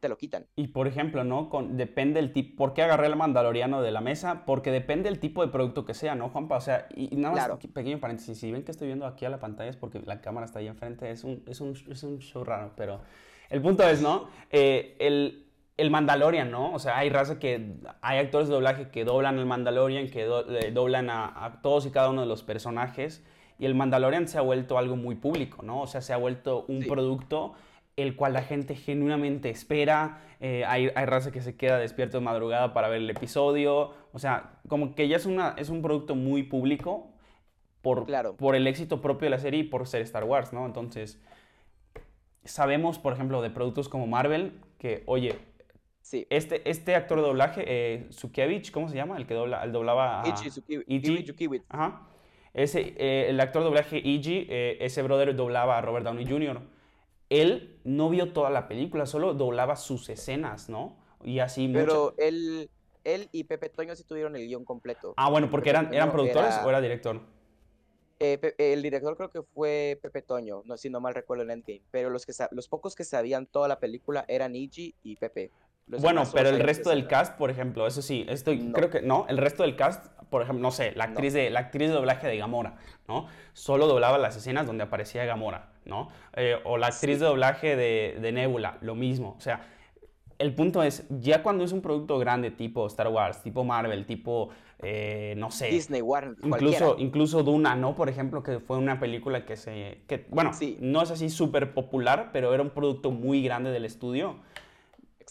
te 0.00 0.10
lo 0.10 0.18
quitan. 0.18 0.46
Y 0.56 0.68
por 0.68 0.86
ejemplo, 0.88 1.24
¿no? 1.24 1.48
Con, 1.48 1.78
depende 1.78 2.20
el 2.20 2.34
tipo. 2.34 2.54
¿Por 2.56 2.74
qué 2.74 2.82
agarré 2.82 3.06
el 3.06 3.16
mandaloriano 3.16 3.80
de 3.80 3.92
la 3.92 4.02
mesa? 4.02 4.44
Porque 4.44 4.70
depende 4.70 5.08
el 5.08 5.20
tipo 5.20 5.40
de 5.40 5.50
producto 5.50 5.86
que 5.86 5.94
sea, 5.94 6.14
¿no, 6.14 6.28
Juanpa? 6.28 6.58
O 6.58 6.60
sea, 6.60 6.86
y, 6.94 7.16
nada 7.16 7.48
más, 7.48 7.66
pequeño 7.72 7.98
paréntesis. 7.98 8.36
Si 8.36 8.52
ven 8.52 8.62
que 8.62 8.72
estoy 8.72 8.88
viendo 8.88 9.06
aquí 9.06 9.24
a 9.24 9.30
la 9.30 9.40
pantalla 9.40 9.70
es 9.70 9.76
porque 9.78 10.00
la 10.00 10.20
cámara 10.20 10.44
está 10.44 10.58
ahí 10.58 10.66
enfrente. 10.66 11.10
Es 11.10 11.24
un, 11.24 11.42
es 11.46 11.62
un, 11.62 11.70
es 11.90 12.02
un 12.02 12.18
show 12.18 12.44
raro, 12.44 12.74
pero 12.76 13.00
el 13.48 13.62
punto 13.62 13.88
es, 13.88 14.02
¿no? 14.02 14.28
Eh, 14.50 14.96
el, 14.98 15.45
el 15.76 15.90
Mandalorian, 15.90 16.50
¿no? 16.50 16.72
O 16.72 16.78
sea, 16.78 16.96
hay 16.96 17.10
raza 17.10 17.38
que, 17.38 17.74
hay 18.00 18.18
actores 18.18 18.48
de 18.48 18.54
doblaje 18.54 18.88
que 18.88 19.04
doblan 19.04 19.38
el 19.38 19.46
Mandalorian, 19.46 20.08
que 20.08 20.24
doblan 20.24 21.10
a, 21.10 21.60
todos 21.62 21.86
y 21.86 21.90
cada 21.90 22.10
uno 22.10 22.22
de 22.22 22.26
los 22.26 22.42
personajes, 22.42 23.24
y 23.58 23.66
el 23.66 23.74
Mandalorian 23.74 24.28
se 24.28 24.38
ha 24.38 24.40
vuelto 24.40 24.78
algo 24.78 24.96
muy 24.96 25.16
público, 25.16 25.62
¿no? 25.62 25.82
O 25.82 25.86
sea, 25.86 26.00
se 26.00 26.12
ha 26.12 26.16
vuelto 26.16 26.64
un 26.68 26.80
producto 26.86 27.54
el 27.96 28.14
cual 28.14 28.34
la 28.34 28.42
gente 28.42 28.74
genuinamente 28.74 29.48
espera, 29.48 30.20
eh, 30.40 30.64
hay, 30.66 30.90
hay, 30.94 31.06
raza 31.06 31.32
que 31.32 31.40
se 31.40 31.56
queda 31.56 31.78
despierto 31.78 32.18
de 32.18 32.24
madrugada 32.24 32.74
para 32.74 32.88
ver 32.88 32.98
el 32.98 33.08
episodio, 33.08 33.94
o 34.12 34.18
sea, 34.18 34.60
como 34.68 34.94
que 34.94 35.08
ya 35.08 35.16
es, 35.16 35.24
una, 35.24 35.54
es 35.56 35.70
un 35.70 35.80
producto 35.80 36.14
muy 36.14 36.42
público 36.42 37.08
por, 37.80 38.04
claro. 38.04 38.36
por 38.36 38.54
el 38.54 38.66
éxito 38.66 39.00
propio 39.00 39.26
de 39.26 39.30
la 39.30 39.38
serie 39.38 39.60
y 39.60 39.64
por 39.64 39.86
ser 39.86 40.02
Star 40.02 40.24
Wars, 40.24 40.52
¿no? 40.52 40.66
Entonces, 40.66 41.18
sabemos, 42.44 42.98
por 42.98 43.14
ejemplo, 43.14 43.40
de 43.40 43.48
productos 43.48 43.88
como 43.88 44.06
Marvel, 44.06 44.60
que, 44.78 45.02
oye, 45.06 45.38
Sí. 46.06 46.24
Este, 46.30 46.62
este 46.70 46.94
actor 46.94 47.18
de 47.18 47.26
doblaje, 47.26 47.64
eh, 47.66 48.08
¿cómo 48.72 48.88
se 48.88 48.94
llama? 48.94 49.16
El 49.16 49.26
que 49.26 49.34
dobla, 49.34 49.64
el 49.64 49.72
doblaba 49.72 50.22
a... 50.22 50.28
Ichi, 50.28 51.24
Ajá. 51.68 52.06
Ese, 52.54 52.94
eh, 52.96 53.26
el 53.28 53.40
actor 53.40 53.62
de 53.62 53.64
doblaje 53.64 53.98
Ichi, 53.98 54.46
eh, 54.48 54.78
ese 54.80 55.02
brother 55.02 55.34
doblaba 55.34 55.78
a 55.78 55.80
Robert 55.80 56.04
Downey 56.04 56.24
Jr. 56.24 56.60
Él 57.28 57.80
no 57.82 58.08
vio 58.08 58.32
toda 58.32 58.50
la 58.50 58.68
película, 58.68 59.04
solo 59.04 59.34
doblaba 59.34 59.74
sus 59.74 60.08
escenas, 60.08 60.68
¿no? 60.68 60.96
Y 61.24 61.40
así 61.40 61.68
Pero 61.72 62.14
él, 62.18 62.70
él 63.02 63.28
y 63.32 63.42
Pepe 63.42 63.68
Toño 63.68 63.96
sí 63.96 64.04
tuvieron 64.04 64.36
el 64.36 64.46
guion 64.46 64.64
completo. 64.64 65.12
Ah, 65.16 65.28
bueno, 65.28 65.50
porque 65.50 65.70
eran, 65.70 65.92
eran 65.92 66.12
productores 66.12 66.54
o 66.64 66.68
era 66.68 66.80
director. 66.80 67.20
Eh, 68.20 68.54
el 68.58 68.80
director 68.80 69.16
creo 69.16 69.30
que 69.30 69.42
fue 69.42 69.98
Pepe 70.00 70.22
Toño, 70.22 70.62
no, 70.66 70.76
si 70.76 70.88
no 70.88 71.00
mal 71.00 71.14
recuerdo 71.14 71.42
en 71.42 71.50
Endgame, 71.50 71.82
pero 71.90 72.10
los, 72.10 72.24
que, 72.24 72.32
los 72.52 72.68
pocos 72.68 72.94
que 72.94 73.02
sabían 73.02 73.46
toda 73.46 73.66
la 73.66 73.80
película 73.80 74.24
eran 74.28 74.54
Ichi 74.54 74.94
y 75.02 75.16
Pepe 75.16 75.50
bueno, 75.86 76.24
pero 76.32 76.48
el 76.48 76.60
resto 76.60 76.90
del 76.90 77.06
cast, 77.06 77.36
por 77.36 77.50
ejemplo, 77.50 77.86
eso 77.86 78.02
sí, 78.02 78.26
estoy, 78.28 78.72
creo 78.72 78.90
que 78.90 79.02
no, 79.02 79.26
el 79.28 79.38
resto 79.38 79.62
del 79.62 79.76
cast, 79.76 80.06
por 80.30 80.42
ejemplo, 80.42 80.62
no 80.62 80.72
sé, 80.72 80.92
la 80.96 81.04
actriz, 81.04 81.32
de, 81.32 81.50
la 81.50 81.60
actriz 81.60 81.88
de 81.88 81.94
doblaje 81.94 82.26
de 82.26 82.36
Gamora, 82.36 82.76
¿no? 83.06 83.28
Solo 83.52 83.86
doblaba 83.86 84.18
las 84.18 84.36
escenas 84.36 84.66
donde 84.66 84.84
aparecía 84.84 85.24
Gamora, 85.24 85.70
¿no? 85.84 86.08
Eh, 86.34 86.56
o 86.64 86.76
la 86.76 86.88
actriz 86.88 87.20
de 87.20 87.26
doblaje 87.26 87.76
de, 87.76 88.18
de, 88.20 88.32
Nebula, 88.32 88.78
lo 88.80 88.96
mismo. 88.96 89.36
O 89.38 89.40
sea, 89.40 89.64
el 90.38 90.54
punto 90.54 90.82
es, 90.82 91.04
ya 91.08 91.42
cuando 91.42 91.64
es 91.64 91.72
un 91.72 91.82
producto 91.82 92.18
grande 92.18 92.50
tipo 92.50 92.86
Star 92.88 93.08
Wars, 93.08 93.42
tipo 93.42 93.62
Marvel, 93.62 94.04
tipo, 94.06 94.50
eh, 94.82 95.34
no 95.36 95.52
sé. 95.52 95.68
Disney, 95.68 96.02
Warner, 96.02 96.34
incluso, 96.42 96.96
incluso 96.98 97.42
Duna, 97.44 97.76
¿no? 97.76 97.94
Por 97.94 98.08
ejemplo, 98.08 98.42
que 98.42 98.58
fue 98.58 98.76
una 98.76 98.98
película 98.98 99.46
que 99.46 99.56
se... 99.56 100.02
Que, 100.08 100.26
bueno, 100.30 100.50
no 100.80 101.02
es 101.02 101.10
así 101.12 101.30
súper 101.30 101.74
popular, 101.74 102.30
pero 102.32 102.52
era 102.52 102.62
un 102.62 102.70
producto 102.70 103.12
muy 103.12 103.42
grande 103.42 103.70
del 103.70 103.84
estudio. 103.84 104.36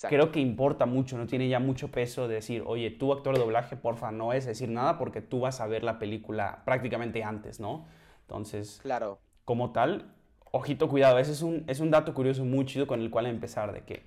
Creo 0.02 0.32
que 0.32 0.40
importa 0.40 0.86
mucho, 0.86 1.18
no 1.18 1.26
tiene 1.26 1.48
ya 1.48 1.60
mucho 1.60 1.90
peso 1.90 2.28
de 2.28 2.36
decir, 2.36 2.64
oye, 2.66 2.92
tú 2.92 3.14
actor 3.14 3.34
de 3.34 3.40
doblaje, 3.40 3.78
porfa, 3.78 4.12
no 4.12 4.34
es 4.34 4.46
decir 4.46 4.70
nada 4.70 4.98
porque 4.98 5.22
tú 5.22 5.40
vas 5.40 5.62
a 5.62 5.68
ver 5.68 5.84
la 5.84 6.00
película 6.00 6.64
prácticamente 6.66 7.24
antes, 7.24 7.60
¿no? 7.62 7.86
Entonces, 8.22 8.80
claro. 8.82 9.20
como 9.46 9.72
tal, 9.72 10.14
ojito, 10.52 10.90
cuidado, 10.90 11.18
ese 11.18 11.32
es 11.32 11.42
un, 11.42 11.64
es 11.68 11.80
un 11.80 11.92
dato 11.92 12.14
curioso 12.14 12.44
muy 12.44 12.66
chido 12.66 12.88
con 12.88 13.00
el 13.00 13.10
cual 13.10 13.26
empezar, 13.26 13.72
de 13.72 13.84
que 13.84 14.04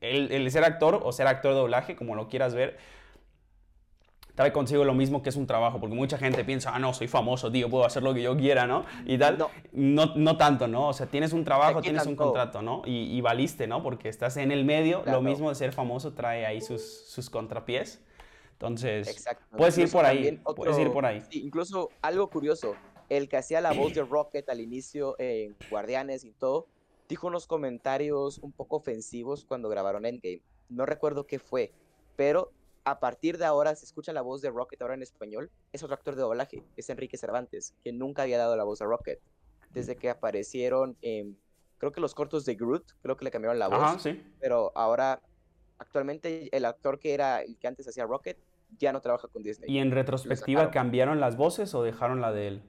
el, 0.00 0.50
ser 0.50 0.64
actor 0.64 1.00
o 1.02 1.12
ser 1.12 1.26
actor 1.26 1.52
de 1.52 1.60
doblaje, 1.60 1.96
como 1.96 2.14
lo 2.14 2.28
quieras 2.28 2.54
ver, 2.54 2.76
trae 4.34 4.52
consigo 4.52 4.84
lo 4.84 4.94
mismo 4.94 5.22
que 5.22 5.28
es 5.28 5.36
un 5.36 5.46
trabajo, 5.46 5.78
porque 5.78 5.94
mucha 5.94 6.18
gente 6.18 6.44
piensa, 6.44 6.74
ah, 6.74 6.78
no, 6.78 6.92
soy 6.92 7.08
famoso, 7.08 7.50
tío, 7.50 7.70
puedo 7.70 7.84
hacer 7.84 8.02
lo 8.02 8.12
que 8.14 8.22
yo 8.22 8.36
quiera, 8.36 8.66
¿no? 8.66 8.84
Y 9.06 9.16
tal, 9.18 9.38
no, 9.72 10.14
no, 10.16 10.36
tanto, 10.36 10.66
¿no? 10.66 10.88
O 10.88 10.92
sea, 10.92 11.06
tienes 11.06 11.32
un 11.32 11.44
trabajo, 11.44 11.80
tienes 11.80 12.06
un 12.06 12.16
contrato, 12.16 12.62
¿no? 12.62 12.82
Y, 12.84 13.20
valiste, 13.20 13.66
¿no? 13.66 13.82
Porque 13.82 14.08
estás 14.08 14.36
en 14.36 14.52
el 14.52 14.64
medio, 14.64 15.02
lo 15.06 15.22
mismo 15.22 15.48
de 15.48 15.54
ser 15.54 15.72
famoso 15.72 16.12
trae 16.12 16.44
ahí 16.46 16.60
sus, 16.60 16.82
sus 16.82 17.30
contrapiés. 17.30 18.02
Entonces, 18.52 19.24
puedes 19.56 19.76
ir 19.78 19.90
por 19.90 20.04
ahí, 20.04 20.40
puedes 20.56 20.78
ir 20.78 20.90
por 20.92 21.06
ahí. 21.06 21.22
incluso 21.32 21.90
algo 22.02 22.28
curioso, 22.28 22.74
el 23.08 23.28
que 23.28 23.36
hacía 23.36 23.60
la 23.60 23.72
voz 23.72 23.94
de 23.94 24.02
Rocket 24.10 24.48
al 24.48 24.60
inicio 24.60 25.16
en 25.18 25.56
Guardianes 25.70 26.24
y 26.24 26.32
todo, 26.32 26.66
dijo 27.08 27.26
unos 27.26 27.46
comentarios 27.46 28.38
un 28.38 28.52
poco 28.52 28.76
ofensivos 28.76 29.44
cuando 29.44 29.68
grabaron 29.68 30.06
Endgame. 30.06 30.40
No 30.68 30.86
recuerdo 30.86 31.26
qué 31.26 31.38
fue, 31.38 31.72
pero 32.16 32.52
a 32.84 33.00
partir 33.00 33.38
de 33.38 33.44
ahora 33.44 33.74
se 33.74 33.86
escucha 33.86 34.12
la 34.12 34.22
voz 34.22 34.42
de 34.42 34.50
Rocket 34.50 34.80
ahora 34.82 34.94
en 34.94 35.02
español. 35.02 35.50
Es 35.72 35.82
otro 35.82 35.94
actor 35.94 36.14
de 36.14 36.22
doblaje, 36.22 36.62
es 36.76 36.90
Enrique 36.90 37.16
Cervantes, 37.16 37.74
que 37.82 37.92
nunca 37.92 38.22
había 38.22 38.38
dado 38.38 38.56
la 38.56 38.64
voz 38.64 38.82
a 38.82 38.84
Rocket. 38.84 39.20
Desde 39.72 39.96
que 39.96 40.10
aparecieron 40.10 40.96
creo 41.78 41.92
que 41.92 42.00
los 42.00 42.14
cortos 42.14 42.44
de 42.44 42.54
Groot, 42.54 42.84
creo 43.02 43.16
que 43.16 43.24
le 43.24 43.30
cambiaron 43.30 43.58
la 43.58 43.68
voz. 43.68 44.02
sí. 44.02 44.22
Pero 44.40 44.72
ahora, 44.74 45.20
actualmente, 45.78 46.48
el 46.56 46.64
actor 46.64 46.98
que 46.98 47.14
era 47.14 47.42
el 47.42 47.58
que 47.58 47.66
antes 47.66 47.86
hacía 47.88 48.06
Rocket 48.06 48.38
ya 48.78 48.92
no 48.92 49.00
trabaja 49.00 49.28
con 49.28 49.42
Disney. 49.42 49.70
¿Y 49.70 49.78
en 49.78 49.90
retrospectiva 49.90 50.70
cambiaron 50.70 51.20
las 51.20 51.36
voces 51.36 51.74
o 51.74 51.82
dejaron 51.82 52.20
la 52.20 52.32
de 52.32 52.48
él? 52.48 52.62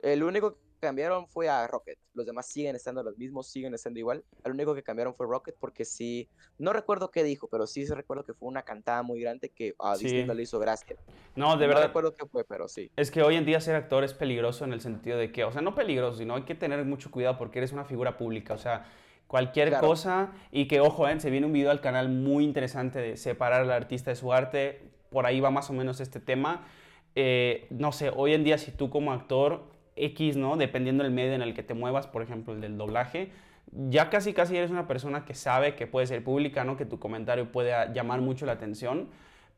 El 0.00 0.22
único 0.22 0.58
cambiaron 0.78 1.28
fue 1.28 1.48
a 1.48 1.66
Rocket. 1.66 1.98
Los 2.14 2.26
demás 2.26 2.46
siguen 2.46 2.76
estando 2.76 3.02
los 3.02 3.16
mismos, 3.18 3.48
siguen 3.48 3.74
estando 3.74 3.98
igual. 3.98 4.24
El 4.44 4.52
único 4.52 4.74
que 4.74 4.82
cambiaron 4.82 5.14
fue 5.14 5.26
Rocket 5.26 5.56
porque 5.58 5.84
sí, 5.84 6.28
no 6.58 6.72
recuerdo 6.72 7.10
qué 7.10 7.22
dijo, 7.22 7.48
pero 7.48 7.66
sí 7.66 7.86
se 7.86 7.94
recuerdo 7.94 8.24
que 8.24 8.34
fue 8.34 8.48
una 8.48 8.62
cantada 8.62 9.02
muy 9.02 9.20
grande 9.20 9.50
que 9.50 9.74
a 9.78 9.96
Disney 9.96 10.24
no 10.24 10.34
le 10.34 10.42
hizo 10.42 10.58
gracia. 10.58 10.96
No, 11.36 11.56
de 11.56 11.66
verdad. 11.66 11.82
No 11.82 11.86
recuerdo 11.88 12.14
qué 12.14 12.26
fue, 12.26 12.44
pero 12.44 12.68
sí. 12.68 12.90
Es 12.96 13.10
que 13.10 13.22
hoy 13.22 13.36
en 13.36 13.44
día 13.44 13.60
ser 13.60 13.76
actor 13.76 14.04
es 14.04 14.14
peligroso 14.14 14.64
en 14.64 14.72
el 14.72 14.80
sentido 14.80 15.18
de 15.18 15.32
que, 15.32 15.44
o 15.44 15.52
sea, 15.52 15.62
no 15.62 15.74
peligroso, 15.74 16.18
sino 16.18 16.34
hay 16.34 16.42
que 16.42 16.54
tener 16.54 16.84
mucho 16.84 17.10
cuidado 17.10 17.38
porque 17.38 17.58
eres 17.58 17.72
una 17.72 17.84
figura 17.84 18.16
pública, 18.16 18.54
o 18.54 18.58
sea, 18.58 18.86
cualquier 19.26 19.78
cosa 19.78 20.32
y 20.50 20.66
que, 20.66 20.80
ojo, 20.80 21.06
eh, 21.06 21.20
se 21.20 21.30
viene 21.30 21.46
un 21.46 21.52
video 21.52 21.70
al 21.70 21.80
canal 21.80 22.08
muy 22.08 22.44
interesante 22.44 22.98
de 22.98 23.16
separar 23.16 23.62
al 23.62 23.70
artista 23.70 24.10
de 24.10 24.16
su 24.16 24.32
arte, 24.32 24.90
por 25.10 25.26
ahí 25.26 25.40
va 25.40 25.50
más 25.50 25.70
o 25.70 25.72
menos 25.72 26.00
este 26.00 26.18
tema. 26.18 26.66
Eh, 27.14 27.66
no 27.70 27.92
sé, 27.92 28.10
hoy 28.14 28.32
en 28.32 28.44
día 28.44 28.58
si 28.58 28.70
tú 28.70 28.90
como 28.90 29.12
actor 29.12 29.64
X, 30.06 30.36
¿no? 30.36 30.56
Dependiendo 30.56 31.04
del 31.04 31.12
medio 31.12 31.34
en 31.34 31.42
el 31.42 31.54
que 31.54 31.62
te 31.62 31.74
muevas, 31.74 32.06
por 32.06 32.22
ejemplo, 32.22 32.54
el 32.54 32.60
del 32.60 32.76
doblaje, 32.76 33.30
ya 33.72 34.10
casi 34.10 34.32
casi 34.32 34.56
eres 34.56 34.70
una 34.70 34.86
persona 34.86 35.24
que 35.24 35.34
sabe 35.34 35.74
que 35.74 35.86
puede 35.86 36.06
ser 36.06 36.24
pública, 36.24 36.64
¿no? 36.64 36.76
Que 36.76 36.84
tu 36.84 36.98
comentario 36.98 37.52
puede 37.52 37.72
llamar 37.92 38.20
mucho 38.20 38.46
la 38.46 38.52
atención. 38.52 39.08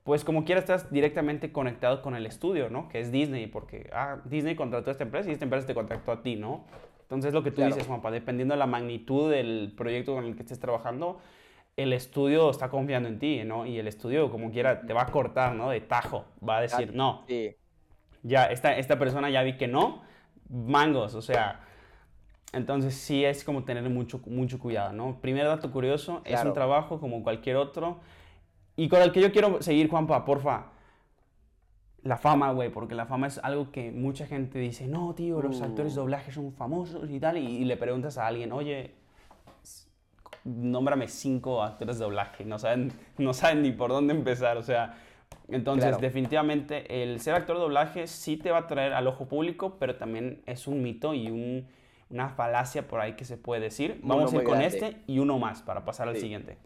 Pues 0.04 0.24
como 0.24 0.44
quiera 0.44 0.60
estás 0.60 0.90
directamente 0.90 1.52
conectado 1.52 2.02
con 2.02 2.16
el 2.16 2.26
estudio, 2.26 2.70
¿no? 2.70 2.88
Que 2.88 3.00
es 3.00 3.12
Disney, 3.12 3.46
porque 3.46 3.90
ah, 3.92 4.18
Disney 4.24 4.56
contrató 4.56 4.90
a 4.90 4.92
esta 4.92 5.04
empresa 5.04 5.28
y 5.28 5.32
esta 5.32 5.44
empresa 5.44 5.66
te 5.66 5.74
contactó 5.74 6.12
a 6.12 6.22
ti, 6.22 6.36
¿no? 6.36 6.64
Entonces 7.02 7.34
lo 7.34 7.42
que 7.42 7.50
tú 7.50 7.62
dices, 7.62 7.86
Juanpa, 7.86 8.10
dependiendo 8.10 8.54
de 8.54 8.58
la 8.58 8.66
magnitud 8.66 9.30
del 9.30 9.72
proyecto 9.76 10.14
con 10.14 10.24
el 10.24 10.36
que 10.36 10.42
estés 10.42 10.58
trabajando, 10.58 11.20
el 11.76 11.92
estudio 11.92 12.50
está 12.50 12.68
confiando 12.68 13.08
en 13.08 13.18
ti, 13.18 13.42
¿no? 13.44 13.66
Y 13.66 13.78
el 13.78 13.88
estudio, 13.88 14.30
como 14.30 14.50
quiera, 14.50 14.82
te 14.82 14.92
va 14.92 15.02
a 15.02 15.06
cortar, 15.06 15.54
¿no? 15.54 15.70
De 15.70 15.80
tajo. 15.80 16.24
Va 16.46 16.58
a 16.58 16.60
decir, 16.62 16.94
no. 16.94 17.24
Sí. 17.26 17.54
Ya, 18.22 18.46
esta, 18.46 18.76
esta 18.76 18.98
persona 18.98 19.30
ya 19.30 19.42
vi 19.42 19.56
que 19.56 19.66
no 19.66 20.02
mangos, 20.50 21.14
o 21.14 21.22
sea, 21.22 21.60
entonces 22.52 22.94
sí 22.94 23.24
es 23.24 23.44
como 23.44 23.64
tener 23.64 23.88
mucho, 23.88 24.20
mucho 24.26 24.58
cuidado, 24.58 24.92
¿no? 24.92 25.20
Primer 25.20 25.46
dato 25.46 25.70
curioso, 25.70 26.20
es 26.24 26.42
un 26.44 26.52
trabajo 26.52 27.00
como 27.00 27.22
cualquier 27.22 27.56
otro 27.56 28.00
y 28.76 28.88
con 28.88 29.02
el 29.02 29.12
que 29.12 29.20
yo 29.20 29.30
quiero 29.30 29.62
seguir, 29.62 29.88
Juanpa, 29.88 30.24
porfa. 30.24 30.66
La 32.02 32.16
fama, 32.16 32.50
güey, 32.52 32.70
porque 32.70 32.94
la 32.94 33.04
fama 33.04 33.26
es 33.26 33.36
algo 33.38 33.70
que 33.70 33.92
mucha 33.92 34.26
gente 34.26 34.58
dice, 34.58 34.86
no, 34.86 35.14
tío, 35.14 35.42
los 35.42 35.60
actores 35.60 35.94
de 35.94 36.00
uh. 36.00 36.04
doblaje 36.04 36.32
son 36.32 36.50
famosos 36.54 37.10
y 37.10 37.20
tal, 37.20 37.36
y, 37.36 37.62
le 37.66 37.76
preguntas 37.76 38.16
a 38.16 38.26
alguien, 38.26 38.52
oye, 38.52 38.94
nómbrame 40.44 41.08
cinco 41.08 41.62
actores 41.62 41.98
de 41.98 42.04
doblaje, 42.04 42.46
no 42.46 42.58
saben, 42.58 42.90
no 43.18 43.34
saben 43.34 43.60
ni 43.60 43.72
por 43.72 43.90
dónde 43.90 44.14
empezar, 44.14 44.56
o 44.56 44.62
sea, 44.62 44.96
entonces, 45.52 45.98
definitivamente, 45.98 47.02
el 47.02 47.20
ser 47.20 47.34
actor 47.34 47.56
de 47.56 47.62
doblaje 47.62 48.06
sí 48.06 48.36
te 48.36 48.50
va 48.50 48.58
a 48.58 48.66
traer 48.66 48.92
al 48.92 49.06
ojo 49.06 49.26
público, 49.26 49.76
pero 49.78 49.96
también 49.96 50.42
es 50.46 50.66
un 50.66 50.82
mito 50.82 51.14
y 51.14 51.66
una 52.08 52.28
falacia 52.30 52.86
por 52.86 53.00
ahí 53.00 53.14
que 53.16 53.24
se 53.24 53.36
puede 53.36 53.60
decir. 53.60 54.00
Vamos 54.02 54.32
a 54.32 54.36
ir 54.36 54.44
con 54.44 54.60
este 54.60 55.02
y 55.06 55.18
uno 55.18 55.38
más 55.38 55.62
para 55.62 55.84
pasar 55.84 56.08
al 56.08 56.16
siguiente. 56.16 56.58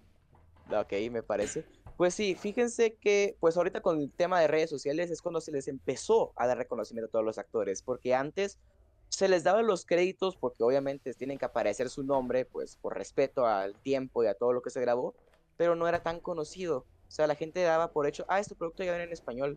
Ok, 0.70 0.92
me 1.10 1.22
parece. 1.22 1.64
Pues 1.96 2.14
sí, 2.14 2.34
fíjense 2.34 2.94
que 2.94 3.36
pues 3.38 3.56
ahorita 3.56 3.80
con 3.80 4.00
el 4.00 4.10
tema 4.10 4.40
de 4.40 4.48
redes 4.48 4.68
sociales 4.68 5.10
es 5.10 5.22
cuando 5.22 5.40
se 5.40 5.52
les 5.52 5.68
empezó 5.68 6.32
a 6.34 6.46
dar 6.46 6.58
reconocimiento 6.58 7.08
a 7.08 7.12
todos 7.12 7.24
los 7.24 7.38
actores, 7.38 7.82
porque 7.82 8.14
antes 8.14 8.58
se 9.08 9.28
les 9.28 9.44
daba 9.44 9.62
los 9.62 9.86
créditos 9.86 10.36
porque 10.36 10.64
obviamente 10.64 11.14
tienen 11.14 11.38
que 11.38 11.44
aparecer 11.44 11.88
su 11.88 12.02
nombre, 12.02 12.46
pues 12.46 12.76
por 12.76 12.96
respeto 12.96 13.46
al 13.46 13.74
tiempo 13.76 14.24
y 14.24 14.26
a 14.26 14.34
todo 14.34 14.52
lo 14.52 14.60
que 14.60 14.70
se 14.70 14.80
grabó, 14.80 15.14
pero 15.56 15.76
no 15.76 15.86
era 15.86 16.02
tan 16.02 16.18
conocido. 16.18 16.84
O 17.14 17.16
sea, 17.16 17.28
la 17.28 17.36
gente 17.36 17.62
daba 17.62 17.92
por 17.92 18.08
hecho, 18.08 18.24
ah, 18.26 18.40
este 18.40 18.56
producto 18.56 18.82
ya 18.82 18.90
viene 18.90 19.04
en 19.04 19.12
español. 19.12 19.56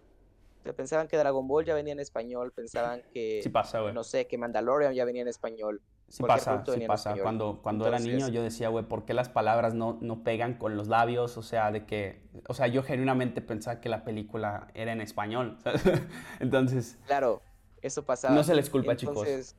O 0.59 0.63
sea, 0.63 0.73
pensaban 0.73 1.07
que 1.07 1.17
Dragon 1.17 1.47
Ball 1.47 1.65
ya 1.65 1.73
venía 1.73 1.91
en 1.91 1.99
español, 1.99 2.51
pensaban 2.51 3.01
que, 3.11 3.39
sí 3.41 3.49
pasa, 3.49 3.81
güey. 3.81 3.95
no 3.95 4.03
sé, 4.03 4.27
que 4.27 4.37
Mandalorian 4.37 4.93
ya 4.93 5.05
venía 5.05 5.23
en 5.23 5.27
español. 5.27 5.81
Sí 6.07 6.21
pasa, 6.21 6.63
sí 6.71 6.81
pasa. 6.85 7.15
Cuando, 7.19 7.59
cuando 7.63 7.87
era 7.87 7.97
niño 7.97 8.27
yo 8.27 8.43
decía, 8.43 8.69
güey, 8.69 8.85
¿por 8.85 9.05
qué 9.05 9.15
las 9.15 9.29
palabras 9.29 9.73
no, 9.73 9.97
no 10.01 10.23
pegan 10.23 10.59
con 10.59 10.77
los 10.77 10.87
labios? 10.87 11.35
O 11.35 11.41
sea, 11.41 11.71
de 11.71 11.87
que, 11.87 12.21
o 12.47 12.53
sea, 12.53 12.67
yo 12.67 12.83
genuinamente 12.83 13.41
pensaba 13.41 13.81
que 13.81 13.89
la 13.89 14.03
película 14.03 14.67
era 14.75 14.91
en 14.91 15.01
español. 15.01 15.57
Entonces... 16.39 16.99
Claro, 17.07 17.41
eso 17.81 18.05
pasaba. 18.05 18.35
No 18.35 18.43
se 18.43 18.53
les 18.53 18.69
culpa, 18.69 18.95
chicos. 18.95 19.55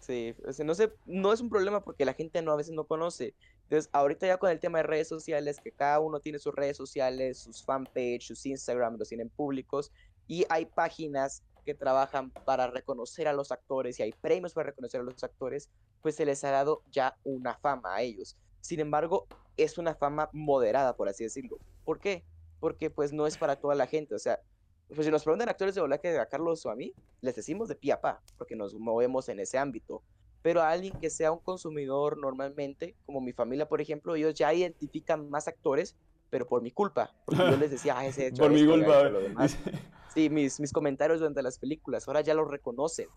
Sí, 0.00 0.34
no, 0.64 0.74
sé, 0.74 0.92
no 1.06 1.32
es 1.32 1.40
un 1.40 1.48
problema 1.48 1.80
porque 1.82 2.04
la 2.04 2.12
gente 2.12 2.42
no 2.42 2.52
a 2.52 2.56
veces 2.56 2.74
no 2.74 2.84
conoce. 2.84 3.34
Entonces, 3.66 3.90
ahorita 3.92 4.28
ya 4.28 4.36
con 4.36 4.50
el 4.50 4.60
tema 4.60 4.78
de 4.78 4.84
redes 4.84 5.08
sociales, 5.08 5.60
que 5.60 5.72
cada 5.72 5.98
uno 5.98 6.20
tiene 6.20 6.38
sus 6.38 6.54
redes 6.54 6.76
sociales, 6.76 7.38
sus 7.38 7.64
fanpage, 7.64 8.22
sus 8.22 8.46
Instagram, 8.46 8.96
los 8.96 9.08
tienen 9.08 9.28
públicos, 9.28 9.90
y 10.28 10.44
hay 10.48 10.66
páginas 10.66 11.42
que 11.64 11.74
trabajan 11.74 12.30
para 12.30 12.68
reconocer 12.68 13.26
a 13.26 13.32
los 13.32 13.50
actores 13.50 13.98
y 13.98 14.04
hay 14.04 14.12
premios 14.12 14.54
para 14.54 14.68
reconocer 14.68 15.00
a 15.00 15.04
los 15.04 15.22
actores, 15.24 15.68
pues 16.00 16.14
se 16.14 16.24
les 16.24 16.44
ha 16.44 16.50
dado 16.52 16.82
ya 16.92 17.16
una 17.24 17.56
fama 17.56 17.96
a 17.96 18.02
ellos. 18.02 18.36
Sin 18.60 18.78
embargo, 18.78 19.26
es 19.56 19.76
una 19.76 19.96
fama 19.96 20.30
moderada, 20.32 20.96
por 20.96 21.08
así 21.08 21.24
decirlo. 21.24 21.58
¿Por 21.84 21.98
qué? 21.98 22.24
Porque 22.60 22.88
pues 22.88 23.12
no 23.12 23.26
es 23.26 23.36
para 23.36 23.56
toda 23.56 23.74
la 23.74 23.88
gente. 23.88 24.14
O 24.14 24.18
sea, 24.18 24.40
pues 24.88 25.06
si 25.06 25.10
nos 25.10 25.24
preguntan 25.24 25.48
actores 25.48 25.74
de 25.74 25.80
doblaje 25.80 26.16
a 26.18 26.26
Carlos 26.26 26.64
o 26.64 26.70
a 26.70 26.76
mí, 26.76 26.94
les 27.20 27.34
decimos 27.34 27.68
de 27.68 27.74
pie 27.74 27.92
a 27.92 28.00
pa, 28.00 28.22
porque 28.38 28.54
nos 28.54 28.74
movemos 28.74 29.28
en 29.28 29.40
ese 29.40 29.58
ámbito 29.58 30.02
pero 30.46 30.62
a 30.62 30.70
alguien 30.70 30.92
que 31.00 31.10
sea 31.10 31.32
un 31.32 31.40
consumidor 31.40 32.18
normalmente, 32.18 32.94
como 33.04 33.20
mi 33.20 33.32
familia, 33.32 33.66
por 33.68 33.80
ejemplo, 33.80 34.14
ellos 34.14 34.32
ya 34.32 34.54
identifican 34.54 35.28
más 35.28 35.48
actores, 35.48 35.96
pero 36.30 36.46
por 36.46 36.62
mi 36.62 36.70
culpa, 36.70 37.12
porque 37.24 37.42
yo 37.50 37.56
les 37.56 37.72
decía, 37.72 37.98
ah, 37.98 38.06
ese 38.06 38.26
hecho 38.28 38.44
por 38.44 38.52
mi 38.52 38.64
culpa. 38.64 39.10
Sí, 40.14 40.30
mis, 40.30 40.60
mis 40.60 40.72
comentarios 40.72 41.18
durante 41.18 41.42
las 41.42 41.58
películas, 41.58 42.06
ahora 42.06 42.20
ya 42.20 42.32
lo 42.32 42.44
reconocen, 42.44 43.08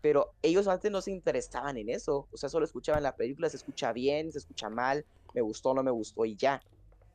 pero 0.00 0.30
ellos 0.40 0.68
antes 0.68 0.92
no 0.92 1.02
se 1.02 1.10
interesaban 1.10 1.76
en 1.78 1.88
eso, 1.88 2.28
o 2.30 2.36
sea, 2.36 2.48
solo 2.48 2.64
escuchaban 2.64 3.02
la 3.02 3.16
película, 3.16 3.50
se 3.50 3.56
escucha 3.56 3.92
bien, 3.92 4.30
se 4.30 4.38
escucha 4.38 4.70
mal, 4.70 5.04
me 5.34 5.40
gustó, 5.40 5.74
no 5.74 5.82
me 5.82 5.90
gustó 5.90 6.26
y 6.26 6.36
ya, 6.36 6.62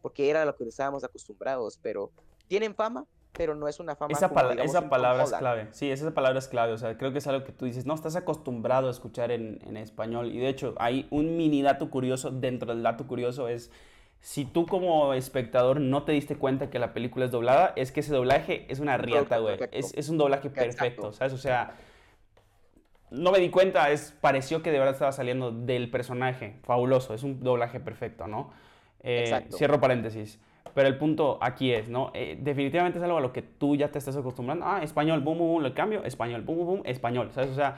porque 0.02 0.30
era 0.30 0.44
lo 0.44 0.58
que 0.58 0.66
estábamos 0.66 1.06
acostumbrados, 1.06 1.80
pero 1.82 2.12
tienen 2.50 2.76
fama, 2.76 3.06
pero 3.36 3.56
no 3.56 3.68
es 3.68 3.80
una 3.80 3.96
fama. 3.96 4.14
Esa, 4.14 4.28
esa 4.64 4.90
palabra 4.90 5.24
es 5.24 5.34
clave, 5.34 5.68
sí, 5.72 5.92
esa 5.92 6.14
palabra 6.14 6.40
es 6.40 6.48
clave, 6.48 6.74
o 6.74 6.78
sea, 6.78 6.98
creo 6.98 7.12
que 7.12 7.18
es 7.18 7.28
algo 7.28 7.44
que 7.44 7.52
tú 7.52 7.66
dices, 7.66 7.86
no, 7.86 7.94
estás 7.94 8.16
acostumbrado 8.16 8.88
a 8.88 8.92
escuchar 8.92 9.32
en, 9.32 9.60
en 9.66 9.78
español 9.78 10.32
y 10.32 10.38
de 10.38 10.50
hecho 10.50 10.76
hay 10.78 11.08
un 11.10 11.36
mini 11.36 11.62
dato 11.62 11.90
curioso 11.90 12.32
dentro 12.32 12.74
del 12.74 12.84
dato 12.84 13.08
curioso 13.08 13.48
es, 13.48 13.72
si 14.20 14.46
tú 14.46 14.66
como 14.66 15.14
espectador 15.14 15.82
no 15.82 16.04
te 16.04 16.12
diste 16.12 16.38
cuenta 16.38 16.70
que 16.70 16.80
la 16.80 16.94
película 16.94 17.26
es 17.26 17.32
doblada, 17.32 17.74
es 17.76 17.92
que 17.92 18.00
ese 18.00 18.14
doblaje 18.14 18.66
es 18.70 18.80
una 18.80 18.98
riata, 18.98 19.40
güey, 19.40 19.58
es, 19.72 19.94
es, 19.96 20.10
un 20.10 20.18
doblaje 20.18 20.50
perfecto, 20.50 21.12
¿sabes? 21.12 21.34
O 21.34 21.38
sea, 21.38 21.76
no 23.10 23.32
me 23.32 23.40
di 23.40 23.50
cuenta, 23.50 23.92
es, 23.92 24.16
pareció 24.22 24.62
que 24.62 24.72
de 24.72 24.78
verdad 24.78 24.94
estaba 24.94 25.12
saliendo 25.12 25.52
del 25.52 25.90
personaje, 25.90 26.60
fabuloso, 26.64 27.14
es 27.14 27.24
un 27.24 27.44
doblaje 27.44 27.80
perfecto, 27.80 28.28
¿no? 28.28 28.52
Eh, 29.02 29.48
cierro 29.52 29.82
paréntesis. 29.82 30.40
Pero 30.74 30.88
el 30.88 30.98
punto 30.98 31.38
aquí 31.42 31.72
es, 31.72 31.90
¿no? 31.90 32.12
Eh, 32.14 32.38
definitivamente 32.40 32.98
es 32.98 33.04
algo 33.04 33.18
a 33.18 33.22
lo 33.22 33.32
que 33.32 33.42
tú 33.42 33.76
ya 33.76 33.92
te 33.92 34.00
estás 34.00 34.16
acostumbrando. 34.16 34.66
Ah, 34.66 34.82
español, 34.82 35.20
boom, 35.22 35.38
boom, 35.38 35.50
boom, 35.52 35.64
le 35.64 35.74
cambio, 35.74 36.04
español, 36.04 36.42
boom, 36.42 36.58
boom, 36.58 36.68
boom, 36.68 36.82
español, 36.86 37.30
¿sabes? 37.32 37.52
O 37.52 37.56
sea, 37.56 37.78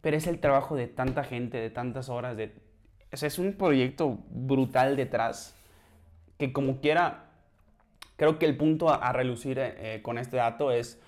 pero 0.00 0.16
es 0.16 0.26
el 0.26 0.40
trabajo 0.40 0.76
de 0.76 0.86
tanta 0.88 1.24
gente, 1.24 1.58
de 1.58 1.70
tantas 1.70 2.08
horas, 2.08 2.36
de... 2.36 2.52
O 3.12 3.26
es 3.26 3.38
un 3.38 3.52
proyecto 3.52 4.18
brutal 4.30 4.96
detrás 4.96 5.56
que 6.38 6.52
como 6.52 6.80
quiera, 6.80 7.24
creo 8.16 8.38
que 8.38 8.46
el 8.46 8.56
punto 8.56 8.90
a, 8.90 9.12
relucir 9.12 9.58
eh, 9.58 10.00
con 10.02 10.18
este 10.18 10.36
dato 10.36 10.70
es 10.70 11.00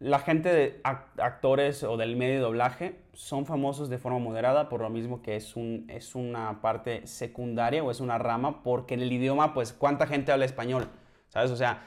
la 0.00 0.18
gente 0.18 0.48
de 0.48 0.80
actores 0.82 1.82
o 1.84 1.98
del 1.98 2.16
medio 2.16 2.34
de 2.36 2.40
doblaje 2.40 3.00
son 3.12 3.44
famosos 3.44 3.90
de 3.90 3.98
forma 3.98 4.18
moderada 4.18 4.70
por 4.70 4.80
lo 4.80 4.88
mismo 4.88 5.20
que 5.20 5.36
es, 5.36 5.56
un, 5.56 5.84
es 5.88 6.14
una 6.14 6.62
parte 6.62 7.06
secundaria 7.06 7.84
o 7.84 7.90
es 7.90 8.00
una 8.00 8.16
rama 8.16 8.62
porque 8.62 8.94
en 8.94 9.02
el 9.02 9.12
idioma 9.12 9.52
pues 9.52 9.74
cuánta 9.74 10.06
gente 10.06 10.32
habla 10.32 10.46
español, 10.46 10.88
¿sabes? 11.28 11.50
O 11.50 11.56
sea, 11.56 11.82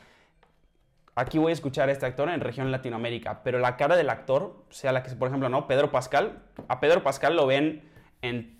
aquí 1.16 1.39
voy 1.39 1.49
a 1.49 1.53
escuchar 1.53 1.89
a 1.89 1.91
este 1.91 2.05
actor 2.05 2.30
en 2.30 2.39
región 2.39 2.72
Latinoamérica, 2.72 3.41
pero 3.43 3.57
la 3.57 3.78
cara 3.78 3.95
del 3.95 4.11
actor, 4.11 4.64
sea 4.70 4.91
la 4.91 5.01
que, 5.01 5.09
por 5.16 5.30
ejemplo, 5.30 5.49
¿no? 5.49 5.66
Pedro 5.66 5.91
Pascal, 5.91 6.43
a 6.68 6.80
Pedro 6.80 7.01
Pascal 7.01 7.36
lo 7.36 7.47
ven 7.47 7.82
en 8.22 8.59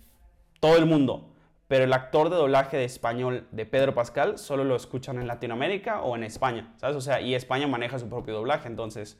todo 0.58 0.76
el 0.76 0.86
mundo, 0.86 1.30
pero 1.68 1.84
el 1.84 1.92
actor 1.92 2.30
de 2.30 2.36
doblaje 2.36 2.76
de 2.76 2.84
español 2.84 3.46
de 3.50 3.66
Pedro 3.66 3.94
Pascal 3.94 4.38
solo 4.38 4.64
lo 4.64 4.76
escuchan 4.76 5.18
en 5.18 5.26
Latinoamérica 5.26 6.02
o 6.02 6.16
en 6.16 6.24
España, 6.24 6.74
¿sabes? 6.76 6.96
O 6.96 7.00
sea, 7.00 7.20
y 7.20 7.34
España 7.34 7.66
maneja 7.66 7.98
su 7.98 8.08
propio 8.08 8.34
doblaje, 8.34 8.68
entonces 8.68 9.16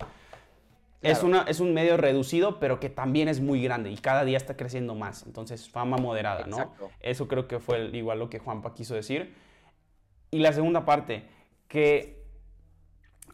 es, 1.04 1.22
una, 1.22 1.42
es 1.42 1.60
un 1.60 1.74
medio 1.74 1.96
reducido, 1.96 2.58
pero 2.58 2.80
que 2.80 2.88
también 2.88 3.28
es 3.28 3.40
muy 3.40 3.62
grande 3.62 3.90
y 3.90 3.96
cada 3.96 4.24
día 4.24 4.36
está 4.36 4.56
creciendo 4.56 4.94
más. 4.94 5.24
Entonces, 5.26 5.68
fama 5.68 5.98
moderada, 5.98 6.46
¿no? 6.46 6.72
Eso 7.00 7.28
creo 7.28 7.46
que 7.46 7.60
fue 7.60 7.90
igual 7.92 8.18
lo 8.18 8.30
que 8.30 8.38
Juanpa 8.38 8.74
quiso 8.74 8.94
decir. 8.94 9.34
Y 10.30 10.38
la 10.38 10.52
segunda 10.52 10.84
parte, 10.84 11.28
que 11.68 12.24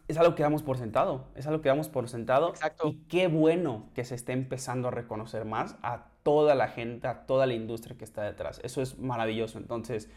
es 0.07 0.17
algo 0.17 0.35
que 0.35 0.43
damos 0.43 0.63
por 0.63 0.77
sentado, 0.77 1.29
es 1.35 1.47
algo 1.47 1.61
que 1.61 1.69
damos 1.69 1.87
por 1.87 2.09
sentado. 2.09 2.49
Exacto. 2.49 2.89
Y 2.89 2.95
qué 3.07 3.27
bueno 3.27 3.89
que 3.95 4.03
se 4.03 4.15
esté 4.15 4.33
empezando 4.33 4.89
a 4.89 4.91
reconocer 4.91 5.45
más 5.45 5.77
a 5.81 6.10
toda 6.23 6.55
la 6.55 6.67
gente, 6.67 7.07
a 7.07 7.25
toda 7.25 7.45
la 7.45 7.53
industria 7.53 7.97
que 7.97 8.03
está 8.03 8.23
detrás. 8.23 8.59
Eso 8.63 8.81
es 8.81 8.99
maravilloso. 8.99 9.57
Entonces, 9.57 10.09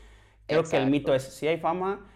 creo 0.46 0.64
que 0.64 0.76
el 0.76 0.90
mito 0.90 1.14
es, 1.14 1.22
si 1.22 1.46
hay 1.46 1.58
fama, 1.58 2.06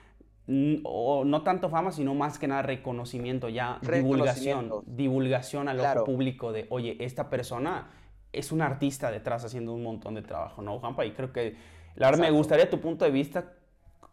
o 0.85 1.25
no 1.25 1.43
tanto 1.43 1.69
fama, 1.69 1.93
sino 1.93 2.15
más 2.15 2.39
que 2.39 2.49
nada 2.49 2.63
reconocimiento, 2.63 3.49
ya 3.49 3.79
divulgación, 3.83 4.73
divulgación 4.87 5.69
al 5.69 5.81
ojo 5.81 6.05
público 6.05 6.53
de, 6.53 6.67
oye, 6.71 6.97
esta 7.01 7.29
persona 7.29 7.91
es 8.33 8.51
un 8.53 8.63
artista 8.63 9.11
detrás 9.11 9.45
haciendo 9.45 9.75
un 9.75 9.83
montón 9.83 10.15
de 10.15 10.23
trabajo, 10.23 10.63
¿no, 10.63 10.79
Juanpa? 10.79 11.05
Y 11.05 11.13
creo 11.13 11.33
que, 11.33 11.57
la 11.97 12.11
verdad, 12.11 12.23
me 12.23 12.31
gustaría 12.31 12.71
tu 12.71 12.81
punto 12.81 13.05
de 13.05 13.11
vista, 13.11 13.53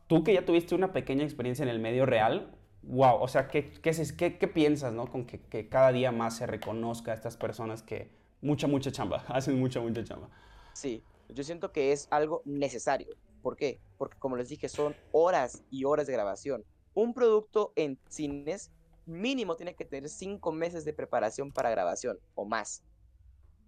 tú 0.07 0.23
que 0.23 0.33
ya 0.33 0.45
tuviste 0.45 0.75
una 0.75 0.91
pequeña 0.91 1.23
experiencia 1.23 1.63
en 1.63 1.69
el 1.69 1.79
medio 1.79 2.05
real, 2.05 2.51
wow, 2.83 3.17
o 3.21 3.27
sea, 3.27 3.47
¿qué, 3.47 3.71
qué, 3.81 3.91
qué, 4.17 4.37
qué 4.37 4.47
piensas, 4.47 4.93
¿no? 4.93 5.07
Con 5.07 5.25
que, 5.25 5.39
que, 5.39 5.69
cada 5.69 5.91
día 5.91 6.11
más 6.11 6.37
se 6.37 6.45
reconozca 6.47 7.11
a 7.11 7.15
estas 7.15 7.37
personas 7.37 7.81
que 7.81 8.09
mucha, 8.45 8.67
mucha 8.67 8.91
chamba, 8.91 9.17
hacen 9.27 9.59
mucha, 9.59 9.79
mucha 9.81 10.03
chamba. 10.03 10.29
Sí, 10.73 11.03
yo 11.29 11.43
siento 11.43 11.71
que 11.71 11.91
es 11.91 12.07
algo 12.11 12.41
necesario. 12.45 13.15
¿Por 13.41 13.55
qué? 13.55 13.79
Porque 13.97 14.17
como 14.17 14.37
les 14.37 14.49
dije, 14.49 14.69
son 14.69 14.95
horas 15.11 15.63
y 15.69 15.85
horas 15.85 16.07
de 16.07 16.13
grabación. 16.13 16.63
Un 16.93 17.13
producto 17.13 17.73
en 17.75 17.99
cines 18.07 18.71
mínimo 19.05 19.55
tiene 19.55 19.75
que 19.75 19.85
tener 19.85 20.09
cinco 20.09 20.51
meses 20.51 20.85
de 20.85 20.93
preparación 20.93 21.51
para 21.51 21.69
grabación 21.69 22.19
o 22.35 22.45
más. 22.45 22.83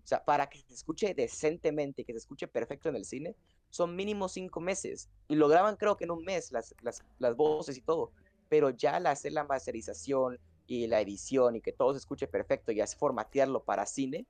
O 0.03 0.07
sea, 0.07 0.23
para 0.23 0.47
que 0.47 0.59
se 0.59 0.73
escuche 0.73 1.13
decentemente, 1.13 2.05
que 2.05 2.13
se 2.13 2.19
escuche 2.19 2.47
perfecto 2.47 2.89
en 2.89 2.95
el 2.95 3.05
cine, 3.05 3.35
son 3.69 3.95
mínimo 3.95 4.29
cinco 4.29 4.59
meses. 4.59 5.09
Y 5.27 5.35
lo 5.35 5.47
graban 5.47 5.75
creo 5.75 5.97
que 5.97 6.05
en 6.05 6.11
un 6.11 6.23
mes, 6.23 6.51
las, 6.51 6.73
las, 6.81 7.03
las 7.19 7.35
voces 7.35 7.77
y 7.77 7.81
todo. 7.81 8.11
Pero 8.47 8.69
ya 8.69 8.95
al 8.95 9.07
hacer 9.07 9.33
la 9.33 9.43
masterización 9.43 10.39
y 10.65 10.87
la 10.87 11.01
edición 11.01 11.55
y 11.55 11.61
que 11.61 11.73
todo 11.73 11.93
se 11.93 11.99
escuche 11.99 12.27
perfecto 12.27 12.71
y 12.71 12.79
es 12.79 12.95
formatearlo 12.95 13.63
para 13.63 13.85
cine, 13.85 14.25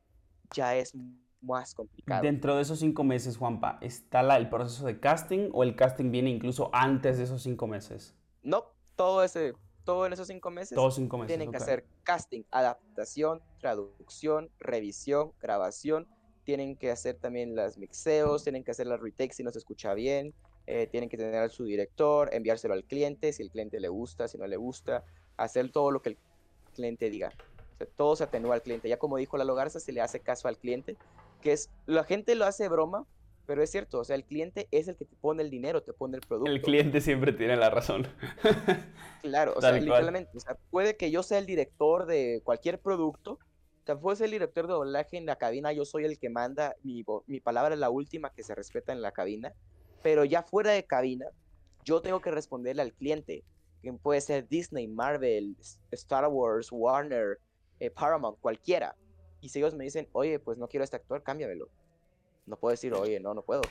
ya 0.54 0.76
es 0.76 0.94
más 1.42 1.74
complicado. 1.74 2.22
Dentro 2.22 2.56
de 2.56 2.62
esos 2.62 2.80
cinco 2.80 3.04
meses, 3.04 3.38
Juanpa, 3.38 3.78
¿está 3.82 4.24
la, 4.24 4.38
el 4.38 4.50
proceso 4.50 4.86
de 4.86 5.00
casting 5.00 5.50
o 5.54 5.64
el 5.64 5.76
casting 5.76 6.12
viene 6.12 6.30
incluso 6.30 6.70
antes 6.74 7.18
de 7.18 7.26
esos 7.26 7.44
cinco 7.44 7.68
meses? 7.68 8.16
No, 8.44 8.66
todo 8.96 9.24
ese, 9.24 9.54
todo 9.84 10.06
en 10.06 10.14
esos 10.14 10.28
cinco 10.28 10.50
meses. 10.50 10.76
Todos 10.76 10.96
cinco 10.96 11.18
meses. 11.18 11.28
Tienen 11.28 11.52
que 11.52 11.58
hacer 11.58 11.86
casting, 12.04 12.44
adaptación, 12.52 13.42
traducción, 13.60 14.50
revisión, 14.60 15.34
grabación. 15.40 16.08
Tienen 16.44 16.76
que 16.78 16.92
hacer 16.92 17.16
también 17.16 17.56
las 17.56 17.78
mixeos, 17.78 18.44
tienen 18.44 18.64
que 18.64 18.72
hacer 18.72 18.88
las 18.88 19.00
retakes 19.00 19.36
si 19.36 19.44
no 19.44 19.52
se 19.52 19.60
escucha 19.60 19.94
bien. 19.94 20.34
Eh, 20.66 20.88
tienen 20.88 21.10
que 21.10 21.16
tener 21.16 21.36
a 21.36 21.50
su 21.50 21.64
director, 21.64 22.30
enviárselo 22.34 22.74
al 22.74 22.84
cliente 22.84 23.32
si 23.32 23.42
el 23.42 23.50
cliente 23.50 23.80
le 23.80 23.88
gusta, 23.88 24.28
si 24.28 24.38
no 24.38 24.48
le 24.48 24.58
gusta, 24.58 25.06
hacer 25.38 25.72
todo 25.72 25.92
lo 25.92 26.02
que 26.02 26.10
el 26.10 26.18
cliente 26.74 27.10
diga. 27.10 27.32
Todo 27.86 28.16
se 28.16 28.24
atenúa 28.24 28.56
al 28.56 28.62
cliente. 28.62 28.90
Ya 28.90 28.98
como 28.98 29.18
dijo 29.18 29.38
la 29.38 29.46
Garza, 29.54 29.80
se 29.80 29.92
le 29.92 30.02
hace 30.02 30.20
caso 30.20 30.48
al 30.48 30.58
cliente 30.58 30.98
que 31.42 31.54
es, 31.54 31.70
la 31.86 32.04
gente 32.04 32.36
lo 32.36 32.46
hace 32.46 32.68
broma, 32.68 33.06
pero 33.46 33.64
es 33.64 33.72
cierto, 33.72 34.00
o 34.00 34.04
sea, 34.04 34.16
el 34.16 34.26
cliente 34.26 34.68
es 34.72 34.88
el 34.88 34.98
que 34.98 35.06
te 35.06 35.16
pone 35.16 35.42
el 35.42 35.50
dinero, 35.50 35.82
te 35.82 35.94
pone 35.94 36.18
el 36.18 36.22
producto. 36.22 36.52
El 36.52 36.62
cliente 36.62 37.00
siempre 37.00 37.32
tiene 37.32 37.56
la 37.56 37.70
razón. 37.70 38.08
claro, 39.22 39.54
o 39.56 39.62
sea, 39.62 39.72
literalmente, 39.72 40.32
o 40.36 40.40
sea, 40.40 40.58
puede 40.70 40.98
que 40.98 41.12
yo 41.12 41.24
sea 41.24 41.38
el 41.38 41.46
director 41.46 42.06
de 42.06 42.42
cualquier 42.44 42.80
producto, 42.80 43.34
o 43.34 43.86
sea, 43.86 43.98
puede 43.98 44.18
ser 44.18 44.26
el 44.26 44.32
director 44.32 44.68
de 44.68 44.74
doblaje 44.74 45.18
en 45.18 45.26
la 45.26 45.38
cabina, 45.38 45.72
yo 45.72 45.86
soy 45.86 46.04
el 46.04 46.20
que 46.20 46.30
manda, 46.30 46.76
mi, 46.84 47.06
mi 47.26 47.40
palabra 47.40 47.74
es 47.74 47.80
la 47.80 47.90
última 47.90 48.34
que 48.34 48.44
se 48.44 48.54
respeta 48.54 48.92
en 48.92 49.02
la 49.02 49.14
cabina, 49.14 49.54
pero 50.04 50.26
ya 50.26 50.44
fuera 50.44 50.72
de 50.72 50.84
cabina, 50.84 51.28
yo 51.86 52.02
tengo 52.02 52.20
que 52.20 52.32
responderle 52.32 52.82
al 52.82 52.92
cliente, 52.92 53.46
que 53.82 53.94
puede 53.94 54.20
ser 54.20 54.50
Disney, 54.50 54.88
Marvel, 54.88 55.56
Star 55.92 56.28
Wars, 56.28 56.68
Warner, 56.70 57.40
eh, 57.80 57.90
Paramount, 57.90 58.40
cualquiera. 58.40 58.96
Y 59.42 59.50
si 59.50 59.60
ellos 59.60 59.76
me 59.76 59.84
dicen, 59.84 60.08
oye, 60.14 60.40
pues 60.40 60.58
no 60.58 60.68
quiero 60.68 60.84
este 60.84 60.96
actor, 60.96 61.24
cámbiamelo. 61.24 61.70
No 62.46 62.58
puedo 62.58 62.72
decir, 62.72 62.94
oye, 62.94 63.20
no, 63.20 63.34
no 63.34 63.42
puedo. 63.42 63.62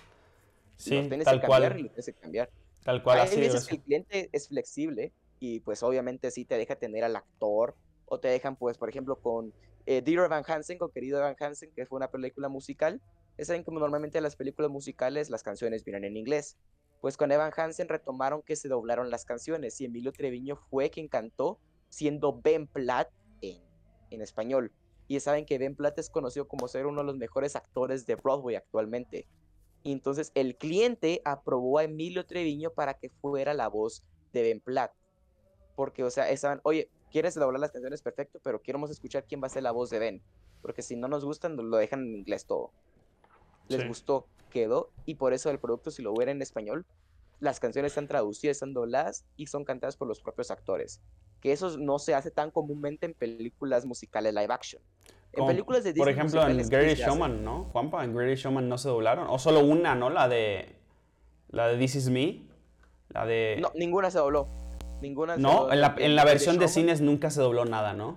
Sí, 0.77 1.09
tal 1.25 1.41
cual. 1.41 1.75
tienes 1.75 2.07
que 2.07 2.13
cambiar. 2.13 2.51
Tal 2.85 3.03
cual. 3.03 3.21
Hay 3.21 3.37
veces 3.37 3.67
que 3.67 3.77
el 3.77 3.83
cliente 3.83 4.29
es 4.33 4.49
flexible 4.49 5.13
y 5.41 5.61
pues 5.61 5.83
obviamente 5.83 6.31
sí 6.31 6.45
te 6.45 6.57
deja 6.57 6.77
tener 6.77 7.05
al 7.05 7.17
actor 7.17 7.75
o 8.05 8.21
te 8.21 8.29
dejan 8.29 8.57
pues, 8.57 8.79
por 8.79 8.89
ejemplo, 8.89 9.17
con 9.17 9.53
eh, 9.87 10.03
Dear 10.03 10.29
Van 10.29 10.45
Hansen, 10.47 10.79
con 10.79 10.91
Querido 10.91 11.21
Van 11.21 11.37
Hansen, 11.39 11.73
que 11.75 11.87
fue 11.87 11.97
una 11.97 12.11
película 12.11 12.49
musical. 12.49 13.01
Es 13.37 13.49
saben 13.49 13.65
como 13.65 13.81
normalmente 13.81 14.21
las 14.21 14.37
películas 14.37 14.71
musicales 14.71 15.31
las 15.31 15.43
canciones 15.43 15.85
vienen 15.85 16.05
en 16.05 16.17
inglés. 16.17 16.57
Pues 17.01 17.17
con 17.17 17.31
Evan 17.31 17.53
Hansen 17.57 17.89
retomaron 17.89 18.43
que 18.43 18.57
se 18.57 18.69
doblaron 18.69 19.11
las 19.11 19.25
canciones 19.25 19.81
y 19.81 19.85
Emilio 19.85 20.13
Treviño 20.13 20.57
fue 20.57 20.91
quien 20.91 21.09
cantó 21.09 21.61
siendo 21.89 22.41
Ben 22.41 22.67
Platt 22.67 23.11
en, 23.43 23.63
en 24.11 24.23
español 24.23 24.73
y 25.09 25.21
saben 25.21 25.47
que 25.47 25.59
Ben 25.59 25.77
Platt 25.77 25.99
es 25.99 26.11
conocido 26.11 26.49
como 26.49 26.69
ser 26.69 26.87
uno 26.87 27.01
de 27.01 27.07
los 27.07 27.17
mejores 27.17 27.57
actores 27.57 28.07
de 28.07 28.17
Broadway 28.17 28.57
actualmente. 28.57 29.27
Y 29.83 29.93
entonces 29.93 30.33
el 30.35 30.57
cliente 30.57 31.23
aprobó 31.25 31.79
a 31.79 31.85
Emilio 31.85 32.27
Treviño 32.27 32.71
para 32.71 32.95
que 32.95 33.09
fuera 33.09 33.55
la 33.55 33.69
voz 33.69 34.03
de 34.33 34.43
Ben 34.43 34.61
Platt. 34.61 34.93
Porque, 35.77 36.03
o 36.03 36.11
sea, 36.11 36.29
estaban, 36.31 36.61
oye, 36.65 36.91
quieres 37.13 37.35
doblar 37.35 37.61
las 37.61 37.71
canciones 37.71 38.03
perfecto, 38.03 38.41
pero 38.43 38.61
queremos 38.63 38.91
escuchar 38.91 39.25
quién 39.25 39.41
va 39.41 39.47
a 39.47 39.51
ser 39.51 39.63
la 39.63 39.71
voz 39.71 39.91
de 39.91 40.01
Ben. 40.01 40.23
Porque 40.61 40.83
si 40.83 40.97
no 40.97 41.07
nos 41.07 41.25
gustan, 41.25 41.57
lo 41.57 41.77
dejan 41.77 42.01
en 42.01 42.17
inglés 42.17 42.47
todo. 42.47 42.73
Les 43.69 43.87
gustó, 43.87 44.27
quedó, 44.51 44.91
y 45.05 45.17
por 45.17 45.33
eso 45.33 45.51
el 45.51 45.59
producto, 45.59 45.91
si 45.91 46.03
lo 46.03 46.13
hubiera 46.13 46.33
en 46.33 46.43
español, 46.43 46.87
las 47.41 47.61
canciones 47.61 47.93
están 47.93 48.09
traducidas, 48.09 48.57
están 48.57 48.73
dobladas 48.73 49.25
y 49.37 49.47
son 49.47 49.65
cantadas 49.65 49.97
por 49.97 50.09
los 50.09 50.21
propios 50.21 50.51
actores 50.51 51.01
que 51.41 51.53
eso 51.53 51.77
no 51.79 51.99
se 51.99 52.15
hace 52.15 52.31
tan 52.31 52.51
comúnmente 52.51 53.07
en 53.07 53.15
películas 53.15 53.85
musicales 53.85 54.35
live 54.35 54.53
action. 54.53 54.83
En 55.33 55.47
películas 55.47 55.85
de 55.85 55.93
Disney 55.93 56.01
Por 56.01 56.09
ejemplo, 56.09 56.49
en 56.49 56.69
Greatest 56.69 57.03
Showman, 57.03 57.45
¿no? 57.45 57.65
Juanpa, 57.65 58.05
en 58.05 58.15
Greatest 58.15 58.45
Showman 58.45 58.69
no 58.69 58.79
se 58.79 58.89
doblaron. 58.89 59.29
O 59.29 59.39
solo 59.39 59.61
una, 59.61 59.95
¿no? 59.95 60.09
La 60.09 60.29
de. 60.29 60.77
La 61.51 61.69
de 61.69 61.77
This 61.77 61.97
Is 61.97 62.09
Me. 62.09 62.43
La 63.11 63.27
de. 63.27 63.59
No, 63.61 63.71
ninguna 63.75 64.11
se 64.11 64.19
dobló. 64.19 64.49
Ninguna 65.03 65.37
No, 65.37 65.71
en 65.71 65.83
la, 65.83 65.95
en 65.99 66.17
la 66.17 66.25
versión 66.25 66.59
de 66.59 66.69
cines 66.69 67.03
nunca 67.03 67.31
se 67.31 67.43
dobló 67.43 67.67
nada, 67.67 67.93
¿no? 67.93 68.17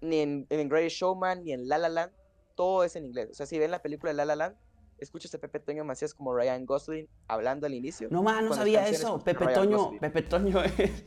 Ni 0.00 0.20
en, 0.20 0.46
en 0.48 0.68
Greatest 0.68 0.96
Showman, 0.96 1.42
ni 1.42 1.52
en 1.52 1.68
La 1.68 1.76
La 1.76 1.88
Land. 1.88 2.12
Todo 2.54 2.84
es 2.84 2.94
en 2.94 3.04
inglés. 3.04 3.30
O 3.30 3.34
sea, 3.34 3.46
si 3.46 3.58
ven 3.58 3.72
la 3.72 3.82
película 3.82 4.12
de 4.12 4.16
La 4.16 4.24
La 4.24 4.36
Land, 4.36 4.56
escuchas 4.98 5.34
a 5.34 5.38
Pepe 5.38 5.60
Toño 5.60 5.84
Macías 5.84 6.14
como 6.14 6.34
Ryan 6.34 6.66
Gosling 6.66 7.08
hablando 7.26 7.66
al 7.66 7.74
inicio. 7.74 8.08
No, 8.10 8.22
man, 8.22 8.44
no 8.44 8.54
sabía 8.54 8.86
eso. 8.88 9.18
Pepe 9.18 9.46
Toño, 9.48 9.98
Pepe 10.00 10.22
Toño 10.28 10.62
es, 10.62 11.04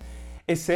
es 0.47 0.69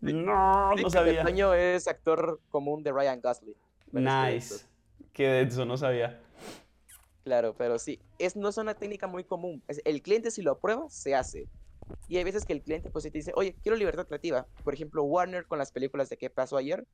no, 0.00 0.74
no 0.74 0.90
sabía. 0.90 1.22
Toño 1.24 1.54
es 1.54 1.88
actor 1.88 2.40
común 2.50 2.82
de 2.82 2.92
Ryan 2.92 3.20
Gosling. 3.20 3.56
Nice. 3.92 4.66
Qué 5.12 5.28
denso, 5.28 5.64
no 5.64 5.76
sabía. 5.76 6.20
Claro, 7.22 7.54
pero 7.56 7.78
sí, 7.78 8.00
es, 8.18 8.36
no 8.36 8.50
es 8.50 8.58
una 8.58 8.74
técnica 8.74 9.06
muy 9.06 9.24
común. 9.24 9.62
el 9.68 10.02
cliente 10.02 10.30
si 10.30 10.42
lo 10.42 10.52
aprueba, 10.52 10.90
se 10.90 11.14
hace. 11.14 11.48
Y 12.08 12.18
hay 12.18 12.24
veces 12.24 12.44
que 12.44 12.52
el 12.52 12.62
cliente 12.62 12.90
pues 12.90 13.04
te 13.04 13.10
dice, 13.10 13.32
oye, 13.34 13.54
quiero 13.62 13.76
libertad 13.76 14.06
creativa. 14.06 14.46
Por 14.62 14.74
ejemplo, 14.74 15.04
Warner 15.04 15.46
con 15.46 15.58
las 15.58 15.72
películas 15.72 16.08
de 16.10 16.16
¿Qué 16.18 16.28
pasó 16.28 16.56
ayer? 16.56 16.86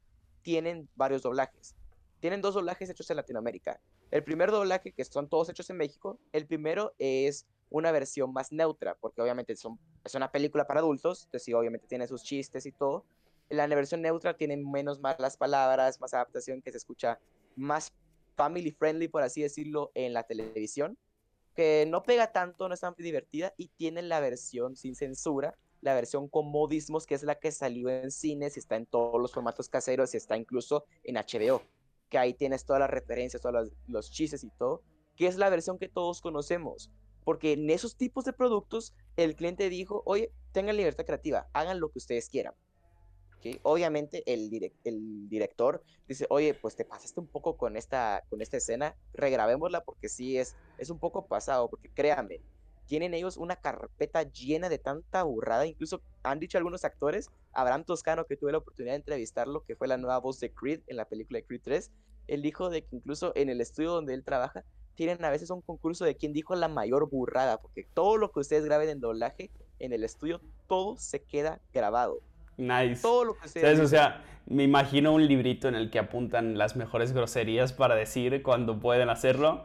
Tienen 0.43 0.89
varios 0.95 1.23
doblajes. 1.23 1.75
Tienen 2.21 2.43
dos 2.43 2.55
doblajes 2.55 2.91
hechos 2.91 3.11
en 3.11 3.17
Latinoamérica. 3.17 3.81
El 4.11 4.23
primer 4.23 4.51
doblaje, 4.51 4.93
que 4.93 5.05
son 5.05 5.29
todos 5.29 5.49
hechos 5.49 5.71
en 5.71 5.79
México, 5.79 6.19
el 6.33 6.47
primero 6.47 6.95
es 6.99 7.47
una 7.71 7.93
versión 7.93 8.33
más 8.33 8.53
neutra, 8.53 8.95
porque 9.01 9.23
obviamente 9.23 9.57
son, 9.57 9.79
es 10.05 10.15
una 10.15 10.31
película 10.31 10.67
para 10.67 10.81
adultos, 10.81 11.25
entonces 11.25 11.55
obviamente 11.55 11.87
tiene 11.87 12.07
sus 12.07 12.23
chistes 12.23 12.67
y 12.67 12.73
todo. 12.73 13.07
La 13.49 13.67
versión 13.67 14.03
neutra 14.03 14.37
tiene 14.37 14.57
menos 14.57 15.01
malas 15.01 15.37
palabras, 15.37 16.01
más 16.01 16.13
adaptación 16.13 16.61
que 16.61 16.71
se 16.71 16.77
escucha 16.77 17.19
más 17.57 17.93
family 18.37 18.71
friendly, 18.71 19.09
por 19.09 19.23
así 19.23 19.43
decirlo, 19.43 19.91
en 19.95 20.13
la 20.13 20.25
televisión, 20.25 20.99
que 21.55 21.87
no 21.89 22.03
pega 22.03 22.33
tanto, 22.33 22.69
no 22.69 22.75
es 22.75 22.81
tan 22.81 22.95
divertida, 22.97 23.55
y 23.57 23.69
tiene 23.69 24.03
la 24.03 24.21
versión 24.21 24.77
sin 24.77 24.95
censura, 24.95 25.57
la 25.81 25.95
versión 25.95 26.29
con 26.29 26.51
modismos, 26.51 27.07
que 27.07 27.15
es 27.15 27.23
la 27.23 27.37
que 27.37 27.51
salió 27.51 27.89
en 27.89 28.11
cines 28.11 28.57
y 28.57 28.61
está 28.61 28.77
en 28.77 28.87
todos 28.87 29.21
los 29.21 29.33
formatos 29.33 29.69
caseros 29.69 30.13
y 30.15 30.19
está 30.19 30.37
incluso 30.37 30.85
en 31.03 31.17
HBO, 31.17 31.63
que 32.11 32.19
ahí 32.19 32.35
tienes 32.35 32.65
todas 32.65 32.81
las 32.81 32.91
referencias, 32.91 33.41
todos 33.41 33.71
los, 33.87 34.11
chistes 34.11 34.45
y 34.45 34.51
todo, 34.51 34.83
que 35.17 35.27
es 35.27 35.37
la 35.37 35.49
versión 35.49 35.79
que 35.79 35.89
todos 35.89 36.21
conocemos. 36.21 36.91
Porque 37.25 37.53
en 37.53 37.71
esos 37.71 37.97
tipos 37.97 38.25
de 38.25 38.33
productos, 38.33 38.93
el 39.17 39.37
cliente 39.37 39.71
dijo, 39.71 40.03
oye, 40.05 40.33
tengan 40.53 40.77
libertad 40.77 41.07
creativa, 41.07 41.49
hagan 41.53 41.81
lo 41.81 41.91
que 41.91 41.99
ustedes 41.99 42.29
quieran. 42.29 42.55
Obviamente 43.63 44.23
el, 44.27 44.51
el 44.85 45.29
director 45.31 45.83
dice, 46.07 46.27
oye, 46.29 46.53
pues 46.53 46.77
te 46.77 46.85
pasaste 46.85 47.21
un 47.21 47.27
poco 47.27 47.57
con 47.57 47.77
esta, 47.77 48.23
con 48.29 48.43
esta 48.43 48.59
escena, 48.59 48.97
regrabémosla 49.15 49.83
porque 49.83 50.11
sí 50.11 50.37
es, 50.37 50.57
es 50.77 50.91
un 50.91 50.99
poco 50.99 51.27
pasado, 51.27 51.71
porque 51.71 51.89
créame, 51.89 52.43
tienen 52.91 53.15
ellos 53.15 53.37
una 53.37 53.55
carpeta 53.55 54.25
llena 54.25 54.69
de 54.69 54.79
tanta 54.79 55.23
burrada, 55.23 55.65
incluso 55.65 56.03
han 56.25 56.41
dicho 56.41 56.59
algunos 56.59 56.85
actores, 56.85 57.31
Abraham 57.53 57.85
Toscano, 57.85 58.25
que 58.25 58.37
tuve 58.37 58.51
la 58.51 58.59
oportunidad 58.59 58.95
de 58.95 58.97
entrevistarlo, 58.97 59.63
que 59.65 59.77
fue 59.77 59.87
la 59.87 59.97
nueva 59.97 60.19
voz 60.19 60.41
de 60.41 60.53
Creed 60.53 60.81
en 60.89 60.97
la 60.97 61.05
película 61.05 61.39
de 61.39 61.45
Creed 61.45 61.61
3, 61.63 61.93
él 62.27 62.43
dijo 62.43 62.69
de 62.69 62.83
que 62.83 62.97
incluso 62.97 63.31
en 63.37 63.49
el 63.49 63.61
estudio 63.61 63.93
donde 63.93 64.13
él 64.13 64.25
trabaja, 64.25 64.65
tienen 64.97 65.25
a 65.25 65.31
veces 65.31 65.51
un 65.51 65.63
concurso 65.63 66.05
de 66.05 66.17
quién 66.17 66.33
dijo 66.33 66.57
la 66.57 66.67
mayor 66.67 67.09
burrada, 67.09 67.59
porque 67.59 67.87
todo 67.95 68.17
lo 68.17 68.33
que 68.33 68.41
ustedes 68.41 68.65
graben 68.65 68.89
en 68.89 68.99
doblaje 68.99 69.53
en 69.79 69.93
el 69.93 70.03
estudio, 70.03 70.41
todo 70.67 70.97
se 70.99 71.23
queda 71.23 71.61
grabado. 71.73 72.19
Nice. 72.57 73.03
Todo 73.03 73.25
lo 73.25 73.39
que 73.39 73.49
sea. 73.49 73.71
O 73.81 73.87
sea, 73.87 74.25
me 74.47 74.65
imagino 74.65 75.15
un 75.15 75.29
librito 75.29 75.69
en 75.69 75.77
el 75.77 75.91
que 75.91 76.01
apuntan 76.01 76.59
las 76.59 76.75
mejores 76.75 77.13
groserías 77.13 77.73
para 77.73 77.95
decir 77.95 78.43
cuando 78.43 78.81
pueden 78.81 79.11
hacerlo. 79.11 79.65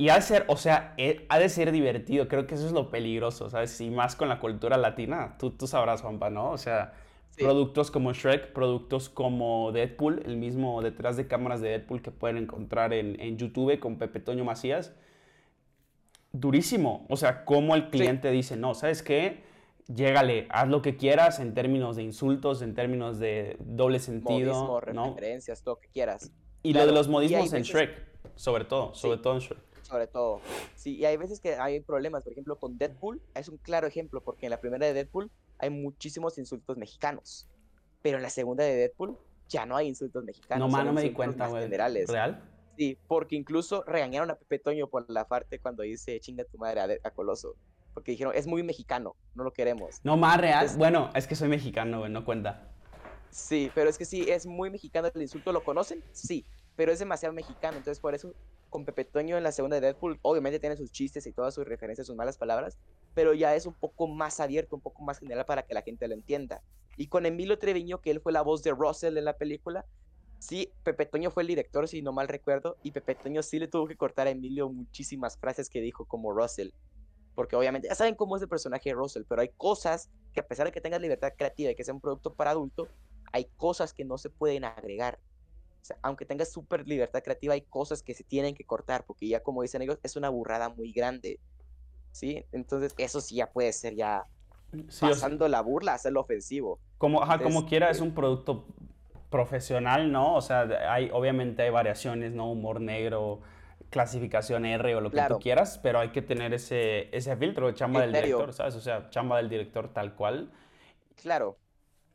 Y 0.00 0.08
ha 0.08 0.14
de 0.14 0.22
ser, 0.22 0.46
o 0.48 0.56
sea, 0.56 0.94
eh, 0.96 1.26
ha 1.28 1.38
de 1.38 1.50
ser 1.50 1.72
divertido. 1.72 2.26
Creo 2.26 2.46
que 2.46 2.54
eso 2.54 2.64
es 2.64 2.72
lo 2.72 2.88
peligroso, 2.88 3.50
¿sabes? 3.50 3.78
Y 3.82 3.90
más 3.90 4.16
con 4.16 4.30
la 4.30 4.40
cultura 4.40 4.78
latina. 4.78 5.36
Tú, 5.38 5.50
tú 5.50 5.66
sabrás, 5.66 6.00
Juanpa, 6.00 6.30
¿no? 6.30 6.52
O 6.52 6.56
sea, 6.56 6.94
productos 7.36 7.90
como 7.90 8.14
Shrek, 8.14 8.54
productos 8.54 9.10
como 9.10 9.72
Deadpool, 9.72 10.22
el 10.24 10.38
mismo 10.38 10.80
detrás 10.80 11.18
de 11.18 11.28
cámaras 11.28 11.60
de 11.60 11.68
Deadpool 11.68 12.00
que 12.00 12.12
pueden 12.12 12.38
encontrar 12.38 12.94
en, 12.94 13.20
en 13.20 13.36
YouTube 13.36 13.78
con 13.78 13.98
Pepe 13.98 14.20
Toño 14.20 14.42
Macías. 14.42 14.94
Durísimo. 16.32 17.04
O 17.10 17.18
sea, 17.18 17.44
cómo 17.44 17.74
el 17.74 17.90
cliente 17.90 18.30
dice, 18.30 18.56
no, 18.56 18.72
¿sabes 18.72 19.02
qué? 19.02 19.44
llégale, 19.86 20.46
haz 20.48 20.68
lo 20.68 20.80
que 20.80 20.96
quieras 20.96 21.40
en 21.40 21.52
términos 21.52 21.96
de 21.96 22.04
insultos, 22.04 22.62
en 22.62 22.74
términos 22.74 23.18
de 23.18 23.58
doble 23.60 23.98
sentido. 23.98 24.54
Modismo, 24.54 24.80
referencias, 24.80 25.62
todo 25.62 25.74
lo 25.74 25.80
que 25.80 25.88
quieras. 25.88 26.32
Y 26.62 26.72
lo 26.72 26.86
de 26.86 26.92
los 26.92 27.08
modismos 27.08 27.52
en 27.52 27.64
Shrek, 27.64 28.02
sobre 28.34 28.64
todo, 28.64 28.94
sobre 28.94 29.18
todo 29.18 29.34
en 29.34 29.40
Shrek. 29.40 29.69
Sobre 29.90 30.06
todo. 30.06 30.40
Sí, 30.76 30.96
y 30.96 31.04
hay 31.04 31.16
veces 31.16 31.40
que 31.40 31.54
hay 31.54 31.80
problemas, 31.80 32.22
por 32.22 32.32
ejemplo, 32.32 32.56
con 32.56 32.78
Deadpool, 32.78 33.20
es 33.34 33.48
un 33.48 33.58
claro 33.58 33.86
ejemplo, 33.86 34.22
porque 34.22 34.46
en 34.46 34.50
la 34.50 34.60
primera 34.60 34.86
de 34.86 34.94
Deadpool 34.94 35.30
hay 35.58 35.70
muchísimos 35.70 36.38
insultos 36.38 36.76
mexicanos, 36.76 37.48
pero 38.00 38.16
en 38.16 38.22
la 38.22 38.30
segunda 38.30 38.64
de 38.64 38.76
Deadpool 38.76 39.18
ya 39.48 39.66
no 39.66 39.76
hay 39.76 39.88
insultos 39.88 40.24
mexicanos. 40.24 40.70
No, 40.70 40.76
más 40.76 40.86
no 40.86 40.92
me 40.92 41.02
di 41.02 41.12
cuenta, 41.12 41.48
güey. 41.48 41.68
¿Real? 41.68 42.40
Sí, 42.78 42.96
porque 43.08 43.34
incluso 43.34 43.82
regañaron 43.84 44.30
a 44.30 44.36
Pepe 44.36 44.60
Toño 44.60 44.86
por 44.88 45.10
la 45.10 45.26
parte 45.26 45.58
cuando 45.58 45.82
dice 45.82 46.18
chinga 46.20 46.44
tu 46.44 46.56
madre 46.56 47.00
a 47.02 47.10
Coloso 47.10 47.56
porque 47.94 48.12
dijeron, 48.12 48.32
es 48.34 48.46
muy 48.46 48.62
mexicano, 48.62 49.16
no 49.34 49.44
lo 49.44 49.52
queremos. 49.52 50.00
No, 50.04 50.16
más 50.16 50.40
real. 50.40 50.68
bueno, 50.76 51.10
es 51.14 51.26
que 51.26 51.34
soy 51.34 51.48
mexicano, 51.48 52.00
güey, 52.00 52.10
no 52.10 52.24
cuenta. 52.24 52.68
Sí, 53.30 53.70
pero 53.74 53.90
es 53.90 53.98
que 53.98 54.04
sí, 54.04 54.28
es 54.28 54.46
muy 54.46 54.70
mexicano 54.70 55.08
el 55.14 55.22
insulto, 55.22 55.52
¿lo 55.52 55.62
conocen? 55.62 56.02
Sí, 56.12 56.44
pero 56.76 56.92
es 56.92 56.98
demasiado 56.98 57.32
mexicano, 57.34 57.76
entonces 57.76 58.00
por 58.00 58.14
eso 58.14 58.32
con 58.70 58.84
Pepe 58.84 59.04
Toño 59.04 59.36
en 59.36 59.42
la 59.42 59.52
segunda 59.52 59.76
de 59.76 59.82
Deadpool, 59.82 60.18
obviamente 60.22 60.58
tiene 60.58 60.76
sus 60.76 60.90
chistes 60.90 61.26
y 61.26 61.32
todas 61.32 61.54
sus 61.54 61.66
referencias, 61.66 62.06
sus 62.06 62.16
malas 62.16 62.38
palabras, 62.38 62.78
pero 63.14 63.34
ya 63.34 63.54
es 63.54 63.66
un 63.66 63.74
poco 63.74 64.08
más 64.08 64.40
abierto, 64.40 64.76
un 64.76 64.82
poco 64.82 65.02
más 65.02 65.18
general 65.18 65.44
para 65.44 65.64
que 65.64 65.74
la 65.74 65.82
gente 65.82 66.08
lo 66.08 66.14
entienda. 66.14 66.62
Y 66.96 67.08
con 67.08 67.26
Emilio 67.26 67.58
Treviño, 67.58 68.00
que 68.00 68.10
él 68.10 68.20
fue 68.20 68.32
la 68.32 68.42
voz 68.42 68.62
de 68.62 68.70
Russell 68.70 69.18
en 69.18 69.24
la 69.24 69.36
película, 69.36 69.84
sí, 70.38 70.72
Pepe 70.84 71.04
Toño 71.04 71.30
fue 71.30 71.42
el 71.42 71.48
director, 71.48 71.86
si 71.88 72.00
no 72.00 72.12
mal 72.12 72.28
recuerdo, 72.28 72.76
y 72.82 72.92
Pepe 72.92 73.14
Toño 73.14 73.42
sí 73.42 73.58
le 73.58 73.68
tuvo 73.68 73.86
que 73.86 73.96
cortar 73.96 74.26
a 74.26 74.30
Emilio 74.30 74.70
muchísimas 74.70 75.36
frases 75.36 75.68
que 75.68 75.80
dijo 75.80 76.06
como 76.06 76.32
Russell 76.32 76.70
porque 77.40 77.56
obviamente 77.56 77.88
ya 77.88 77.94
saben 77.94 78.14
cómo 78.14 78.36
es 78.36 78.42
el 78.42 78.48
personaje 78.48 78.90
de 78.90 78.94
Russell, 78.94 79.22
pero 79.28 79.40
hay 79.40 79.48
cosas 79.56 80.10
que 80.34 80.40
a 80.40 80.46
pesar 80.46 80.66
de 80.66 80.72
que 80.72 80.80
tengas 80.82 81.00
libertad 81.00 81.32
creativa 81.36 81.70
y 81.70 81.74
que 81.74 81.84
sea 81.84 81.94
un 81.94 82.00
producto 82.00 82.34
para 82.34 82.50
adulto, 82.50 82.88
hay 83.32 83.46
cosas 83.56 83.94
que 83.94 84.04
no 84.04 84.18
se 84.18 84.28
pueden 84.28 84.64
agregar. 84.64 85.18
O 85.80 85.84
sea, 85.84 85.96
aunque 86.02 86.24
tengas 86.24 86.52
súper 86.52 86.86
libertad 86.86 87.22
creativa, 87.22 87.54
hay 87.54 87.62
cosas 87.62 88.02
que 88.02 88.14
se 88.14 88.24
tienen 88.24 88.54
que 88.54 88.64
cortar, 88.64 89.04
porque 89.04 89.28
ya 89.28 89.42
como 89.42 89.62
dicen 89.62 89.82
ellos, 89.82 89.98
es 90.02 90.16
una 90.16 90.28
burrada 90.28 90.68
muy 90.68 90.92
grande. 90.92 91.40
¿Sí? 92.12 92.44
Entonces 92.52 92.92
eso 92.98 93.20
sí 93.20 93.36
ya 93.36 93.50
puede 93.50 93.72
ser 93.72 93.94
ya 93.94 94.26
pasando 95.00 95.48
la 95.48 95.60
burla, 95.60 95.94
hacerlo 95.94 96.20
ofensivo. 96.20 96.80
Como, 96.98 97.20
como 97.42 97.66
quiera, 97.66 97.90
es 97.90 98.00
un 98.00 98.14
producto 98.14 98.66
profesional, 99.30 100.10
¿no? 100.10 100.34
O 100.34 100.40
sea, 100.40 100.62
hay, 100.92 101.08
obviamente 101.12 101.62
hay 101.62 101.70
variaciones, 101.70 102.32
¿no? 102.32 102.50
Humor 102.50 102.80
negro, 102.80 103.40
clasificación 103.90 104.64
R 104.64 104.94
o 104.96 105.00
lo 105.00 105.10
que 105.10 105.22
tú 105.28 105.38
quieras, 105.38 105.78
pero 105.82 106.00
hay 106.00 106.10
que 106.10 106.22
tener 106.22 106.52
ese, 106.52 107.14
ese 107.16 107.36
filtro, 107.36 107.70
chamba 107.72 108.02
del 108.02 108.12
director, 108.12 108.52
¿sabes? 108.52 108.74
O 108.74 108.80
sea, 108.80 109.08
chamba 109.10 109.38
del 109.38 109.48
director 109.48 109.92
tal 109.92 110.14
cual. 110.14 110.50
Claro, 111.14 111.58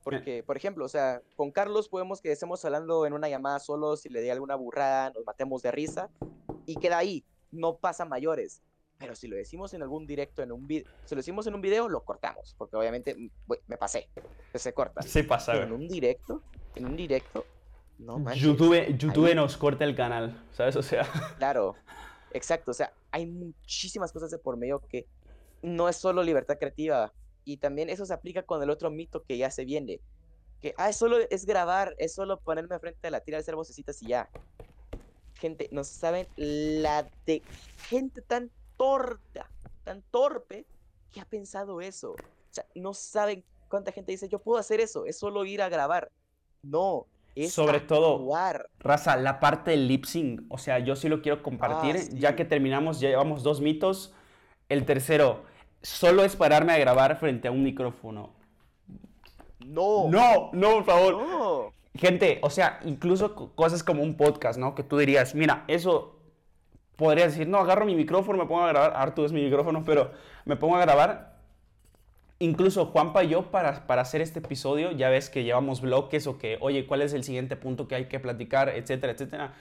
porque, 0.05 0.43
por 0.43 0.55
ejemplo, 0.55 0.85
o 0.85 0.87
sea, 0.87 1.23
con 1.35 1.49
Carlos 1.49 1.89
podemos 1.89 2.21
que 2.21 2.31
estemos 2.31 2.63
hablando 2.63 3.07
en 3.07 3.13
una 3.13 3.27
llamada 3.27 3.57
solo, 3.59 3.97
si 3.97 4.07
le 4.07 4.21
di 4.21 4.29
alguna 4.29 4.53
burrada, 4.53 5.09
nos 5.09 5.25
matemos 5.25 5.63
de 5.63 5.71
risa 5.71 6.11
y 6.67 6.75
queda 6.75 6.99
ahí, 6.99 7.25
no 7.51 7.77
pasa 7.77 8.05
mayores. 8.05 8.61
Pero 8.99 9.15
si 9.15 9.27
lo 9.27 9.35
decimos 9.35 9.73
en 9.73 9.81
algún 9.81 10.05
directo, 10.05 10.43
en 10.43 10.51
un 10.51 10.67
video, 10.67 10.85
si 11.05 11.15
lo 11.15 11.19
decimos 11.19 11.47
en 11.47 11.55
un 11.55 11.61
video, 11.61 11.89
lo 11.89 12.05
cortamos, 12.05 12.53
porque 12.55 12.77
obviamente 12.77 13.15
mm, 13.15 13.53
me 13.65 13.77
pasé, 13.77 14.07
se 14.53 14.75
corta. 14.75 15.01
Sí 15.01 15.23
pasa. 15.23 15.53
Pero 15.53 15.65
en 15.65 15.71
un 15.71 15.87
directo, 15.87 16.43
en 16.75 16.85
un 16.85 16.95
directo, 16.95 17.43
YouTube, 18.35 18.95
YouTube 18.95 19.33
nos 19.33 19.57
corta 19.57 19.85
el 19.85 19.95
canal, 19.95 20.39
¿sabes? 20.51 20.75
O 20.75 20.83
sea. 20.83 21.03
Claro, 21.39 21.73
exacto. 22.31 22.69
O 22.69 22.73
sea, 22.75 22.93
hay 23.09 23.25
muchísimas 23.25 24.11
cosas 24.11 24.29
de 24.29 24.37
por 24.37 24.55
medio 24.55 24.81
que 24.87 25.07
no 25.63 25.89
es 25.89 25.95
solo 25.95 26.21
libertad 26.21 26.59
creativa. 26.59 27.11
Y 27.45 27.57
también 27.57 27.89
eso 27.89 28.05
se 28.05 28.13
aplica 28.13 28.43
con 28.43 28.61
el 28.61 28.69
otro 28.69 28.91
mito 28.91 29.23
que 29.23 29.37
ya 29.37 29.49
se 29.51 29.65
viene. 29.65 30.01
Que, 30.61 30.73
ah, 30.77 30.89
es 30.89 30.97
solo 30.97 31.17
es 31.29 31.45
grabar, 31.45 31.95
es 31.97 32.13
solo 32.13 32.39
ponerme 32.39 32.77
frente 32.79 33.07
a 33.07 33.11
la 33.11 33.21
tira 33.21 33.37
de 33.37 33.41
hacer 33.41 33.55
vocecitas 33.55 34.01
y 34.01 34.07
ya. 34.07 34.29
Gente, 35.35 35.69
no 35.71 35.83
saben 35.83 36.27
la 36.35 37.07
de 37.25 37.41
gente 37.87 38.21
tan 38.21 38.49
torta, 38.77 39.49
tan 39.83 40.01
torpe, 40.11 40.65
que 41.11 41.21
ha 41.21 41.25
pensado 41.25 41.81
eso. 41.81 42.13
O 42.13 42.53
sea, 42.53 42.65
no 42.73 42.93
saben 42.93 43.43
cuánta 43.69 43.91
gente 43.91 44.11
dice, 44.11 44.27
yo 44.27 44.39
puedo 44.39 44.59
hacer 44.59 44.79
eso, 44.79 45.05
es 45.05 45.17
solo 45.17 45.45
ir 45.45 45.61
a 45.61 45.69
grabar. 45.69 46.11
No, 46.63 47.05
sobre 47.49 47.81
todo, 47.81 48.31
Raza, 48.79 49.17
la 49.17 49.39
parte 49.39 49.71
del 49.71 49.87
lip 49.87 50.05
sync, 50.05 50.41
o 50.49 50.57
sea, 50.57 50.79
yo 50.79 50.95
sí 50.95 51.09
lo 51.09 51.21
quiero 51.21 51.43
compartir, 51.43 51.97
ah, 51.97 52.09
ya 52.13 52.35
que 52.35 52.45
terminamos, 52.45 53.01
ya 53.01 53.09
llevamos 53.09 53.43
dos 53.43 53.59
mitos. 53.59 54.13
El 54.69 54.85
tercero, 54.85 55.43
solo 55.85 56.23
es 56.23 56.35
pararme 56.35 56.73
a 56.73 56.77
grabar 56.77 57.17
frente 57.17 57.47
a 57.47 57.51
un 57.51 57.63
micrófono. 57.63 58.31
No. 59.59 60.07
No, 60.09 60.49
no, 60.53 60.71
por 60.75 60.85
favor. 60.85 61.71
Gente, 61.95 62.39
o 62.41 62.49
sea, 62.49 62.79
incluso 62.83 63.53
cosas 63.55 63.83
como 63.83 64.03
un 64.03 64.17
podcast, 64.17 64.59
¿no? 64.59 64.75
Que 64.75 64.83
tú 64.83 64.97
dirías, 64.97 65.33
mira, 65.33 65.63
eso 65.67 66.19
podría 66.97 67.27
decir, 67.27 67.47
no, 67.47 67.59
agarro 67.59 67.85
mi 67.85 67.95
micrófono, 67.95 68.37
me 68.37 68.45
pongo 68.45 68.63
a 68.63 68.69
grabar, 68.69 68.93
Artu 68.95 69.25
es 69.25 69.31
mi 69.31 69.43
micrófono, 69.43 69.83
pero 69.85 70.11
me 70.45 70.55
pongo 70.55 70.75
a 70.75 70.81
grabar 70.81 71.35
incluso 72.39 72.87
Juanpa 72.87 73.23
y 73.23 73.29
yo 73.29 73.43
para, 73.51 73.87
para 73.87 74.01
hacer 74.01 74.21
este 74.21 74.39
episodio, 74.39 74.91
ya 74.91 75.09
ves 75.09 75.29
que 75.29 75.43
llevamos 75.43 75.81
bloques 75.81 76.27
o 76.27 76.37
que, 76.37 76.57
oye, 76.61 76.85
¿cuál 76.85 77.01
es 77.01 77.13
el 77.13 77.23
siguiente 77.23 77.55
punto 77.55 77.87
que 77.87 77.95
hay 77.95 78.05
que 78.05 78.19
platicar, 78.19 78.69
etcétera, 78.69 79.13
etcétera? 79.13 79.53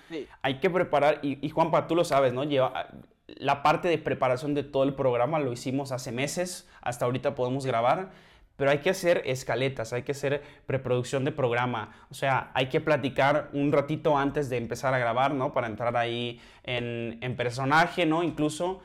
Hay 0.42 0.58
que 0.58 0.70
preparar, 0.70 1.20
y, 1.22 1.48
Juanpa, 1.50 1.86
tú 1.86 1.94
lo 1.94 2.04
sabes, 2.04 2.32
¿no? 2.32 2.44
Lleva, 2.44 2.88
la 3.26 3.62
parte 3.62 3.88
de 3.88 3.98
preparación 3.98 4.54
de 4.54 4.62
todo 4.62 4.84
el 4.84 4.94
programa 4.94 5.38
lo 5.38 5.52
hicimos 5.52 5.92
hace 5.92 6.12
meses, 6.12 6.68
hasta 6.82 7.04
ahorita 7.04 7.34
podemos 7.34 7.66
grabar, 7.66 8.10
pero 8.56 8.70
hay 8.70 8.78
que 8.78 8.90
hacer 8.90 9.22
escaletas, 9.24 9.92
hay 9.92 10.02
que 10.02 10.12
hacer 10.12 10.42
preproducción 10.66 11.24
de 11.24 11.32
programa, 11.32 11.92
o 12.10 12.14
sea, 12.14 12.50
hay 12.54 12.68
que 12.68 12.80
platicar 12.80 13.50
un 13.52 13.72
ratito 13.72 14.16
antes 14.16 14.48
de 14.48 14.58
empezar 14.58 14.94
a 14.94 14.98
grabar, 14.98 15.34
¿no? 15.34 15.52
Para 15.52 15.66
entrar 15.66 15.96
ahí 15.96 16.40
en, 16.62 17.18
en 17.20 17.36
personaje, 17.36 18.06
¿no? 18.06 18.22
Incluso 18.22 18.80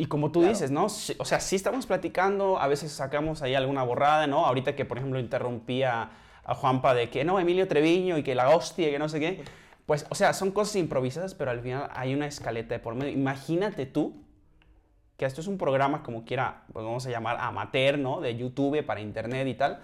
y 0.00 0.06
como 0.06 0.32
tú 0.32 0.42
dices, 0.42 0.70
¿no? 0.70 0.86
O 0.86 1.24
sea, 1.26 1.40
sí 1.40 1.56
estamos 1.56 1.84
platicando, 1.84 2.58
a 2.58 2.66
veces 2.68 2.90
sacamos 2.90 3.42
ahí 3.42 3.54
alguna 3.54 3.82
borrada, 3.82 4.26
¿no? 4.26 4.46
Ahorita 4.46 4.74
que, 4.74 4.86
por 4.86 4.96
ejemplo, 4.96 5.20
interrumpía 5.20 6.08
a 6.42 6.54
Juanpa 6.54 6.94
de 6.94 7.10
que 7.10 7.22
no, 7.22 7.38
Emilio 7.38 7.68
Treviño 7.68 8.16
y 8.16 8.22
que 8.22 8.34
la 8.34 8.48
hostia, 8.48 8.90
que 8.90 8.98
no 8.98 9.10
sé 9.10 9.20
qué. 9.20 9.44
Pues, 9.90 10.06
o 10.08 10.14
sea, 10.14 10.32
son 10.34 10.52
cosas 10.52 10.76
improvisadas, 10.76 11.34
pero 11.34 11.50
al 11.50 11.62
final 11.62 11.90
hay 11.92 12.14
una 12.14 12.28
escaleta 12.28 12.74
de 12.74 12.78
por 12.78 12.94
medio. 12.94 13.10
Imagínate 13.10 13.86
tú 13.86 14.22
que 15.16 15.24
esto 15.24 15.40
es 15.40 15.48
un 15.48 15.58
programa 15.58 16.04
como 16.04 16.24
quiera, 16.24 16.62
pues 16.72 16.84
vamos 16.84 17.04
a 17.06 17.10
llamar 17.10 17.38
amateur, 17.40 17.98
¿no? 17.98 18.20
De 18.20 18.36
YouTube 18.36 18.86
para 18.86 19.00
internet 19.00 19.48
y 19.48 19.54
tal. 19.54 19.80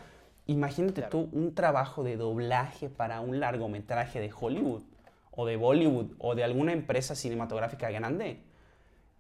Imagínate 0.47 1.03
tú 1.11 1.29
un 1.33 1.57
trabajo 1.57 2.05
de 2.05 2.17
doblaje 2.17 2.89
para 2.89 3.21
un 3.21 3.41
largometraje 3.41 4.21
de 4.21 4.31
Hollywood 4.33 4.85
o 5.33 5.45
de 5.45 5.57
Bollywood 5.57 6.13
o 6.21 6.37
de 6.37 6.45
alguna 6.45 6.73
empresa 6.73 7.17
cinematográfica 7.17 7.91
grande. 7.91 8.45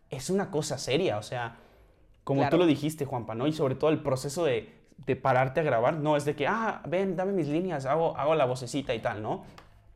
Es 0.08 0.30
una 0.30 0.52
cosa 0.52 0.78
seria, 0.78 1.18
o 1.18 1.22
sea, 1.24 1.56
como 2.22 2.48
tú 2.48 2.58
lo 2.58 2.64
dijiste, 2.64 3.06
Juanpa, 3.06 3.34
¿no? 3.34 3.48
Y 3.48 3.52
sobre 3.52 3.74
todo 3.74 3.90
el 3.90 4.04
proceso 4.04 4.44
de, 4.44 4.72
de, 5.04 5.16
pararte 5.16 5.58
a 5.58 5.62
grabar, 5.64 5.94
no 5.94 6.16
es 6.16 6.24
de 6.24 6.36
que, 6.36 6.46
ah, 6.46 6.80
ven, 6.86 7.16
dame 7.16 7.32
mis 7.32 7.48
líneas, 7.48 7.86
hago, 7.86 8.16
hago 8.16 8.36
la 8.36 8.44
vocecita 8.44 8.94
y 8.94 9.00
tal, 9.00 9.20
¿no? 9.20 9.42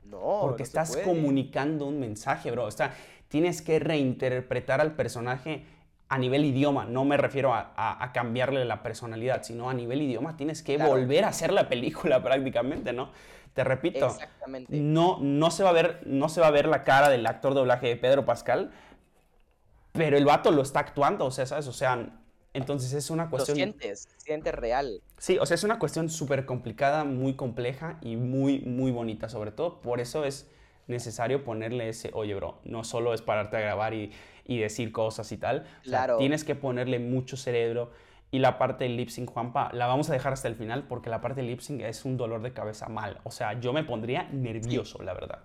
No, 0.05 0.38
Porque 0.40 0.62
estás 0.62 0.96
comunicando 0.96 1.86
un 1.86 2.01
mensaje, 2.01 2.51
bro. 2.51 2.64
O 2.64 2.70
sea, 2.70 2.94
tienes 3.28 3.62
que 3.62 3.78
reinterpretar 3.78 4.80
al 4.80 4.92
personaje 4.92 5.64
a 6.11 6.18
nivel 6.18 6.44
idioma, 6.44 6.84
no 6.86 7.05
me 7.05 7.16
refiero 7.16 7.55
a, 7.55 8.11
cambiarle 8.12 8.64
la 8.64 8.82
personalidad, 8.82 9.44
sino 9.44 9.70
a 9.70 9.74
nivel 9.74 10.03
idioma 10.03 10.36
tienes 10.36 10.61
que 10.61 10.76
volver 10.76 11.24
a 11.24 11.28
hacer 11.28 11.53
la 11.53 11.68
película 11.68 12.20
prácticamente, 12.22 12.92
¿no? 12.92 13.11
Te 13.55 13.62
repito, 13.62 14.16
no, 14.68 15.18
no, 15.20 15.51
se 15.53 15.62
va 15.62 15.70
a 15.70 15.72
ver, 15.72 16.01
no 16.07 16.28
se 16.28 16.40
va 16.40 16.48
a 16.48 16.51
ver 16.51 16.66
la 16.66 16.82
cara 16.82 17.09
del 17.09 17.24
actor 17.26 17.55
doblaje 17.55 17.86
de 17.86 17.96
Pedro 17.96 18.24
Pascal, 18.24 18.72
pero 19.92 20.16
el 20.16 20.24
vato 20.24 20.51
lo 20.51 20.62
está 20.62 20.80
actuando, 20.80 21.26
o 21.26 21.30
sea, 21.30 21.46
¿sabes? 21.46 21.68
O 21.68 21.72
sea, 21.72 22.09
entonces 22.53 22.92
es 22.92 23.11
una 23.11 23.30
cuestión... 23.30 23.57
Lo 23.57 23.64
sientes, 23.64 24.09
sientes 24.16 24.55
real. 24.55 25.03
Sí, 25.18 25.38
o 25.38 25.46
sea, 25.46 25.55
es 25.55 25.64
una 25.64 25.78
cuestión 25.78 26.09
súper 26.09 26.46
complicada, 26.46 27.05
muy 27.05 27.34
compleja 27.34 27.98
y 28.03 28.16
muy, 28.16 28.61
muy 28.61 28.90
bonita, 28.90 29.28
sobre 29.28 29.53
todo. 29.53 29.80
Por 29.80 30.01
eso 30.01 30.24
es 30.24 30.48
necesario 30.88 31.44
ponerle 31.44 31.88
ese, 31.88 32.11
oye, 32.12 32.34
bro, 32.34 32.59
no 32.64 32.84
solo 32.84 33.14
es 33.14 33.22
pararte 33.22 33.57
a 33.57 33.61
grabar 33.61 33.94
y, 33.94 34.12
decir 34.46 34.90
cosas 34.90 35.30
y 35.30 35.36
tal. 35.36 35.64
Claro. 35.84 36.16
tienes 36.18 36.42
que 36.42 36.57
ponerle 36.57 36.98
mucho 36.98 37.36
cerebro. 37.36 37.92
Y 38.32 38.38
la 38.38 38.59
parte 38.59 38.84
del 38.84 38.96
lip 38.96 39.09
sync, 39.09 39.30
Juanpa, 39.30 39.70
la 39.72 39.86
vamos 39.86 40.11
a 40.11 40.12
dejar 40.12 40.32
hasta 40.32 40.48
el 40.48 40.55
final 40.55 40.86
porque 40.86 41.11
la 41.11 41.20
parte 41.20 41.40
del 41.40 41.51
lip 41.51 41.61
sync 41.61 41.82
es 41.82 42.05
un 42.05 42.16
dolor 42.16 42.42
de 42.42 42.53
cabeza 42.53 42.88
mal. 42.88 43.20
O 43.24 43.30
sea, 43.30 43.59
yo 43.59 43.72
me 43.72 43.84
pondría 43.84 44.24
nervioso, 44.32 45.03
la 45.03 45.14
verdad. 45.14 45.40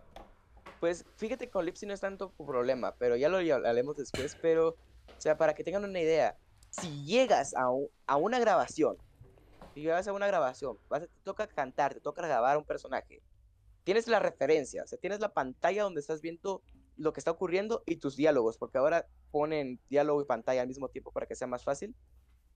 Pues 0.79 1.05
fíjate, 1.17 1.49
con 1.49 1.65
lip 1.65 1.75
sync 1.75 1.89
no 1.89 1.93
es 1.93 2.01
tanto 2.01 2.29
problema, 2.31 2.95
pero 2.97 3.15
ya 3.15 3.29
lo 3.29 3.37
hablaremos 3.37 3.97
después. 3.97 4.37
Pero, 4.41 4.69
o 4.69 4.75
sea, 5.19 5.37
para 5.37 5.53
que 5.53 5.63
tengan 5.63 5.83
una 5.83 5.99
idea, 5.99 6.35
si 6.81 7.05
llegas 7.05 7.53
a, 7.55 8.17
una 8.17 8.39
grabación, 8.39 8.97
si 9.73 9.81
llegas 9.81 10.07
a 10.07 10.13
una 10.13 10.27
grabación, 10.27 10.77
te 10.89 11.09
toca 11.23 11.47
cantar, 11.47 11.93
te 11.93 11.99
toca 12.01 12.21
grabar 12.21 12.57
un 12.57 12.65
personaje 12.65 13.21
tienes 13.85 14.07
la 14.07 14.19
referencia, 14.19 14.83
o 14.83 14.87
sea, 14.87 14.97
tienes 14.97 15.21
la 15.21 15.33
pantalla 15.33 15.83
donde 15.83 16.01
estás 16.01 16.19
viendo 16.19 16.61
lo 16.97 17.13
que 17.13 17.19
está 17.21 17.31
ocurriendo 17.31 17.83
y 17.85 17.97
tus 17.97 18.17
diálogos, 18.17 18.57
porque 18.57 18.77
ahora 18.77 19.07
ponen 19.31 19.79
diálogo 19.89 20.21
y 20.21 20.25
pantalla 20.25 20.61
al 20.61 20.67
mismo 20.67 20.89
tiempo 20.89 21.11
para 21.11 21.27
que 21.27 21.35
sea 21.35 21.47
más 21.47 21.63
fácil. 21.63 21.95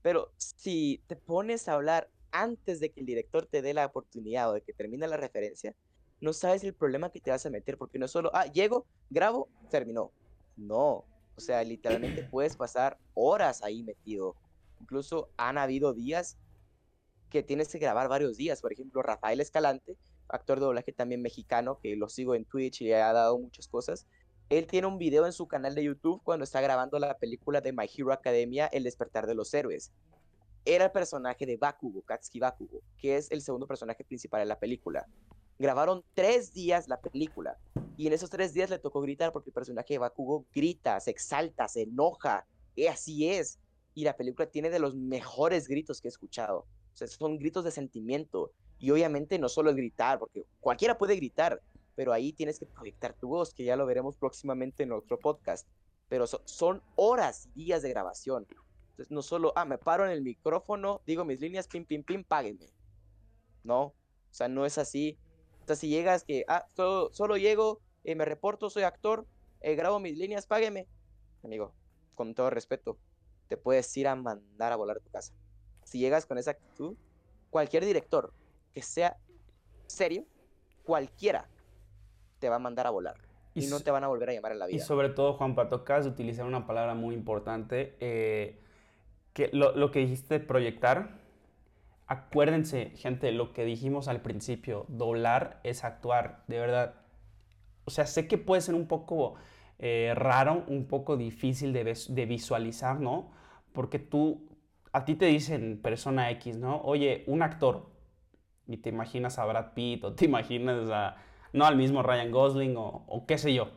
Pero 0.01 0.33
si 0.37 1.03
te 1.07 1.15
pones 1.15 1.67
a 1.67 1.73
hablar 1.73 2.09
antes 2.31 2.79
de 2.79 2.91
que 2.91 2.99
el 3.01 3.05
director 3.05 3.45
te 3.45 3.61
dé 3.61 3.73
la 3.73 3.85
oportunidad 3.85 4.49
o 4.49 4.53
de 4.53 4.61
que 4.61 4.73
termine 4.73 5.07
la 5.07 5.17
referencia, 5.17 5.75
no 6.19 6.33
sabes 6.33 6.63
el 6.63 6.73
problema 6.73 7.11
que 7.11 7.21
te 7.21 7.31
vas 7.31 7.45
a 7.45 7.49
meter, 7.49 7.77
porque 7.77 7.99
no 7.99 8.05
es 8.05 8.11
solo, 8.11 8.31
ah, 8.33 8.45
llego, 8.45 8.87
grabo, 9.09 9.49
terminó. 9.69 10.11
No, 10.57 11.05
o 11.39 11.45
sea, 11.45 11.63
literalmente 11.63 12.23
puedes 12.23 12.55
pasar 12.55 12.97
horas 13.13 13.63
ahí 13.63 13.83
metido. 13.83 14.35
Incluso 14.81 15.29
han 15.37 15.57
habido 15.57 15.93
días 15.93 16.37
que 17.29 17.43
tienes 17.43 17.69
que 17.69 17.79
grabar 17.79 18.07
varios 18.07 18.37
días. 18.37 18.61
Por 18.61 18.73
ejemplo, 18.73 19.01
Rafael 19.01 19.39
Escalante 19.39 19.97
actor 20.29 20.59
de 20.59 20.65
doblaje 20.65 20.93
también 20.93 21.21
mexicano, 21.21 21.79
que 21.81 21.95
lo 21.95 22.07
sigo 22.07 22.35
en 22.35 22.45
Twitch 22.45 22.81
y 22.81 22.93
ha 22.93 23.11
dado 23.11 23.37
muchas 23.37 23.67
cosas. 23.67 24.05
Él 24.49 24.65
tiene 24.67 24.87
un 24.87 24.97
video 24.97 25.25
en 25.25 25.33
su 25.33 25.47
canal 25.47 25.75
de 25.75 25.83
YouTube 25.83 26.21
cuando 26.23 26.43
está 26.43 26.61
grabando 26.61 26.97
la 26.97 27.17
película 27.17 27.61
de 27.61 27.73
My 27.73 27.89
Hero 27.93 28.13
Academia, 28.13 28.67
El 28.67 28.83
despertar 28.83 29.27
de 29.27 29.35
los 29.35 29.53
héroes. 29.53 29.91
Era 30.65 30.85
el 30.85 30.91
personaje 30.91 31.45
de 31.45 31.57
Bakugo, 31.57 32.01
Katsuki 32.01 32.39
Bakugo, 32.39 32.81
que 32.97 33.17
es 33.17 33.31
el 33.31 33.41
segundo 33.41 33.67
personaje 33.67 34.03
principal 34.03 34.41
de 34.41 34.45
la 34.45 34.59
película. 34.59 35.07
Grabaron 35.59 36.03
tres 36.13 36.53
días 36.53 36.87
la 36.87 37.01
película 37.01 37.57
y 37.99 38.07
en 38.07 38.13
esos 38.13 38.29
tres 38.29 38.53
días 38.53 38.69
le 38.69 38.79
tocó 38.79 39.01
gritar 39.01 39.33
porque 39.33 39.49
el 39.49 39.53
personaje 39.53 39.95
de 39.95 39.97
Bakugo 39.97 40.45
grita, 40.55 40.97
se 41.01 41.11
exalta, 41.11 41.67
se 41.67 41.81
enoja. 41.81 42.47
Y 42.73 42.87
así 42.87 43.29
es. 43.29 43.59
Y 43.93 44.05
la 44.05 44.15
película 44.15 44.49
tiene 44.49 44.69
de 44.69 44.79
los 44.79 44.95
mejores 44.95 45.67
gritos 45.67 45.99
que 45.99 46.07
he 46.07 46.09
escuchado. 46.09 46.59
O 46.59 46.95
sea, 46.95 47.07
son 47.07 47.37
gritos 47.37 47.65
de 47.65 47.71
sentimiento. 47.71 48.53
Y 48.79 48.91
obviamente 48.91 49.37
no 49.37 49.49
solo 49.49 49.69
es 49.69 49.75
gritar, 49.75 50.17
porque 50.17 50.45
cualquiera 50.61 50.97
puede 50.97 51.17
gritar, 51.17 51.61
pero 51.95 52.13
ahí 52.13 52.31
tienes 52.31 52.57
que 52.57 52.65
proyectar 52.65 53.13
tu 53.15 53.27
voz, 53.27 53.53
que 53.53 53.65
ya 53.65 53.75
lo 53.75 53.85
veremos 53.85 54.15
próximamente 54.15 54.83
en 54.83 54.93
otro 54.93 55.19
podcast. 55.19 55.67
Pero 56.07 56.25
son 56.25 56.81
horas 56.95 57.49
y 57.53 57.65
días 57.65 57.81
de 57.81 57.89
grabación. 57.89 58.47
Entonces, 58.91 59.11
no 59.11 59.21
solo, 59.21 59.51
ah, 59.57 59.65
me 59.65 59.77
paro 59.77 60.05
en 60.05 60.11
el 60.11 60.21
micrófono, 60.21 61.01
digo 61.05 61.25
mis 61.25 61.41
líneas, 61.41 61.67
pim, 61.67 61.83
pim, 61.83 62.03
pim, 62.03 62.23
páguenme. 62.23 62.67
No, 63.65 63.81
o 63.81 63.93
sea, 64.31 64.47
no 64.47 64.65
es 64.65 64.77
así. 64.77 65.17
Entonces, 65.69 65.81
si 65.81 65.89
llegas 65.89 66.23
que, 66.23 66.45
ah, 66.47 66.65
solo, 66.75 67.09
solo 67.13 67.37
llego, 67.37 67.79
eh, 68.03 68.15
me 68.15 68.25
reporto, 68.25 68.71
soy 68.71 68.81
actor, 68.81 69.27
eh, 69.61 69.75
grabo 69.75 69.99
mis 69.99 70.17
líneas, 70.17 70.47
págueme. 70.47 70.87
Amigo, 71.43 71.75
con 72.15 72.33
todo 72.33 72.49
respeto, 72.49 72.97
te 73.47 73.55
puedes 73.55 73.95
ir 73.95 74.07
a 74.07 74.15
mandar 74.15 74.71
a 74.71 74.77
volar 74.77 74.97
a 74.97 74.99
tu 74.99 75.11
casa. 75.11 75.31
Si 75.83 75.99
llegas 75.99 76.25
con 76.25 76.39
esa 76.39 76.49
actitud, 76.49 76.95
cualquier 77.51 77.85
director, 77.85 78.33
que 78.73 78.81
sea 78.81 79.17
serio, 79.85 80.25
cualquiera 80.85 81.47
te 82.39 82.49
va 82.49 82.55
a 82.55 82.59
mandar 82.59 82.87
a 82.87 82.89
volar. 82.89 83.17
Y, 83.53 83.67
no 83.67 83.79
te 83.79 83.91
van 83.91 84.03
a 84.03 84.07
volver 84.07 84.29
a 84.29 84.33
llamar 84.33 84.53
en 84.53 84.57
la 84.57 84.65
vida. 84.65 84.77
Y 84.77 84.79
sobre 84.79 85.09
todo, 85.09 85.33
Juan, 85.33 85.53
tocas 85.69 86.07
utilizar 86.07 86.47
una 86.47 86.65
palabra 86.65 86.95
muy 86.95 87.13
importante, 87.13 87.95
eh, 87.99 88.59
que 89.33 89.51
lo, 89.53 89.91
que 89.91 89.99
dijiste 89.99 90.39
proyectar, 90.39 91.18
acuérdense, 92.09 92.91
gente, 92.97 93.31
lo 93.31 93.53
que 93.53 93.63
dijimos 93.63 94.07
al 94.09 94.21
principio, 94.21 94.85
doblar 94.89 95.61
es 95.63 95.83
actuar, 95.85 96.43
de 96.47 96.59
verdad. 96.59 96.95
O 97.85 97.91
sea, 97.91 98.05
sé 98.05 98.27
que 98.27 98.37
puede 98.37 98.61
ser 98.61 98.75
un 98.75 98.87
poco 98.87 99.35
eh, 99.79 100.13
raro, 100.15 100.65
un 100.67 100.87
poco 100.87 101.15
difícil 101.15 101.71
de, 101.71 101.95
de, 102.09 102.25
visualizar, 102.25 102.99
¿no? 102.99 103.31
Porque 103.71 103.99
tú, 103.99 104.49
a 104.91 105.05
ti 105.05 105.15
te 105.15 105.27
dicen 105.27 105.79
persona 105.81 106.29
X, 106.31 106.57
¿no? 106.57 106.81
Oye, 106.81 107.23
un 107.27 107.43
actor, 107.43 107.89
y 108.69 108.77
te 108.77 108.89
imaginas 108.89 109.39
a 109.39 109.45
Brad 109.45 109.73
Pitt 109.73 110.03
o 110.03 110.13
te 110.13 110.25
imaginas 110.31 110.89
a, 110.89 111.17
no 111.53 111.65
al 111.65 111.75
mismo 111.75 112.03
Ryan 112.03 112.31
Gosling 112.31 112.75
o, 112.77 113.25
qué 113.27 113.37
sé 113.37 113.53
yo. 113.53 113.69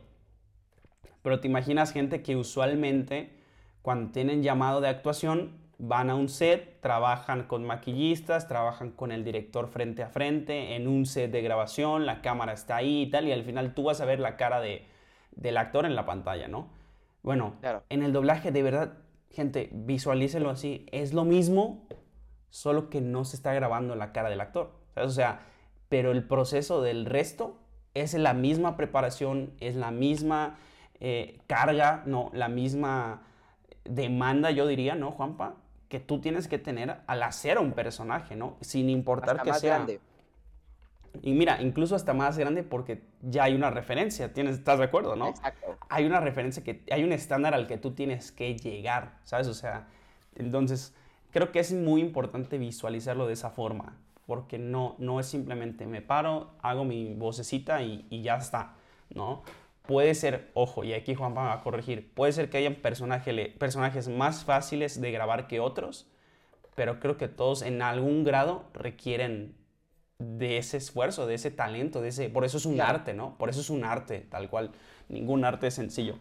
Pero 1.22 1.41
te 1.41 1.49
imaginas 1.49 1.93
gente 1.93 2.22
que 2.22 2.37
usualmente 2.37 3.39
cuando 3.80 4.12
tienen 4.12 4.43
llamado 4.43 4.80
de 4.80 4.89
actuación 4.89 5.62
van 5.85 6.11
a 6.11 6.14
un 6.14 6.28
set, 6.28 6.80
trabajan 6.80 7.43
con 7.49 7.64
maquillistas, 7.64 8.47
trabajan 8.47 8.93
con 8.93 9.11
el 9.11 9.24
director 9.24 9.66
frente 9.66 10.05
a 10.05 10.09
frente 10.09 10.76
en 10.76 10.87
un 10.87 11.07
set 11.07 11.33
de 11.33 11.43
grabación, 11.43 12.07
la 12.07 12.22
cámara 12.22 12.53
está 12.53 12.76
ahí 12.76 13.03
y 13.03 13.11
tal, 13.11 13.26
y 13.26 13.33
al 13.33 13.43
final 13.43 13.74
tú 13.74 13.83
vas 13.83 14.01
a 14.01 14.05
ver 14.05 14.20
la 14.20 14.37
cara 14.37 14.61
de, 14.61 14.87
del 15.33 15.57
actor 15.57 15.85
en 15.85 15.97
la 15.97 16.07
pantalla, 16.07 16.47
¿no? 16.47 16.70
Bueno, 17.24 17.57
en 17.89 18.05
el 18.05 18.12
doblaje 18.12 18.53
de 18.53 18.62
verdad, 18.62 18.93
gente, 19.33 19.70
visualícelo 19.72 20.51
así, 20.51 20.87
es 20.93 21.14
lo 21.14 21.24
mismo, 21.24 21.89
solo 22.49 22.89
que 22.89 23.01
no 23.01 23.24
se 23.24 23.35
está 23.35 23.53
grabando 23.53 23.97
la 23.97 24.12
cara 24.12 24.30
del 24.30 24.41
actor. 24.41 24.70
O 24.95 25.09
sea, 25.09 25.41
pero 25.89 26.12
el 26.12 26.22
proceso 26.22 26.80
del 26.80 27.07
resto 27.07 27.59
es 27.95 28.14
la 28.14 28.35
misma 28.35 28.76
preparación, 28.76 29.55
es 29.59 29.74
la 29.74 29.91
misma 29.91 30.59
eh, 31.01 31.41
carga, 31.49 32.05
¿no? 32.07 32.30
La 32.35 32.47
misma 32.47 33.22
demanda, 33.83 34.53
yo 34.53 34.68
diría, 34.68 34.95
¿no, 34.95 35.11
Juanpa? 35.11 35.57
Que 35.93 36.01
tú 36.01 36.22
tienes 36.22 36.49
que 36.49 36.59
tener 36.59 37.03
al 37.07 37.22
hacer 37.22 37.59
un 37.59 37.72
personaje, 37.72 38.34
¿no? 38.34 38.57
Sin 38.62 38.88
importar 38.88 39.43
que 39.43 39.53
sea... 39.53 39.74
Grande. 39.74 40.01
Y 41.20 41.34
mira, 41.34 41.61
incluso 41.61 41.95
hasta 41.95 42.14
más 42.14 42.38
grande 42.38 42.62
porque 42.62 43.03
ya 43.20 43.45
hay 43.45 43.55
una 43.55 43.68
referencia, 43.68 44.32
¿tienes, 44.32 44.57
¿estás 44.57 44.78
de 44.78 44.86
acuerdo, 44.86 45.16
no? 45.16 45.28
Exacto. 45.28 45.76
Hay 45.90 46.07
una 46.07 46.20
referencia 46.20 46.64
que 46.64 46.82
hay 46.90 47.05
un 47.05 47.12
estándar 47.12 47.53
al 47.53 47.66
que 47.66 47.76
tú 47.76 47.90
tienes 47.90 48.32
que 48.32 48.57
llegar, 48.57 49.18
¿sabes? 49.24 49.49
O 49.49 49.53
sea, 49.53 49.86
entonces 50.34 50.95
creo 51.30 51.53
que 51.53 51.59
es 51.59 51.74
muy 51.74 52.01
importante 52.01 52.57
visualizarlo 52.57 53.26
de 53.26 53.34
esa 53.34 53.51
forma 53.51 53.99
porque 54.24 54.57
no, 54.57 54.97
no 54.97 55.20
es 55.20 55.26
simplemente 55.26 55.86
me 55.86 56.01
paro, 56.01 56.53
hago 56.62 56.86
mi 56.86 57.12
vocecita 57.12 57.82
y, 57.82 58.07
y 58.09 58.22
ya 58.22 58.36
está, 58.36 58.76
¿no? 59.14 59.43
Puede 59.87 60.14
ser, 60.14 60.51
ojo, 60.55 60.85
y 60.85 60.93
aquí 60.93 61.14
Juan 61.14 61.37
va 61.37 61.53
a 61.53 61.61
corregir, 61.62 62.12
puede 62.14 62.33
ser 62.33 62.51
que 62.51 62.59
hayan 62.59 62.76
personajes 62.76 64.09
más 64.09 64.45
fáciles 64.45 65.01
de 65.01 65.11
grabar 65.11 65.49
que 65.49 65.59
otros, 65.59 66.07
pero 66.76 67.01
creo 67.01 67.16
que 67.16 67.28
todos 67.28 67.62
en 67.62 67.83
algún 67.83 68.22
grado 68.22 68.64
requieren 68.74 69.57
de 70.18 70.59
ese 70.59 70.76
esfuerzo, 70.76 71.26
de 71.26 71.35
ese 71.35 71.51
talento, 71.51 72.01
de 72.01 72.09
ese, 72.09 72.30
por 72.30 72.45
eso 72.45 72.59
es 72.59 72.66
un 72.66 72.80
arte, 72.80 73.12
¿no? 73.12 73.37
Por 73.39 73.51
eso 73.51 73.61
es 73.61 73.70
un 73.70 73.85
arte, 73.85 74.20
tal 74.20 74.49
cual. 74.49 74.72
Ningún 75.09 75.45
arte 75.45 75.66
es 75.66 75.74
sencillo. 75.74 76.18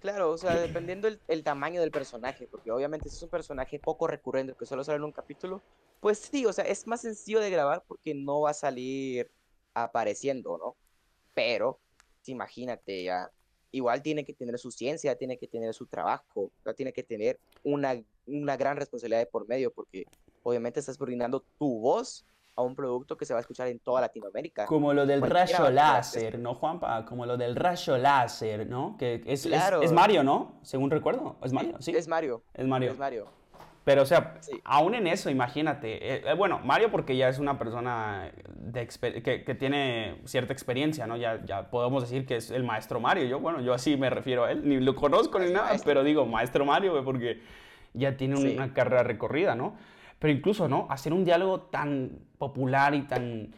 Claro, 0.00 0.30
o 0.30 0.38
sea, 0.38 0.54
dependiendo 0.54 1.08
el, 1.08 1.20
el 1.28 1.42
tamaño 1.42 1.80
del 1.80 1.90
personaje, 1.90 2.46
porque 2.50 2.70
obviamente 2.70 3.08
si 3.08 3.16
es 3.16 3.22
un 3.22 3.28
personaje 3.28 3.78
poco 3.78 4.06
recurrente 4.06 4.54
que 4.54 4.66
solo 4.66 4.82
sale 4.84 4.96
en 4.96 5.04
un 5.04 5.12
capítulo, 5.12 5.62
pues 6.00 6.18
sí, 6.18 6.46
o 6.46 6.52
sea, 6.52 6.64
es 6.64 6.86
más 6.86 7.02
sencillo 7.02 7.40
de 7.40 7.50
grabar 7.50 7.84
porque 7.86 8.14
no 8.14 8.40
va 8.40 8.50
a 8.50 8.54
salir 8.54 9.30
apareciendo, 9.74 10.56
¿no? 10.56 10.76
Pero, 11.34 11.78
imagínate 12.26 13.04
ya 13.04 13.30
igual 13.72 14.02
tiene 14.02 14.24
que 14.24 14.32
tener 14.32 14.58
su 14.58 14.70
ciencia, 14.70 15.16
tiene 15.16 15.38
que 15.38 15.46
tener 15.46 15.72
su 15.74 15.86
trabajo, 15.86 16.50
tiene 16.76 16.92
que 16.92 17.02
tener 17.02 17.38
una, 17.62 17.94
una 18.26 18.56
gran 18.56 18.76
responsabilidad 18.76 19.20
de 19.20 19.26
por 19.26 19.46
medio, 19.48 19.72
porque 19.72 20.06
obviamente 20.42 20.80
estás 20.80 20.98
brindando 20.98 21.44
tu 21.58 21.80
voz 21.80 22.24
a 22.56 22.62
un 22.62 22.74
producto 22.74 23.16
que 23.16 23.24
se 23.24 23.32
va 23.32 23.38
a 23.38 23.42
escuchar 23.42 23.68
en 23.68 23.78
toda 23.78 24.00
Latinoamérica. 24.00 24.66
Como 24.66 24.92
lo 24.92 25.06
del 25.06 25.22
rayo 25.22 25.70
láser, 25.70 26.38
¿no, 26.38 26.54
Juanpa? 26.54 27.04
Como 27.06 27.24
lo 27.26 27.36
del 27.36 27.56
rayo 27.56 27.96
láser, 27.96 28.66
¿no? 28.66 28.96
Que 28.98 29.22
es, 29.24 29.46
es, 29.46 29.92
Mario, 29.92 30.24
¿no? 30.24 30.58
Según 30.62 30.90
recuerdo. 30.90 31.36
¿Es 31.42 31.52
Mario? 31.52 31.76
Sí. 31.80 31.92
Es 31.94 32.08
Mario. 32.08 32.42
Es 32.54 32.66
Mario. 32.66 32.92
Es 32.92 32.98
Mario. 32.98 33.39
Pero, 33.84 34.02
o 34.02 34.06
sea, 34.06 34.34
aún 34.64 34.94
en 34.94 35.06
eso, 35.06 35.30
imagínate. 35.30 35.94
Eh, 35.94 36.22
eh, 36.26 36.34
bueno, 36.34 36.60
Mario 36.64 36.90
porque 36.90 37.16
ya 37.16 37.28
es 37.28 37.38
una 37.38 37.58
persona 37.58 38.30
de 38.54 38.86
que, 39.22 39.42
que, 39.42 39.54
tiene 39.54 40.16
cierta 40.26 40.52
experiencia, 40.52 41.06
¿no? 41.06 41.16
Ya, 41.16 41.42
ya 41.44 41.70
podemos 41.70 42.02
decir 42.02 42.26
que 42.26 42.36
es 42.36 42.50
el 42.50 42.62
maestro 42.62 43.00
Mario. 43.00 43.24
Yo, 43.24 43.40
bueno, 43.40 43.60
yo 43.62 43.72
así 43.72 43.96
me 43.96 44.10
refiero 44.10 44.44
a 44.44 44.52
él. 44.52 44.68
Ni 44.68 44.80
lo 44.80 44.94
conozco 44.94 45.38
ni 45.38 45.50
nada, 45.50 45.70
pero 45.84 46.04
digo 46.04 46.26
maestro 46.26 46.66
Mario 46.66 47.02
porque 47.04 47.40
ya 47.94 48.16
tiene 48.16 48.36
una 48.36 48.72
carrera 48.74 49.02
recorrida, 49.02 49.54
¿no? 49.54 49.76
Pero 50.18 50.32
incluso, 50.32 50.68
¿no? 50.68 50.86
Hacer 50.90 51.14
un 51.14 51.24
diálogo 51.24 51.62
tan 51.62 52.18
popular 52.38 52.94
y 52.94 53.02
tan 53.02 53.54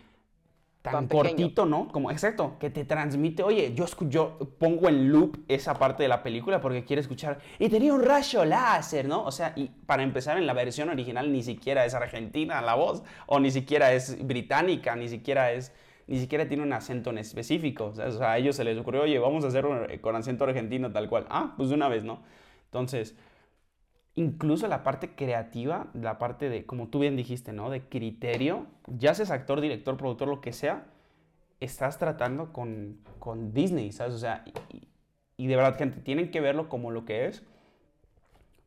tan, 0.83 1.07
cortito, 1.07 1.65
¿no? 1.65 1.89
Como, 1.89 2.11
exacto, 2.11 2.57
que 2.59 2.69
te 2.69 2.85
transmite, 2.85 3.45
oye, 3.45 3.73
yo, 3.75 3.87
yo 4.09 4.37
pongo 4.59 4.89
en 4.89 5.11
loop 5.11 5.39
esa 5.47 5.75
parte 5.75 6.03
de 6.03 6.09
la 6.09 6.25
película 6.25 6.61
porque 6.61 6.85
quiero 6.85 7.01
escuchar, 7.01 7.39
y 7.61 7.69
tenía 7.69 7.95
un 7.95 8.03
rayo 8.03 8.45
láser, 8.45 9.07
¿no? 9.07 9.25
O 9.25 9.31
sea, 9.31 9.53
y 9.55 9.69
para 9.87 10.03
empezar, 10.03 10.37
en 10.39 10.47
la 10.47 10.53
versión 10.53 10.89
original 10.89 11.33
ni 11.33 11.43
siquiera 11.43 11.85
es 11.85 11.95
argentina 11.95 12.61
la 12.61 12.75
voz, 12.75 13.05
o 13.27 13.39
ni 13.39 13.53
siquiera 13.53 13.93
es 13.93 14.27
británica, 14.27 14.97
ni 14.97 15.09
siquiera 15.09 15.53
es, 15.53 15.73
ni 16.09 16.19
siquiera 16.19 16.49
tiene 16.49 16.65
un 16.65 16.73
acento 16.73 17.11
en 17.11 17.19
específico. 17.19 17.93
O 17.97 18.11
sea, 18.11 18.33
a 18.33 18.39
ellos 18.39 18.57
se 18.57 18.65
les 18.65 18.77
ocurrió, 18.77 19.03
oye, 19.03 19.19
vamos 19.21 19.45
a 19.45 19.49
hacerlo 19.49 19.87
con 20.01 20.17
acento 20.17 20.45
argentino 20.45 20.91
tal 20.91 21.09
cual. 21.09 21.27
Ah, 21.31 21.55
pues 21.57 21.69
de 21.69 21.77
una 21.77 21.89
vez, 21.89 22.03
¿no? 22.03 22.23
Entonces, 22.65 23.15
incluso 24.15 24.69
la 24.69 24.83
parte 24.83 25.15
creativa, 25.15 25.89
la 25.95 26.19
parte 26.19 26.49
de, 26.49 26.67
como 26.67 26.89
tú 26.89 27.01
bien 27.01 27.17
dijiste, 27.17 27.53
¿no? 27.53 27.71
De 27.71 27.83
criterio, 27.83 28.67
ya 28.87 29.15
seas 29.15 29.31
actor, 29.31 29.61
director, 29.61 29.97
productor, 29.97 30.29
lo 30.29 30.41
que 30.41 30.53
sea, 30.53 30.87
estás 31.61 31.99
tratando 31.99 32.53
con, 32.53 32.99
con 33.19 33.53
Disney, 33.55 33.93
¿sabes? 33.93 34.15
O 34.15 34.19
sea, 34.19 34.45
y, 34.71 34.89
y, 35.37 35.47
de 35.47 35.57
verdad, 35.57 35.77
gente, 35.79 36.01
tienen 36.01 36.31
que 36.31 36.41
verlo 36.41 36.69
como 36.69 36.91
lo 36.91 37.05
que 37.05 37.27
es, 37.27 37.43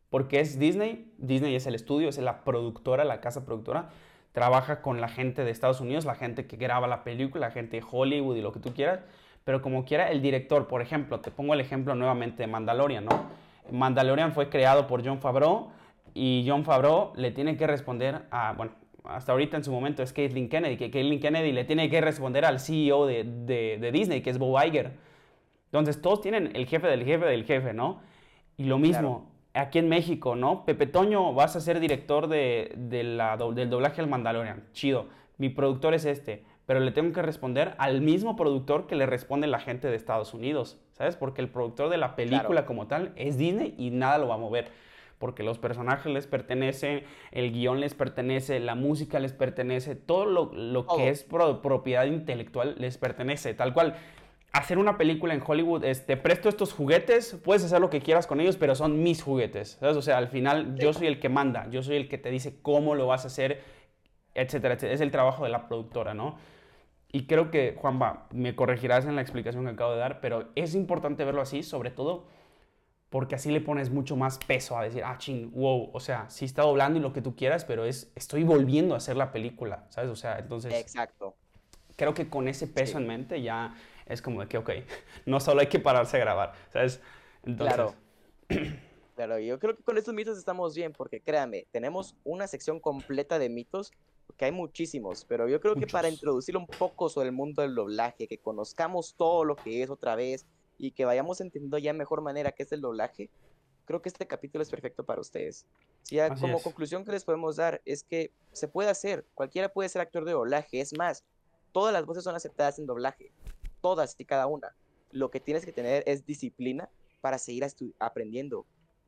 porque 0.09 0.39
es 0.39 0.57
Disney, 0.57 1.13
Disney 1.17 1.55
es 1.55 1.67
el 1.67 1.75
estudio, 1.75 2.09
es 2.09 2.17
la 2.17 2.43
productora, 2.43 3.03
la 3.03 3.21
casa 3.21 3.45
productora, 3.45 3.89
trabaja 4.31 4.81
con 4.81 4.99
la 5.01 5.07
gente 5.07 5.43
de 5.43 5.51
Estados 5.51 5.81
Unidos, 5.81 6.05
la 6.05 6.15
gente 6.15 6.47
que 6.47 6.57
graba 6.57 6.87
la 6.87 7.03
película, 7.03 7.47
la 7.47 7.51
gente 7.51 7.77
de 7.77 7.85
Hollywood 7.89 8.35
y 8.35 8.41
lo 8.41 8.51
que 8.51 8.59
tú 8.59 8.73
quieras, 8.73 9.01
pero 9.43 9.61
como 9.61 9.85
quiera, 9.85 10.09
el 10.09 10.21
director, 10.21 10.67
por 10.67 10.81
ejemplo, 10.81 11.19
te 11.19 11.31
pongo 11.31 11.53
el 11.53 11.59
ejemplo 11.59 11.93
nuevamente 11.95 12.43
de 12.43 12.47
Mandalorian, 12.47 13.05
¿no? 13.05 13.44
Mandalorian 13.71 14.33
fue 14.33 14.49
creado 14.49 14.87
por 14.87 15.05
John 15.05 15.19
Favreau 15.19 15.69
y 16.13 16.45
John 16.47 16.63
Favreau 16.63 17.13
le 17.15 17.31
tiene 17.31 17.57
que 17.57 17.67
responder 17.67 18.23
a, 18.31 18.53
bueno, 18.53 18.73
hasta 19.03 19.31
ahorita 19.31 19.57
en 19.57 19.63
su 19.63 19.71
momento 19.71 20.01
es 20.03 20.13
Caitlin 20.13 20.49
Kennedy, 20.49 20.77
que 20.77 20.89
Caitlin 20.89 21.19
Kennedy 21.19 21.51
le 21.51 21.63
tiene 21.63 21.89
que 21.89 22.01
responder 22.01 22.45
al 22.45 22.59
CEO 22.59 23.05
de, 23.05 23.23
de, 23.23 23.91
Disney, 23.91 24.21
que 24.21 24.29
es 24.29 24.37
Bob 24.37 24.57
Iger. 24.65 24.93
Entonces 25.65 26.01
todos 26.01 26.21
tienen 26.21 26.51
el 26.55 26.65
jefe 26.67 26.87
del 26.87 27.03
jefe 27.03 27.25
del 27.25 27.43
jefe, 27.43 27.73
¿no? 27.73 28.01
Y 28.57 28.65
lo 28.65 28.79
mismo 28.79 29.31
aquí 29.53 29.79
en 29.79 29.89
México, 29.89 30.35
¿no? 30.35 30.65
Pepe 30.65 30.87
Toño, 30.87 31.33
vas 31.33 31.55
a 31.55 31.61
ser 31.61 31.79
director 31.79 32.27
de, 32.27 32.73
de 32.77 33.03
la, 33.03 33.37
del 33.37 33.69
doblaje 33.69 34.01
al 34.01 34.07
Mandalorian. 34.07 34.63
Chido. 34.73 35.07
Mi 35.37 35.49
productor 35.49 35.93
es 35.93 36.05
este 36.05 36.45
pero 36.65 36.79
le 36.79 36.91
tengo 36.91 37.13
que 37.13 37.21
responder 37.21 37.75
al 37.77 38.01
mismo 38.01 38.35
productor 38.35 38.87
que 38.87 38.95
le 38.95 39.05
responde 39.05 39.47
la 39.47 39.59
gente 39.59 39.87
de 39.87 39.95
Estados 39.95 40.33
Unidos, 40.33 40.79
¿sabes? 40.97 41.15
Porque 41.15 41.41
el 41.41 41.49
productor 41.49 41.89
de 41.89 41.97
la 41.97 42.15
película 42.15 42.65
como 42.65 42.87
tal 42.87 43.13
es 43.15 43.37
Disney 43.37 43.75
y 43.77 43.91
nada 43.91 44.17
lo 44.17 44.27
va 44.27 44.35
a 44.35 44.39
mover. 44.39 44.71
Porque 45.17 45.43
los 45.43 45.59
personajes 45.59 46.11
les 46.11 46.27
pertenecen, 46.27 47.03
el 47.31 47.51
guion 47.51 47.79
les 47.79 47.93
pertenece, 47.93 48.59
la 48.59 48.75
música 48.75 49.19
les 49.19 49.31
pertenece, 49.31 49.95
todo 49.95 50.25
lo, 50.25 50.87
que 50.87 51.09
es 51.09 51.23
propiedad 51.23 52.05
intelectual 52.05 52.75
les 52.77 52.97
pertenece. 52.97 53.53
Tal 53.53 53.73
cual, 53.73 53.95
hacer 54.51 54.77
una 54.77 54.97
película 54.97 55.33
en 55.33 55.41
Hollywood 55.45 55.85
es, 55.85 56.05
te 56.05 56.17
presto 56.17 56.49
estos 56.49 56.73
juguetes, 56.73 57.39
puedes 57.43 57.63
hacer 57.63 57.79
lo 57.79 57.89
que 57.89 58.01
quieras 58.01 58.27
con 58.27 58.41
ellos, 58.41 58.57
pero 58.57 58.75
son 58.75 59.03
mis 59.03 59.23
juguetes. 59.23 59.77
¿sabes? 59.79 59.95
O 59.95 60.01
sea, 60.01 60.17
al 60.17 60.27
final 60.27 60.75
yo 60.75 60.91
soy 60.91 61.07
el 61.07 61.19
que 61.19 61.29
manda, 61.29 61.69
yo 61.69 61.81
soy 61.81 61.95
el 61.95 62.09
que 62.09 62.17
te 62.17 62.29
dice 62.29 62.59
cómo 62.61 62.95
lo 62.95 63.07
vas 63.07 63.23
a 63.23 63.27
hacer, 63.27 63.61
etcétera, 64.33 64.75
etcétera. 64.75 64.93
Es 64.93 65.01
el 65.01 65.11
trabajo 65.11 65.45
de 65.45 65.49
la 65.49 65.67
productora, 65.67 66.13
¿no? 66.13 66.37
Y 67.15 67.27
creo 67.27 67.49
que, 67.49 67.77
Juanba, 67.79 68.27
me 68.33 68.57
corregirás 68.57 69.05
en 69.05 69.15
la 69.15 69.21
explicación 69.21 69.63
que 69.63 69.71
acabo 69.71 69.93
de 69.93 69.99
dar, 69.99 70.19
pero 70.19 70.49
es 70.55 70.75
importante 70.75 71.23
verlo 71.23 71.41
así, 71.41 71.63
sobre 71.63 71.89
todo 71.89 72.25
porque 73.09 73.35
así 73.35 73.51
le 73.51 73.61
pones 73.61 73.89
mucho 73.89 74.17
más 74.17 74.37
peso 74.37 74.77
a 74.77 74.83
decir, 74.83 75.01
ah, 75.05 75.17
ching, 75.17 75.49
wow, 75.51 75.91
o 75.93 76.01
sea, 76.01 76.29
sí 76.29 76.43
está 76.43 76.63
doblando 76.63 76.99
y 76.99 77.01
lo 77.01 77.13
que 77.13 77.21
tú 77.21 77.33
quieras, 77.33 77.63
pero 77.63 77.85
es, 77.85 78.11
estoy 78.15 78.43
volviendo 78.43 78.95
a 78.95 78.97
hacer 78.97 79.15
la 79.15 79.31
película, 79.31 79.85
¿sabes? 79.91 80.09
O 80.09 80.17
sea, 80.17 80.39
entonces... 80.39 80.73
Exacto. 80.73 81.37
Creo 81.95 82.13
que 82.13 82.27
con 82.27 82.49
ese 82.49 82.67
peso 82.67 82.97
en 82.97 83.07
mente 83.07 83.41
ya 83.41 83.73
es 84.07 84.21
como 84.21 84.41
de 84.41 84.49
que, 84.49 84.57
ok, 84.57 84.71
no 85.25 85.39
solo 85.39 85.61
hay 85.61 85.67
que 85.67 85.79
pararse 85.79 86.17
a 86.17 86.19
grabar, 86.19 86.51
¿sabes? 86.73 87.01
Entonces... 87.45 87.77
Claro. 87.77 87.95
Claro, 89.15 89.39
yo 89.39 89.57
creo 89.57 89.77
que 89.77 89.83
con 89.83 89.97
estos 89.97 90.13
mitos 90.13 90.37
estamos 90.37 90.75
bien, 90.75 90.91
porque 90.91 91.21
créame, 91.21 91.65
tenemos 91.71 92.17
una 92.25 92.47
sección 92.47 92.81
completa 92.81 93.39
de 93.39 93.47
mitos 93.47 93.93
que 94.37 94.45
hay 94.45 94.51
muchísimos, 94.51 95.25
pero 95.25 95.47
yo 95.47 95.61
creo 95.61 95.75
que 95.75 95.87
para 95.87 96.09
introducir 96.09 96.57
un 96.57 96.67
poco 96.67 97.09
sobre 97.09 97.29
el 97.29 97.35
mundo 97.35 97.61
del 97.61 97.75
doblaje, 97.75 98.27
que 98.27 98.37
conozcamos 98.37 99.15
todo 99.15 99.45
lo 99.45 99.55
que 99.55 99.81
es 99.81 99.89
otra 99.89 100.15
vez 100.15 100.45
y 100.77 100.91
que 100.91 101.05
vayamos 101.05 101.39
entendiendo 101.39 101.77
ya 101.77 101.93
mejor 101.93 102.21
manera 102.21 102.51
qué 102.51 102.63
es 102.63 102.71
el 102.71 102.81
doblaje, 102.81 103.29
creo 103.85 104.01
que 104.01 104.09
este 104.09 104.27
capítulo 104.27 104.61
es 104.61 104.69
perfecto 104.69 105.05
para 105.05 105.21
ustedes. 105.21 105.65
Si 106.03 106.17
como 106.39 106.61
conclusión 106.61 107.05
que 107.05 107.11
les 107.11 107.23
podemos 107.23 107.55
dar 107.55 107.81
es 107.85 108.03
que 108.03 108.31
se 108.51 108.67
puede 108.67 108.89
hacer, 108.89 109.25
cualquiera 109.33 109.69
puede 109.69 109.89
ser 109.89 110.01
actor 110.01 110.25
de 110.25 110.33
doblaje, 110.33 110.81
es 110.81 110.97
más, 110.97 111.23
todas 111.71 111.93
las 111.93 112.05
voces 112.05 112.23
son 112.23 112.35
aceptadas 112.35 112.77
en 112.77 112.85
doblaje, 112.85 113.31
todas 113.81 114.15
y 114.17 114.25
cada 114.25 114.47
una. 114.47 114.75
Lo 115.11 115.31
que 115.31 115.39
tienes 115.39 115.65
que 115.65 115.71
tener 115.71 116.03
es 116.07 116.25
disciplina 116.25 116.89
para 117.21 117.37
seguir 117.37 117.65
aprendiendo, 117.99 118.65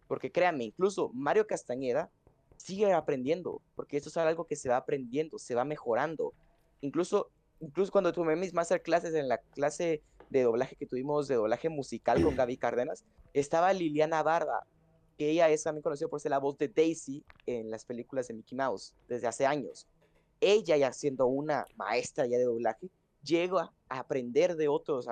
porque 0.07 0.31
créanme, 0.31 0.63
incluso 0.63 1.11
Mario 1.13 1.45
Castañeda 1.47 2.09
sigue 2.57 2.91
aprendiendo, 2.93 3.61
porque 3.75 3.97
esto 3.97 4.09
es 4.09 4.17
algo 4.17 4.45
que 4.45 4.55
se 4.55 4.69
va 4.69 4.77
aprendiendo, 4.77 5.39
se 5.39 5.55
va 5.55 5.63
mejorando. 5.63 6.33
Incluso, 6.81 7.29
incluso 7.59 7.91
cuando 7.91 8.11
tuve 8.11 8.35
mis 8.35 8.53
clases 8.83 9.13
en 9.13 9.27
la 9.27 9.37
clase 9.37 10.01
de 10.29 10.43
doblaje 10.43 10.75
que 10.75 10.85
tuvimos 10.85 11.27
de 11.27 11.35
doblaje 11.35 11.69
musical 11.69 12.21
con 12.21 12.35
Gaby 12.35 12.57
Cárdenas, 12.57 13.05
estaba 13.33 13.71
Liliana 13.73 14.23
Barba, 14.23 14.65
que 15.17 15.29
ella 15.29 15.49
es 15.49 15.63
también 15.63 15.81
conocida 15.81 16.09
por 16.09 16.19
ser 16.19 16.31
la 16.31 16.39
voz 16.39 16.57
de 16.57 16.67
Daisy 16.67 17.23
en 17.45 17.71
las 17.71 17.85
películas 17.85 18.27
de 18.27 18.35
Mickey 18.35 18.57
Mouse 18.57 18.93
desde 19.07 19.27
hace 19.27 19.45
años. 19.45 19.87
Ella 20.39 20.77
ya 20.77 20.93
siendo 20.93 21.25
una 21.25 21.65
maestra 21.75 22.27
ya 22.27 22.37
de 22.37 22.43
doblaje, 22.43 22.89
llega 23.23 23.71
a 23.89 23.99
aprender 23.99 24.55
de 24.55 24.67
otros, 24.67 25.07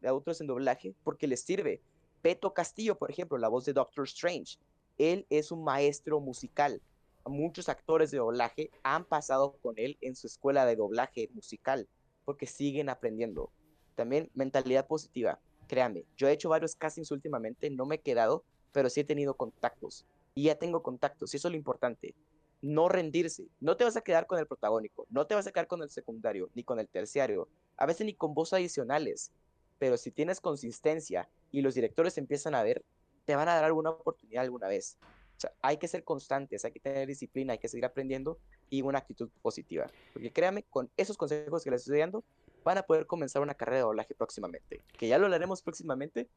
de 0.00 0.10
otros 0.10 0.40
en 0.40 0.46
doblaje 0.46 0.94
porque 1.02 1.26
les 1.26 1.40
sirve. 1.40 1.80
Peto 2.22 2.52
Castillo, 2.52 2.96
por 2.96 3.10
ejemplo, 3.10 3.38
la 3.38 3.48
voz 3.48 3.64
de 3.64 3.72
Doctor 3.72 4.04
Strange, 4.04 4.58
él 4.98 5.26
es 5.30 5.50
un 5.50 5.64
maestro 5.64 6.20
musical. 6.20 6.80
Muchos 7.28 7.68
actores 7.68 8.10
de 8.10 8.18
doblaje 8.18 8.70
han 8.82 9.04
pasado 9.04 9.58
con 9.62 9.74
él 9.76 9.98
en 10.00 10.16
su 10.16 10.26
escuela 10.26 10.64
de 10.64 10.76
doblaje 10.76 11.28
musical 11.32 11.88
porque 12.24 12.46
siguen 12.46 12.88
aprendiendo. 12.90 13.50
También 13.94 14.30
mentalidad 14.34 14.86
positiva. 14.86 15.40
Créanme, 15.66 16.04
yo 16.16 16.28
he 16.28 16.32
hecho 16.32 16.50
varios 16.50 16.76
castings 16.76 17.10
últimamente, 17.10 17.70
no 17.70 17.86
me 17.86 17.94
he 17.94 18.00
quedado, 18.00 18.44
pero 18.72 18.90
sí 18.90 19.00
he 19.00 19.04
tenido 19.04 19.34
contactos. 19.34 20.04
Y 20.34 20.44
ya 20.44 20.54
tengo 20.54 20.82
contactos, 20.82 21.32
y 21.32 21.38
eso 21.38 21.48
es 21.48 21.52
lo 21.52 21.56
importante. 21.56 22.14
No 22.60 22.88
rendirse. 22.88 23.48
No 23.60 23.76
te 23.76 23.84
vas 23.84 23.96
a 23.96 24.02
quedar 24.02 24.26
con 24.26 24.38
el 24.38 24.46
protagónico, 24.46 25.06
no 25.08 25.26
te 25.26 25.34
vas 25.34 25.46
a 25.46 25.52
quedar 25.52 25.68
con 25.68 25.82
el 25.82 25.90
secundario, 25.90 26.50
ni 26.54 26.64
con 26.64 26.78
el 26.80 26.88
terciario, 26.88 27.48
a 27.76 27.86
veces 27.86 28.06
ni 28.06 28.14
con 28.14 28.34
voz 28.34 28.52
adicionales. 28.52 29.32
Pero 29.78 29.96
si 29.96 30.10
tienes 30.10 30.40
consistencia 30.40 31.28
y 31.50 31.62
los 31.62 31.74
directores 31.74 32.18
empiezan 32.18 32.54
a 32.54 32.62
ver, 32.62 32.84
te 33.24 33.36
van 33.36 33.48
a 33.48 33.54
dar 33.54 33.64
alguna 33.64 33.90
oportunidad 33.90 34.44
alguna 34.44 34.68
vez. 34.68 34.98
O 35.38 35.40
sea, 35.40 35.52
hay 35.62 35.76
que 35.76 35.86
ser 35.86 36.02
constantes, 36.02 36.64
hay 36.64 36.72
que 36.72 36.80
tener 36.80 37.06
disciplina, 37.06 37.52
hay 37.52 37.60
que 37.60 37.68
seguir 37.68 37.84
aprendiendo 37.84 38.38
y 38.70 38.82
una 38.82 38.98
actitud 38.98 39.30
positiva. 39.40 39.86
Porque 40.12 40.32
créame, 40.32 40.64
con 40.64 40.90
esos 40.96 41.16
consejos 41.16 41.62
que 41.62 41.70
les 41.70 41.82
estoy 41.82 42.00
dando, 42.00 42.24
van 42.64 42.78
a 42.78 42.82
poder 42.82 43.06
comenzar 43.06 43.40
una 43.40 43.54
carrera 43.54 43.76
de 43.76 43.82
doblaje 43.82 44.14
próximamente. 44.16 44.82
Que 44.98 45.06
ya 45.06 45.16
lo 45.16 45.26
hablaremos 45.26 45.62
próximamente, 45.62 46.28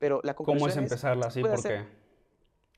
pero 0.00 0.20
la 0.24 0.34
conclusión 0.34 0.58
¿Cómo 0.58 0.68
es 0.68 0.76
empezarla 0.76 1.26
así? 1.26 1.40
Porque 1.40 1.84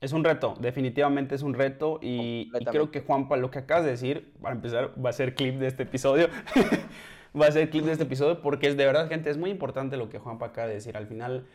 es 0.01 0.13
un 0.13 0.23
reto, 0.23 0.53
definitivamente 0.59 1.33
es 1.33 1.41
un 1.41 1.55
reto 1.55 1.97
y, 1.99 2.51
y, 2.53 2.65
creo 2.65 2.91
que 2.91 3.01
Juanpa, 3.01 3.35
lo 3.37 3.49
que 3.49 3.59
acabas 3.59 3.83
de 3.83 3.91
decir, 3.91 4.33
para 4.39 4.53
empezar, 4.53 4.93
va 5.03 5.09
a 5.09 5.13
ser 5.13 5.33
clip 5.33 5.55
de 5.55 5.65
este 5.65 5.83
episodio. 5.83 6.27
va 7.39 7.47
a 7.47 7.51
ser 7.51 7.71
clip 7.71 7.85
de 7.85 7.93
este 7.93 8.03
episodio 8.03 8.39
porque 8.41 8.67
es 8.67 8.77
de 8.77 8.85
verdad, 8.85 9.07
gente, 9.09 9.31
es 9.31 9.37
muy 9.37 9.49
importante 9.49 9.97
lo 9.97 10.09
que 10.09 10.19
Juanpa 10.19 10.47
acaba 10.47 10.67
de 10.67 10.75
decir. 10.75 10.95
Al 10.95 11.07
final 11.07 11.47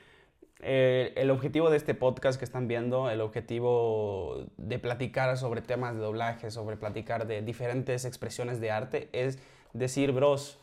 eh, 0.61 1.12
el 1.16 1.30
objetivo 1.30 1.68
de 1.68 1.76
este 1.76 1.94
podcast 1.94 2.38
que 2.38 2.44
están 2.44 2.66
viendo, 2.66 3.11
el 3.11 3.20
objetivo 3.20 4.46
de 4.57 4.78
platicar 4.78 5.36
sobre 5.36 5.61
temas 5.61 5.94
de 5.94 6.00
doblaje, 6.00 6.50
sobre 6.50 6.76
platicar 6.76 7.26
de 7.26 7.42
diferentes 7.42 8.04
expresiones 8.04 8.61
de 8.61 8.70
arte, 8.70 9.09
es 9.12 9.38
decir, 9.74 10.12
bros, 10.12 10.59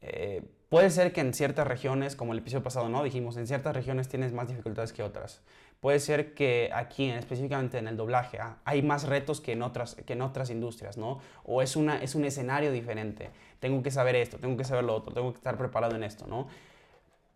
eh, 0.00 0.42
puede 0.68 0.90
ser 0.90 1.12
que 1.12 1.20
en 1.20 1.34
ciertas 1.34 1.66
regiones, 1.66 2.14
como 2.14 2.32
el 2.32 2.38
episodio 2.38 2.62
pasado, 2.62 2.88
¿no? 2.88 3.02
Dijimos, 3.02 3.36
en 3.36 3.48
ciertas 3.48 3.74
regiones 3.74 4.08
tienes 4.08 4.32
más 4.32 4.46
dificultades 4.46 4.92
que 4.92 5.02
otras. 5.02 5.42
Puede 5.80 5.98
ser 5.98 6.32
que 6.34 6.70
aquí, 6.72 7.10
específicamente 7.10 7.78
en 7.78 7.88
el 7.88 7.96
doblaje, 7.96 8.38
ah, 8.40 8.58
hay 8.64 8.82
más 8.82 9.04
retos 9.04 9.40
que 9.40 9.52
en, 9.52 9.62
otras, 9.62 9.96
que 10.06 10.12
en 10.12 10.22
otras 10.22 10.50
industrias, 10.50 10.96
¿no? 10.96 11.20
O 11.44 11.62
es, 11.62 11.74
una, 11.74 12.00
es 12.02 12.14
un 12.14 12.24
escenario 12.24 12.70
diferente. 12.70 13.30
Tengo 13.58 13.82
que 13.82 13.90
saber 13.90 14.14
esto, 14.14 14.38
tengo 14.38 14.56
que 14.56 14.64
saber 14.64 14.84
lo 14.84 14.94
otro, 14.94 15.12
tengo 15.12 15.32
que 15.32 15.38
estar 15.38 15.58
preparado 15.58 15.96
en 15.96 16.04
esto, 16.04 16.26
¿no? 16.28 16.46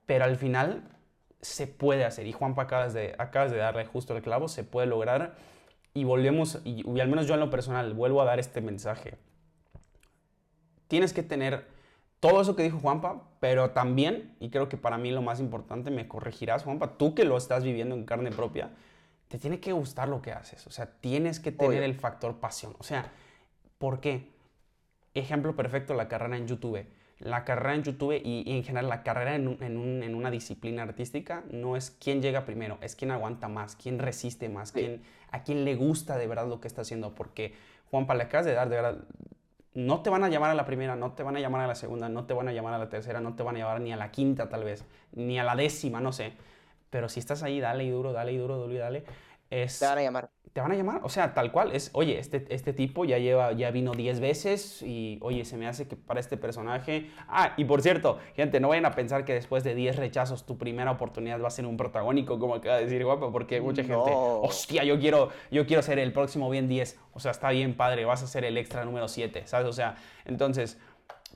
Pero 0.07 0.25
al 0.25 0.37
final 0.37 0.85
se 1.41 1.67
puede 1.67 2.05
hacer. 2.05 2.27
Y 2.27 2.33
Juanpa, 2.33 2.63
acabas 2.63 2.95
de, 2.95 3.15
acabas 3.19 3.51
de 3.51 3.59
darle 3.59 3.87
justo 3.87 4.17
el 4.17 4.23
clavo, 4.23 4.49
se 4.49 4.65
puede 4.65 4.87
lograr. 4.87 5.37
Y 5.95 6.05
volvemos, 6.05 6.61
y, 6.65 6.89
y 6.89 7.01
al 7.01 7.09
menos 7.09 7.27
yo 7.27 7.35
en 7.35 7.41
lo 7.41 7.51
personal, 7.51 7.95
vuelvo 7.95 8.23
a 8.23 8.25
dar 8.25 8.39
este 8.39 8.61
mensaje. 8.61 9.19
Tienes 10.89 11.13
que 11.13 11.23
tener 11.23 11.67
todo 12.21 12.43
eso 12.43 12.55
que 12.55 12.63
dijo 12.63 12.79
Juanpa, 12.79 13.23
pero 13.41 13.71
también, 13.71 14.37
y 14.41 14.51
creo 14.51 14.69
que 14.69 14.77
para 14.77 14.99
mí 14.99 15.11
lo 15.11 15.23
más 15.23 15.41
importante, 15.41 15.91
me 15.91 16.07
corregirás, 16.07 16.65
Juanpa, 16.65 16.99
tú 16.99 17.15
que 17.15 17.25
lo 17.25 17.37
estás 17.37 17.65
viviendo 17.65 17.95
en 17.95 18.05
carne 18.05 18.31
propia, 18.31 18.71
te 19.29 19.39
tiene 19.39 19.59
que 19.59 19.73
gustar 19.73 20.09
lo 20.09 20.21
que 20.21 20.33
haces. 20.33 20.67
O 20.67 20.71
sea, 20.71 20.87
tienes 21.01 21.41
que 21.41 21.51
tener 21.51 21.83
el 21.83 21.95
factor 21.95 22.39
pasión. 22.39 22.75
O 22.79 22.83
sea, 22.83 23.11
¿por 23.79 24.01
qué? 24.01 24.29
Ejemplo 25.15 25.57
perfecto, 25.57 25.95
la 25.95 26.09
carrera 26.09 26.37
en 26.37 26.47
YouTube. 26.47 26.85
La 27.21 27.45
carrera 27.45 27.75
en 27.75 27.83
YouTube 27.83 28.21
y, 28.25 28.45
en 28.47 28.65
general 28.65 28.89
la 28.89 29.03
carrera 29.03 29.35
en, 29.35 29.59
en, 29.63 30.15
una 30.15 30.31
disciplina 30.31 30.83
artística 30.83 31.45
no 31.51 31.77
es 31.77 31.91
quién 31.91 32.23
llega 32.23 32.45
primero, 32.45 32.79
es 32.81 32.97
quién 32.97 33.11
aguanta 33.11 33.47
más, 33.49 33.77
quién 33.77 33.99
resiste 33.99 34.49
más, 34.49 34.73
quién, 34.73 35.03
a 35.31 35.43
quién 35.43 35.65
le 35.65 35.77
gusta 35.77 36.17
de 36.17 36.27
verdad 36.27 36.49
lo 36.49 36.61
que 36.61 36.69
está 36.69 36.81
haciendo. 36.81 37.15
Porque 37.15 37.55
Juanpa, 37.91 38.15
le 38.15 38.25
acabas 38.25 38.47
de 38.47 38.55
dar 38.55 38.69
de 38.69 38.77
verdad 38.77 38.99
no 39.75 40.03
te 40.03 40.11
van 40.11 40.25
a 40.25 40.29
llamar 40.29 40.51
a 40.51 40.55
la 40.55 40.65
primera, 40.65 40.97
no 40.97 41.13
te 41.13 41.23
van 41.23 41.37
a 41.37 41.41
llamar 41.41 41.61
a 41.63 41.67
la 41.67 41.75
segunda, 41.75 42.09
no 42.09 42.25
te 42.25 42.35
van 42.35 42.49
a 42.49 42.53
llamar 42.53 42.75
a 42.75 42.79
la 42.79 42.89
tercera, 42.89 43.21
no 43.21 43.35
te 43.35 43.43
van 43.43 43.57
a 43.57 43.59
llamar 43.61 43.81
ni 43.81 43.93
a 43.93 43.97
la 43.97 44.11
quinta 44.11 44.49
tal 44.49 44.65
vez, 44.65 44.85
ni 45.13 45.39
a 45.39 45.45
la 45.45 45.55
décima, 45.55 46.01
no 46.01 46.13
sé. 46.13 46.33
Pero 46.91 47.09
si 47.09 47.21
estás 47.21 47.45
ahí, 47.45 47.61
dale 47.61 47.85
y 47.85 47.91
duro, 47.91 48.13
dale 48.13 48.33
y 48.33 48.37
duro, 48.37 48.61
dale 48.61 48.75
y 48.75 48.79
dale. 48.79 49.05
Es, 49.51 49.79
te 49.79 49.87
van 49.87 49.99
a 49.99 50.03
llamar 50.03 50.31
te 50.53 50.61
van 50.61 50.73
a 50.73 50.75
llamar. 50.75 51.01
O 51.05 51.09
sea, 51.09 51.33
tal 51.33 51.53
cual 51.53 51.73
es, 51.73 51.91
oye, 51.93 52.19
este, 52.19 52.45
este 52.51 52.73
tipo 52.73 53.05
ya 53.05 53.19
lleva, 53.19 53.53
ya 53.53 53.71
vino 53.71 53.93
10 53.93 54.21
veces 54.21 54.83
y, 54.83 55.19
oye, 55.23 55.45
se 55.45 55.57
me 55.57 55.67
hace 55.69 55.87
que 55.87 55.97
para 55.97 56.19
este 56.19 56.37
personaje... 56.37 57.11
Ah, 57.29 57.55
y 57.57 57.65
por 57.65 57.83
cierto, 57.83 58.19
gente, 58.35 58.59
no 58.59 58.69
vayan 58.69 58.87
a 58.87 58.93
pensar 58.93 59.25
que 59.25 59.33
después 59.33 59.63
de 59.63 59.75
10 59.75 59.97
rechazos 59.97 60.47
tu 60.47 60.59
primera 60.59 60.91
oportunidad 60.91 61.41
va 61.41 61.49
a 61.49 61.53
ser 61.53 61.67
un 61.67 61.77
protagónico, 61.77 62.39
como 62.39 62.57
acaba 62.57 62.77
de 62.77 62.85
decir 62.85 63.05
Guapo, 63.05 63.31
porque 63.31 63.61
mucha 63.61 63.83
gente, 63.83 64.11
hostia, 64.13 64.83
yo 64.85 64.99
quiero, 64.99 65.29
yo 65.51 65.67
quiero 65.67 65.83
ser 65.83 65.99
el 65.99 66.13
próximo 66.13 66.51
bien 66.51 66.67
10. 66.67 66.99
O 67.13 67.21
sea, 67.21 67.31
está 67.31 67.51
bien 67.51 67.77
padre, 67.77 68.05
vas 68.05 68.23
a 68.23 68.27
ser 68.27 68.45
el 68.45 68.57
extra 68.57 68.85
número 68.85 69.07
7, 69.07 69.47
¿sabes? 69.47 69.69
O 69.69 69.73
sea, 69.73 69.97
entonces 70.25 70.79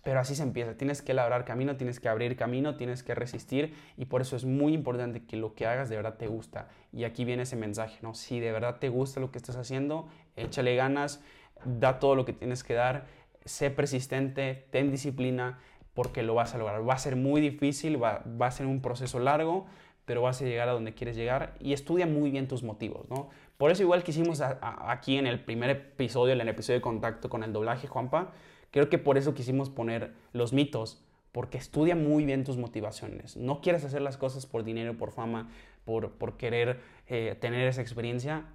pero 0.05 0.20
así 0.20 0.36
se 0.36 0.42
empieza. 0.42 0.76
Tienes 0.76 1.02
que 1.02 1.14
labrar 1.14 1.44
camino, 1.44 1.76
tienes 1.76 1.98
que 1.98 2.09
abrir 2.09 2.36
camino, 2.36 2.76
tienes 2.76 3.02
que 3.02 3.14
resistir 3.14 3.74
y 3.96 4.05
por 4.05 4.20
eso 4.20 4.36
es 4.36 4.44
muy 4.44 4.74
importante 4.74 5.24
que 5.24 5.36
lo 5.36 5.55
que 5.55 5.66
hagas 5.66 5.88
de 5.88 5.96
verdad 5.96 6.14
te 6.18 6.26
gusta. 6.26 6.68
Y 6.92 7.05
aquí 7.05 7.24
viene 7.24 7.44
ese 7.44 7.57
mensaje, 7.57 7.98
¿no? 8.02 8.14
Si 8.14 8.38
de 8.38 8.52
verdad 8.52 8.78
te 8.78 8.90
gusta 8.90 9.18
lo 9.18 9.32
que 9.32 9.38
estás 9.38 9.57
haciendo, 9.57 10.07
échale 10.36 10.76
ganas, 10.76 11.22
da 11.64 11.98
todo 11.98 12.14
lo 12.14 12.24
que 12.26 12.34
tienes 12.34 12.62
que 12.62 12.74
dar, 12.74 13.07
sé 13.44 13.70
persistente, 13.70 14.66
ten 14.70 14.90
disciplina 14.90 15.59
porque 15.94 16.22
lo 16.22 16.34
vas 16.34 16.55
a 16.55 16.59
lograr. 16.59 16.86
Va 16.86 16.94
a 16.94 16.98
ser 16.98 17.16
muy 17.16 17.40
difícil, 17.40 18.02
va, 18.02 18.22
a 18.40 18.50
ser 18.50 18.66
un 18.66 18.82
proceso 18.82 19.18
largo, 19.18 19.66
pero 20.05 20.20
vas 20.20 20.42
a 20.42 20.44
llegar 20.44 20.68
a 20.68 20.72
donde 20.72 20.92
quieres 20.92 21.16
llegar 21.16 21.55
y 21.61 21.72
estudia 21.72 22.07
muy 22.07 22.30
bien 22.30 22.46
tus 22.46 22.62
motivos, 22.62 23.09
¿no? 23.09 23.30
Por 23.57 23.70
eso 23.70 23.82
igual 23.82 24.02
que 24.02 24.11
hicimos 24.11 24.42
aquí 24.42 25.16
en 25.16 25.26
el 25.26 25.40
primer 25.40 25.70
episodio, 25.70 26.34
en 26.34 26.40
el 26.42 26.48
episodio 26.48 26.80
de 26.80 26.82
contacto 26.82 27.30
con 27.30 27.42
el 27.42 27.52
doblaje, 27.52 27.86
Juanpa, 27.86 28.32
Creo 28.75 28.89
que 28.89 28.99
por 28.99 29.16
eso 29.16 29.35
quisimos 29.35 29.70
poner 29.70 30.11
los 30.33 30.53
mitos, 30.53 31.01
porque 31.31 31.59
estudia 31.59 31.95
muy 31.95 32.25
bien 32.25 32.43
tus 32.43 32.57
motivaciones. 32.57 33.37
No 33.37 33.61
quieres 33.61 33.85
hacer 33.85 34.03
las 34.03 34.16
cosas 34.16 34.47
por 34.47 34.64
dinero, 34.64 34.99
por 34.99 35.12
fama, 35.12 35.49
por, 35.85 36.11
por 36.11 36.37
querer 36.37 36.81
eh, 37.07 37.37
tener 37.41 37.68
esa 37.68 37.83
experiencia. 37.83 38.47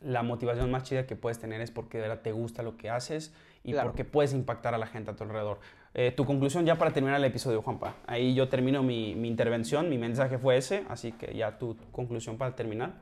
La 0.00 0.22
motivación 0.22 0.70
más 0.70 0.84
chida 0.84 1.08
que 1.08 1.16
puedes 1.16 1.40
tener 1.40 1.60
es 1.62 1.72
porque 1.72 1.98
de 1.98 2.02
verdad 2.02 2.22
te 2.22 2.30
gusta 2.30 2.62
lo 2.62 2.76
que 2.76 2.90
haces 2.90 3.34
y 3.64 3.74
porque 3.74 4.04
puedes 4.04 4.32
impactar 4.34 4.72
a 4.72 4.78
la 4.78 4.86
gente 4.86 5.10
a 5.10 5.16
tu 5.16 5.24
alrededor. 5.24 5.58
Eh, 5.94 6.12
tu 6.12 6.24
conclusión 6.26 6.64
ya 6.64 6.78
para 6.78 6.92
terminar 6.92 7.18
el 7.18 7.24
episodio, 7.24 7.60
Juanpa. 7.60 7.96
Ahí 8.06 8.36
yo 8.36 8.48
termino 8.48 8.84
mi, 8.84 9.16
mi 9.16 9.26
intervención, 9.26 9.90
mi 9.90 9.98
mensaje 9.98 10.38
fue 10.38 10.58
ese, 10.58 10.84
así 10.88 11.10
que 11.10 11.34
ya 11.34 11.58
tu 11.58 11.76
conclusión 11.90 12.38
para 12.38 12.54
terminar. 12.54 12.92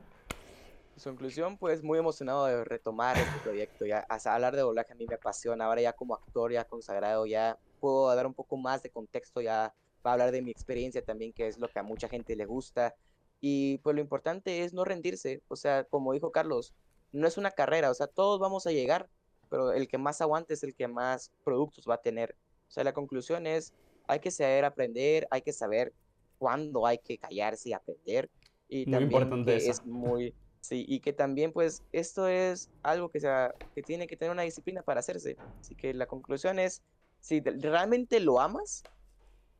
Su 0.97 1.09
conclusión, 1.09 1.57
pues 1.57 1.83
muy 1.83 1.99
emocionado 1.99 2.47
de 2.47 2.65
retomar 2.65 3.17
este 3.17 3.41
proyecto. 3.43 3.87
Ya, 3.87 4.01
hasta 4.09 4.35
hablar 4.35 4.55
de 4.55 4.63
doblaje 4.63 4.93
a 4.93 4.97
mí 4.97 5.07
me 5.09 5.15
apasiona. 5.15 5.65
Ahora 5.65 5.81
ya 5.81 5.93
como 5.93 6.15
actor, 6.15 6.53
ya 6.53 6.65
consagrado, 6.65 7.27
ya 7.27 7.59
puedo 7.81 8.15
dar 8.15 8.27
un 8.27 8.35
poco 8.35 8.57
más 8.57 8.83
de 8.83 8.91
contexto, 8.91 9.41
ya 9.41 9.75
para 10.03 10.13
hablar 10.15 10.33
de 10.33 10.43
mi 10.43 10.51
experiencia 10.51 11.03
también, 11.03 11.33
que 11.33 11.49
es 11.49 11.59
lo 11.59 11.69
que 11.69 11.79
a 11.79 11.83
mucha 11.83 12.09
gente 12.09 12.37
le 12.37 12.45
gusta. 12.45 12.95
Y 13.41 13.79
pues 13.79 13.97
lo 13.97 14.03
importante 14.03 14.63
es 14.63 14.75
no 14.75 14.85
rendirse. 14.85 15.43
O 15.49 15.57
sea, 15.57 15.85
como 15.85 16.13
dijo 16.13 16.31
Carlos, 16.31 16.75
no 17.11 17.27
es 17.27 17.37
una 17.37 17.51
carrera, 17.51 17.91
o 17.91 17.95
sea, 17.95 18.07
todos 18.07 18.41
vamos 18.41 18.67
a 18.67 18.73
llegar, 18.73 19.09
pero 19.49 19.73
el 19.73 19.89
que 19.89 19.99
más 19.99 20.21
aguante 20.21 20.55
es 20.55 20.63
el 20.63 20.75
que 20.75 20.89
más 20.89 21.31
productos 21.45 21.87
va 21.89 21.95
a 21.95 22.03
tener. 22.03 22.37
O 22.69 22.71
sea, 22.71 22.85
la 22.85 22.93
conclusión 22.93 23.47
es, 23.47 23.75
hay 24.07 24.21
que 24.21 24.31
saber 24.31 24.65
aprender, 24.65 25.27
hay 25.31 25.43
que 25.43 25.53
saber 25.53 25.93
cuándo 26.39 26.87
hay 26.87 26.99
que 26.99 27.19
callarse 27.19 27.71
y 27.71 27.73
aprender. 27.73 28.31
Y 28.69 28.87
muy 28.87 28.93
también 28.93 29.23
importante 29.23 29.57
es 29.57 29.85
muy 29.85 30.35
Sí, 30.63 30.85
y 30.89 31.01
que 31.01 31.13
también 31.13 31.53
pues 31.53 31.83
esto 31.91 32.29
es 32.29 32.71
algo 32.85 33.11
que, 33.11 33.19
sea, 33.19 33.53
que 33.75 33.83
tiene 33.83 34.07
que 34.07 34.17
tener 34.17 34.31
una 34.31 34.43
disciplina 34.43 34.83
para 34.83 35.01
hacerse. 35.01 35.37
Así 35.61 35.75
que 35.75 35.93
la 35.93 36.07
conclusión 36.07 36.61
es, 36.61 36.83
si 37.21 37.41
realmente 37.41 38.21
lo 38.21 38.41
amas, 38.41 38.85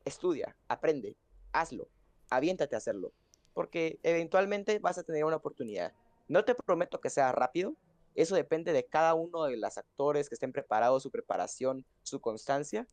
estudia, 0.05 0.55
aprende, 0.69 1.17
hazlo, 1.51 1.89
aviéntate 2.29 2.75
a 2.75 2.77
hacerlo, 2.77 3.11
porque 3.53 3.99
eventualmente 4.01 4.79
vas 4.79 4.97
a 4.97 5.03
tener 5.03 5.25
una 5.25 5.35
oportunidad. 5.35 5.93
No 6.29 6.45
te 6.45 6.55
prometo 6.55 7.01
que 7.01 7.09
sea 7.09 7.33
rápido, 7.33 7.75
eso 8.15 8.35
depende 8.35 8.71
de 8.71 8.85
cada 8.85 9.13
uno 9.13 9.43
de 9.43 9.57
los 9.57 9.77
actores 9.77 10.29
que 10.29 10.35
estén 10.35 10.53
preparados, 10.53 11.03
su 11.03 11.11
preparación, 11.11 11.85
su 12.03 12.21
constancia, 12.21 12.87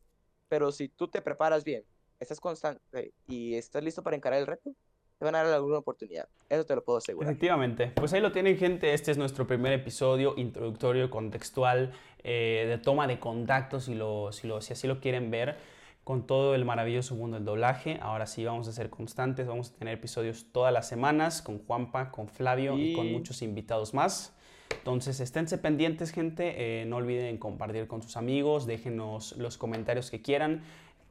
pero 0.49 0.73
si 0.73 0.89
tú 0.89 1.07
te 1.07 1.21
preparas 1.21 1.63
bien, 1.63 1.85
estás 2.19 2.41
constante 2.41 3.13
y 3.25 3.55
estás 3.55 3.81
listo 3.81 4.03
para 4.03 4.17
encarar 4.17 4.39
el 4.39 4.47
reto, 4.47 4.75
te 5.21 5.25
van 5.25 5.35
a 5.35 5.43
dar 5.43 5.53
alguna 5.53 5.77
oportunidad. 5.77 6.27
Eso 6.49 6.65
te 6.65 6.73
lo 6.73 6.83
puedo 6.83 6.97
asegurar. 6.97 7.29
Efectivamente. 7.29 7.91
Pues 7.93 8.11
ahí 8.11 8.21
lo 8.21 8.31
tienen, 8.31 8.57
gente. 8.57 8.91
Este 8.95 9.11
es 9.11 9.19
nuestro 9.19 9.45
primer 9.45 9.71
episodio 9.71 10.33
introductorio, 10.35 11.11
contextual, 11.11 11.91
eh, 12.23 12.65
de 12.67 12.79
toma 12.79 13.05
de 13.05 13.19
contacto, 13.19 13.79
si, 13.79 13.93
lo, 13.93 14.31
si, 14.31 14.47
lo, 14.47 14.61
si 14.61 14.73
así 14.73 14.87
lo 14.87 14.99
quieren 14.99 15.29
ver, 15.29 15.57
con 16.03 16.25
todo 16.25 16.55
el 16.55 16.65
maravilloso 16.65 17.13
mundo 17.13 17.37
del 17.37 17.45
doblaje. 17.45 17.99
Ahora 18.01 18.25
sí, 18.25 18.43
vamos 18.43 18.67
a 18.67 18.71
ser 18.71 18.89
constantes. 18.89 19.45
Vamos 19.45 19.69
a 19.69 19.77
tener 19.77 19.93
episodios 19.93 20.47
todas 20.51 20.73
las 20.73 20.87
semanas 20.87 21.43
con 21.43 21.59
Juanpa, 21.59 22.09
con 22.09 22.27
Flavio 22.27 22.75
y, 22.79 22.95
con 22.95 23.11
muchos 23.11 23.43
invitados 23.43 23.93
más. 23.93 24.35
Entonces, 24.75 25.19
esténse 25.19 25.59
pendientes, 25.59 26.09
gente. 26.09 26.81
Eh, 26.81 26.85
no 26.87 26.95
olviden 26.95 27.37
compartir 27.37 27.85
con 27.85 28.01
sus 28.01 28.17
amigos. 28.17 28.65
Déjenos 28.65 29.37
los 29.37 29.59
comentarios 29.59 30.09
que 30.09 30.23
quieran. 30.23 30.63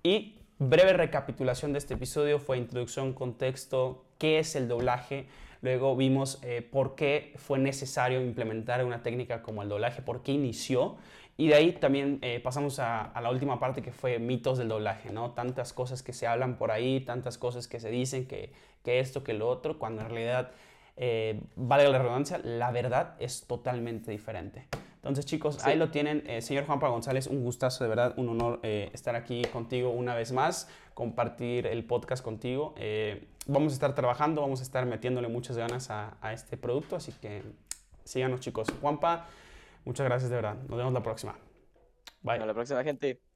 Y 0.02 0.39
Breve 0.62 0.92
recapitulación 0.92 1.72
de 1.72 1.78
este 1.78 1.94
episodio 1.94 2.38
fue 2.38 2.58
introducción, 2.58 3.14
contexto, 3.14 4.04
qué 4.18 4.38
es 4.38 4.54
el 4.56 4.68
doblaje. 4.68 5.26
Luego 5.62 5.96
vimos 5.96 6.38
eh, 6.42 6.60
por 6.60 6.96
qué 6.96 7.32
fue 7.36 7.58
necesario 7.58 8.20
implementar 8.20 8.84
una 8.84 9.02
técnica 9.02 9.40
como 9.40 9.62
el 9.62 9.70
doblaje, 9.70 10.02
por 10.02 10.22
qué 10.22 10.32
inició. 10.32 10.98
Y 11.38 11.48
de 11.48 11.54
ahí 11.54 11.72
también 11.72 12.18
eh, 12.20 12.40
pasamos 12.40 12.78
a, 12.78 13.10
la 13.22 13.30
última 13.30 13.58
parte 13.58 13.80
que 13.80 13.90
fue 13.90 14.18
mitos 14.18 14.58
del 14.58 14.68
doblaje, 14.68 15.10
¿no? 15.10 15.30
Tantas 15.30 15.72
cosas 15.72 16.02
que 16.02 16.12
se 16.12 16.26
hablan 16.26 16.58
por 16.58 16.72
ahí, 16.72 17.00
tantas 17.00 17.38
cosas 17.38 17.66
que 17.66 17.80
se 17.80 17.88
dicen 17.88 18.26
que, 18.26 18.52
que 18.84 19.00
esto, 19.00 19.24
que 19.24 19.32
lo 19.32 19.48
otro, 19.48 19.78
cuando 19.78 20.02
en 20.02 20.10
realidad, 20.10 20.50
eh, 20.98 21.40
vale 21.56 21.88
la 21.88 21.96
redundancia, 21.96 22.38
la 22.44 22.70
verdad 22.70 23.14
es 23.18 23.46
totalmente 23.46 24.10
diferente. 24.10 24.66
Entonces, 25.00 25.24
chicos, 25.24 25.64
ahí 25.64 25.78
lo 25.78 25.90
tienen. 25.90 26.22
Eh, 26.26 26.42
señor 26.42 26.66
Juanpa 26.66 26.88
González, 26.88 27.26
un 27.26 27.42
gustazo, 27.42 27.84
de 27.84 27.88
verdad, 27.88 28.12
un 28.18 28.28
honor 28.28 28.60
eh, 28.62 28.90
estar 28.92 29.16
aquí 29.16 29.42
contigo 29.50 29.90
una 29.90 30.14
vez 30.14 30.32
más, 30.32 30.68
compartir 30.92 31.66
el 31.66 31.84
podcast 31.84 32.22
contigo. 32.22 32.74
Eh, 32.76 33.26
vamos 33.46 33.72
a 33.72 33.74
estar 33.74 33.94
trabajando, 33.94 34.42
vamos 34.42 34.60
a 34.60 34.62
estar 34.62 34.84
metiéndole 34.84 35.28
muchas 35.28 35.56
ganas 35.56 35.90
a, 35.90 36.18
a 36.20 36.34
este 36.34 36.58
producto, 36.58 36.96
así 36.96 37.12
que 37.12 37.42
síganos, 38.04 38.40
chicos. 38.40 38.68
Juanpa, 38.82 39.26
muchas 39.86 40.04
gracias, 40.04 40.28
de 40.28 40.36
verdad. 40.36 40.56
Nos 40.68 40.76
vemos 40.76 40.92
la 40.92 41.02
próxima. 41.02 41.34
Bye. 42.20 42.34
Hasta 42.34 42.46
la 42.46 42.54
próxima, 42.54 42.84
gente. 42.84 43.29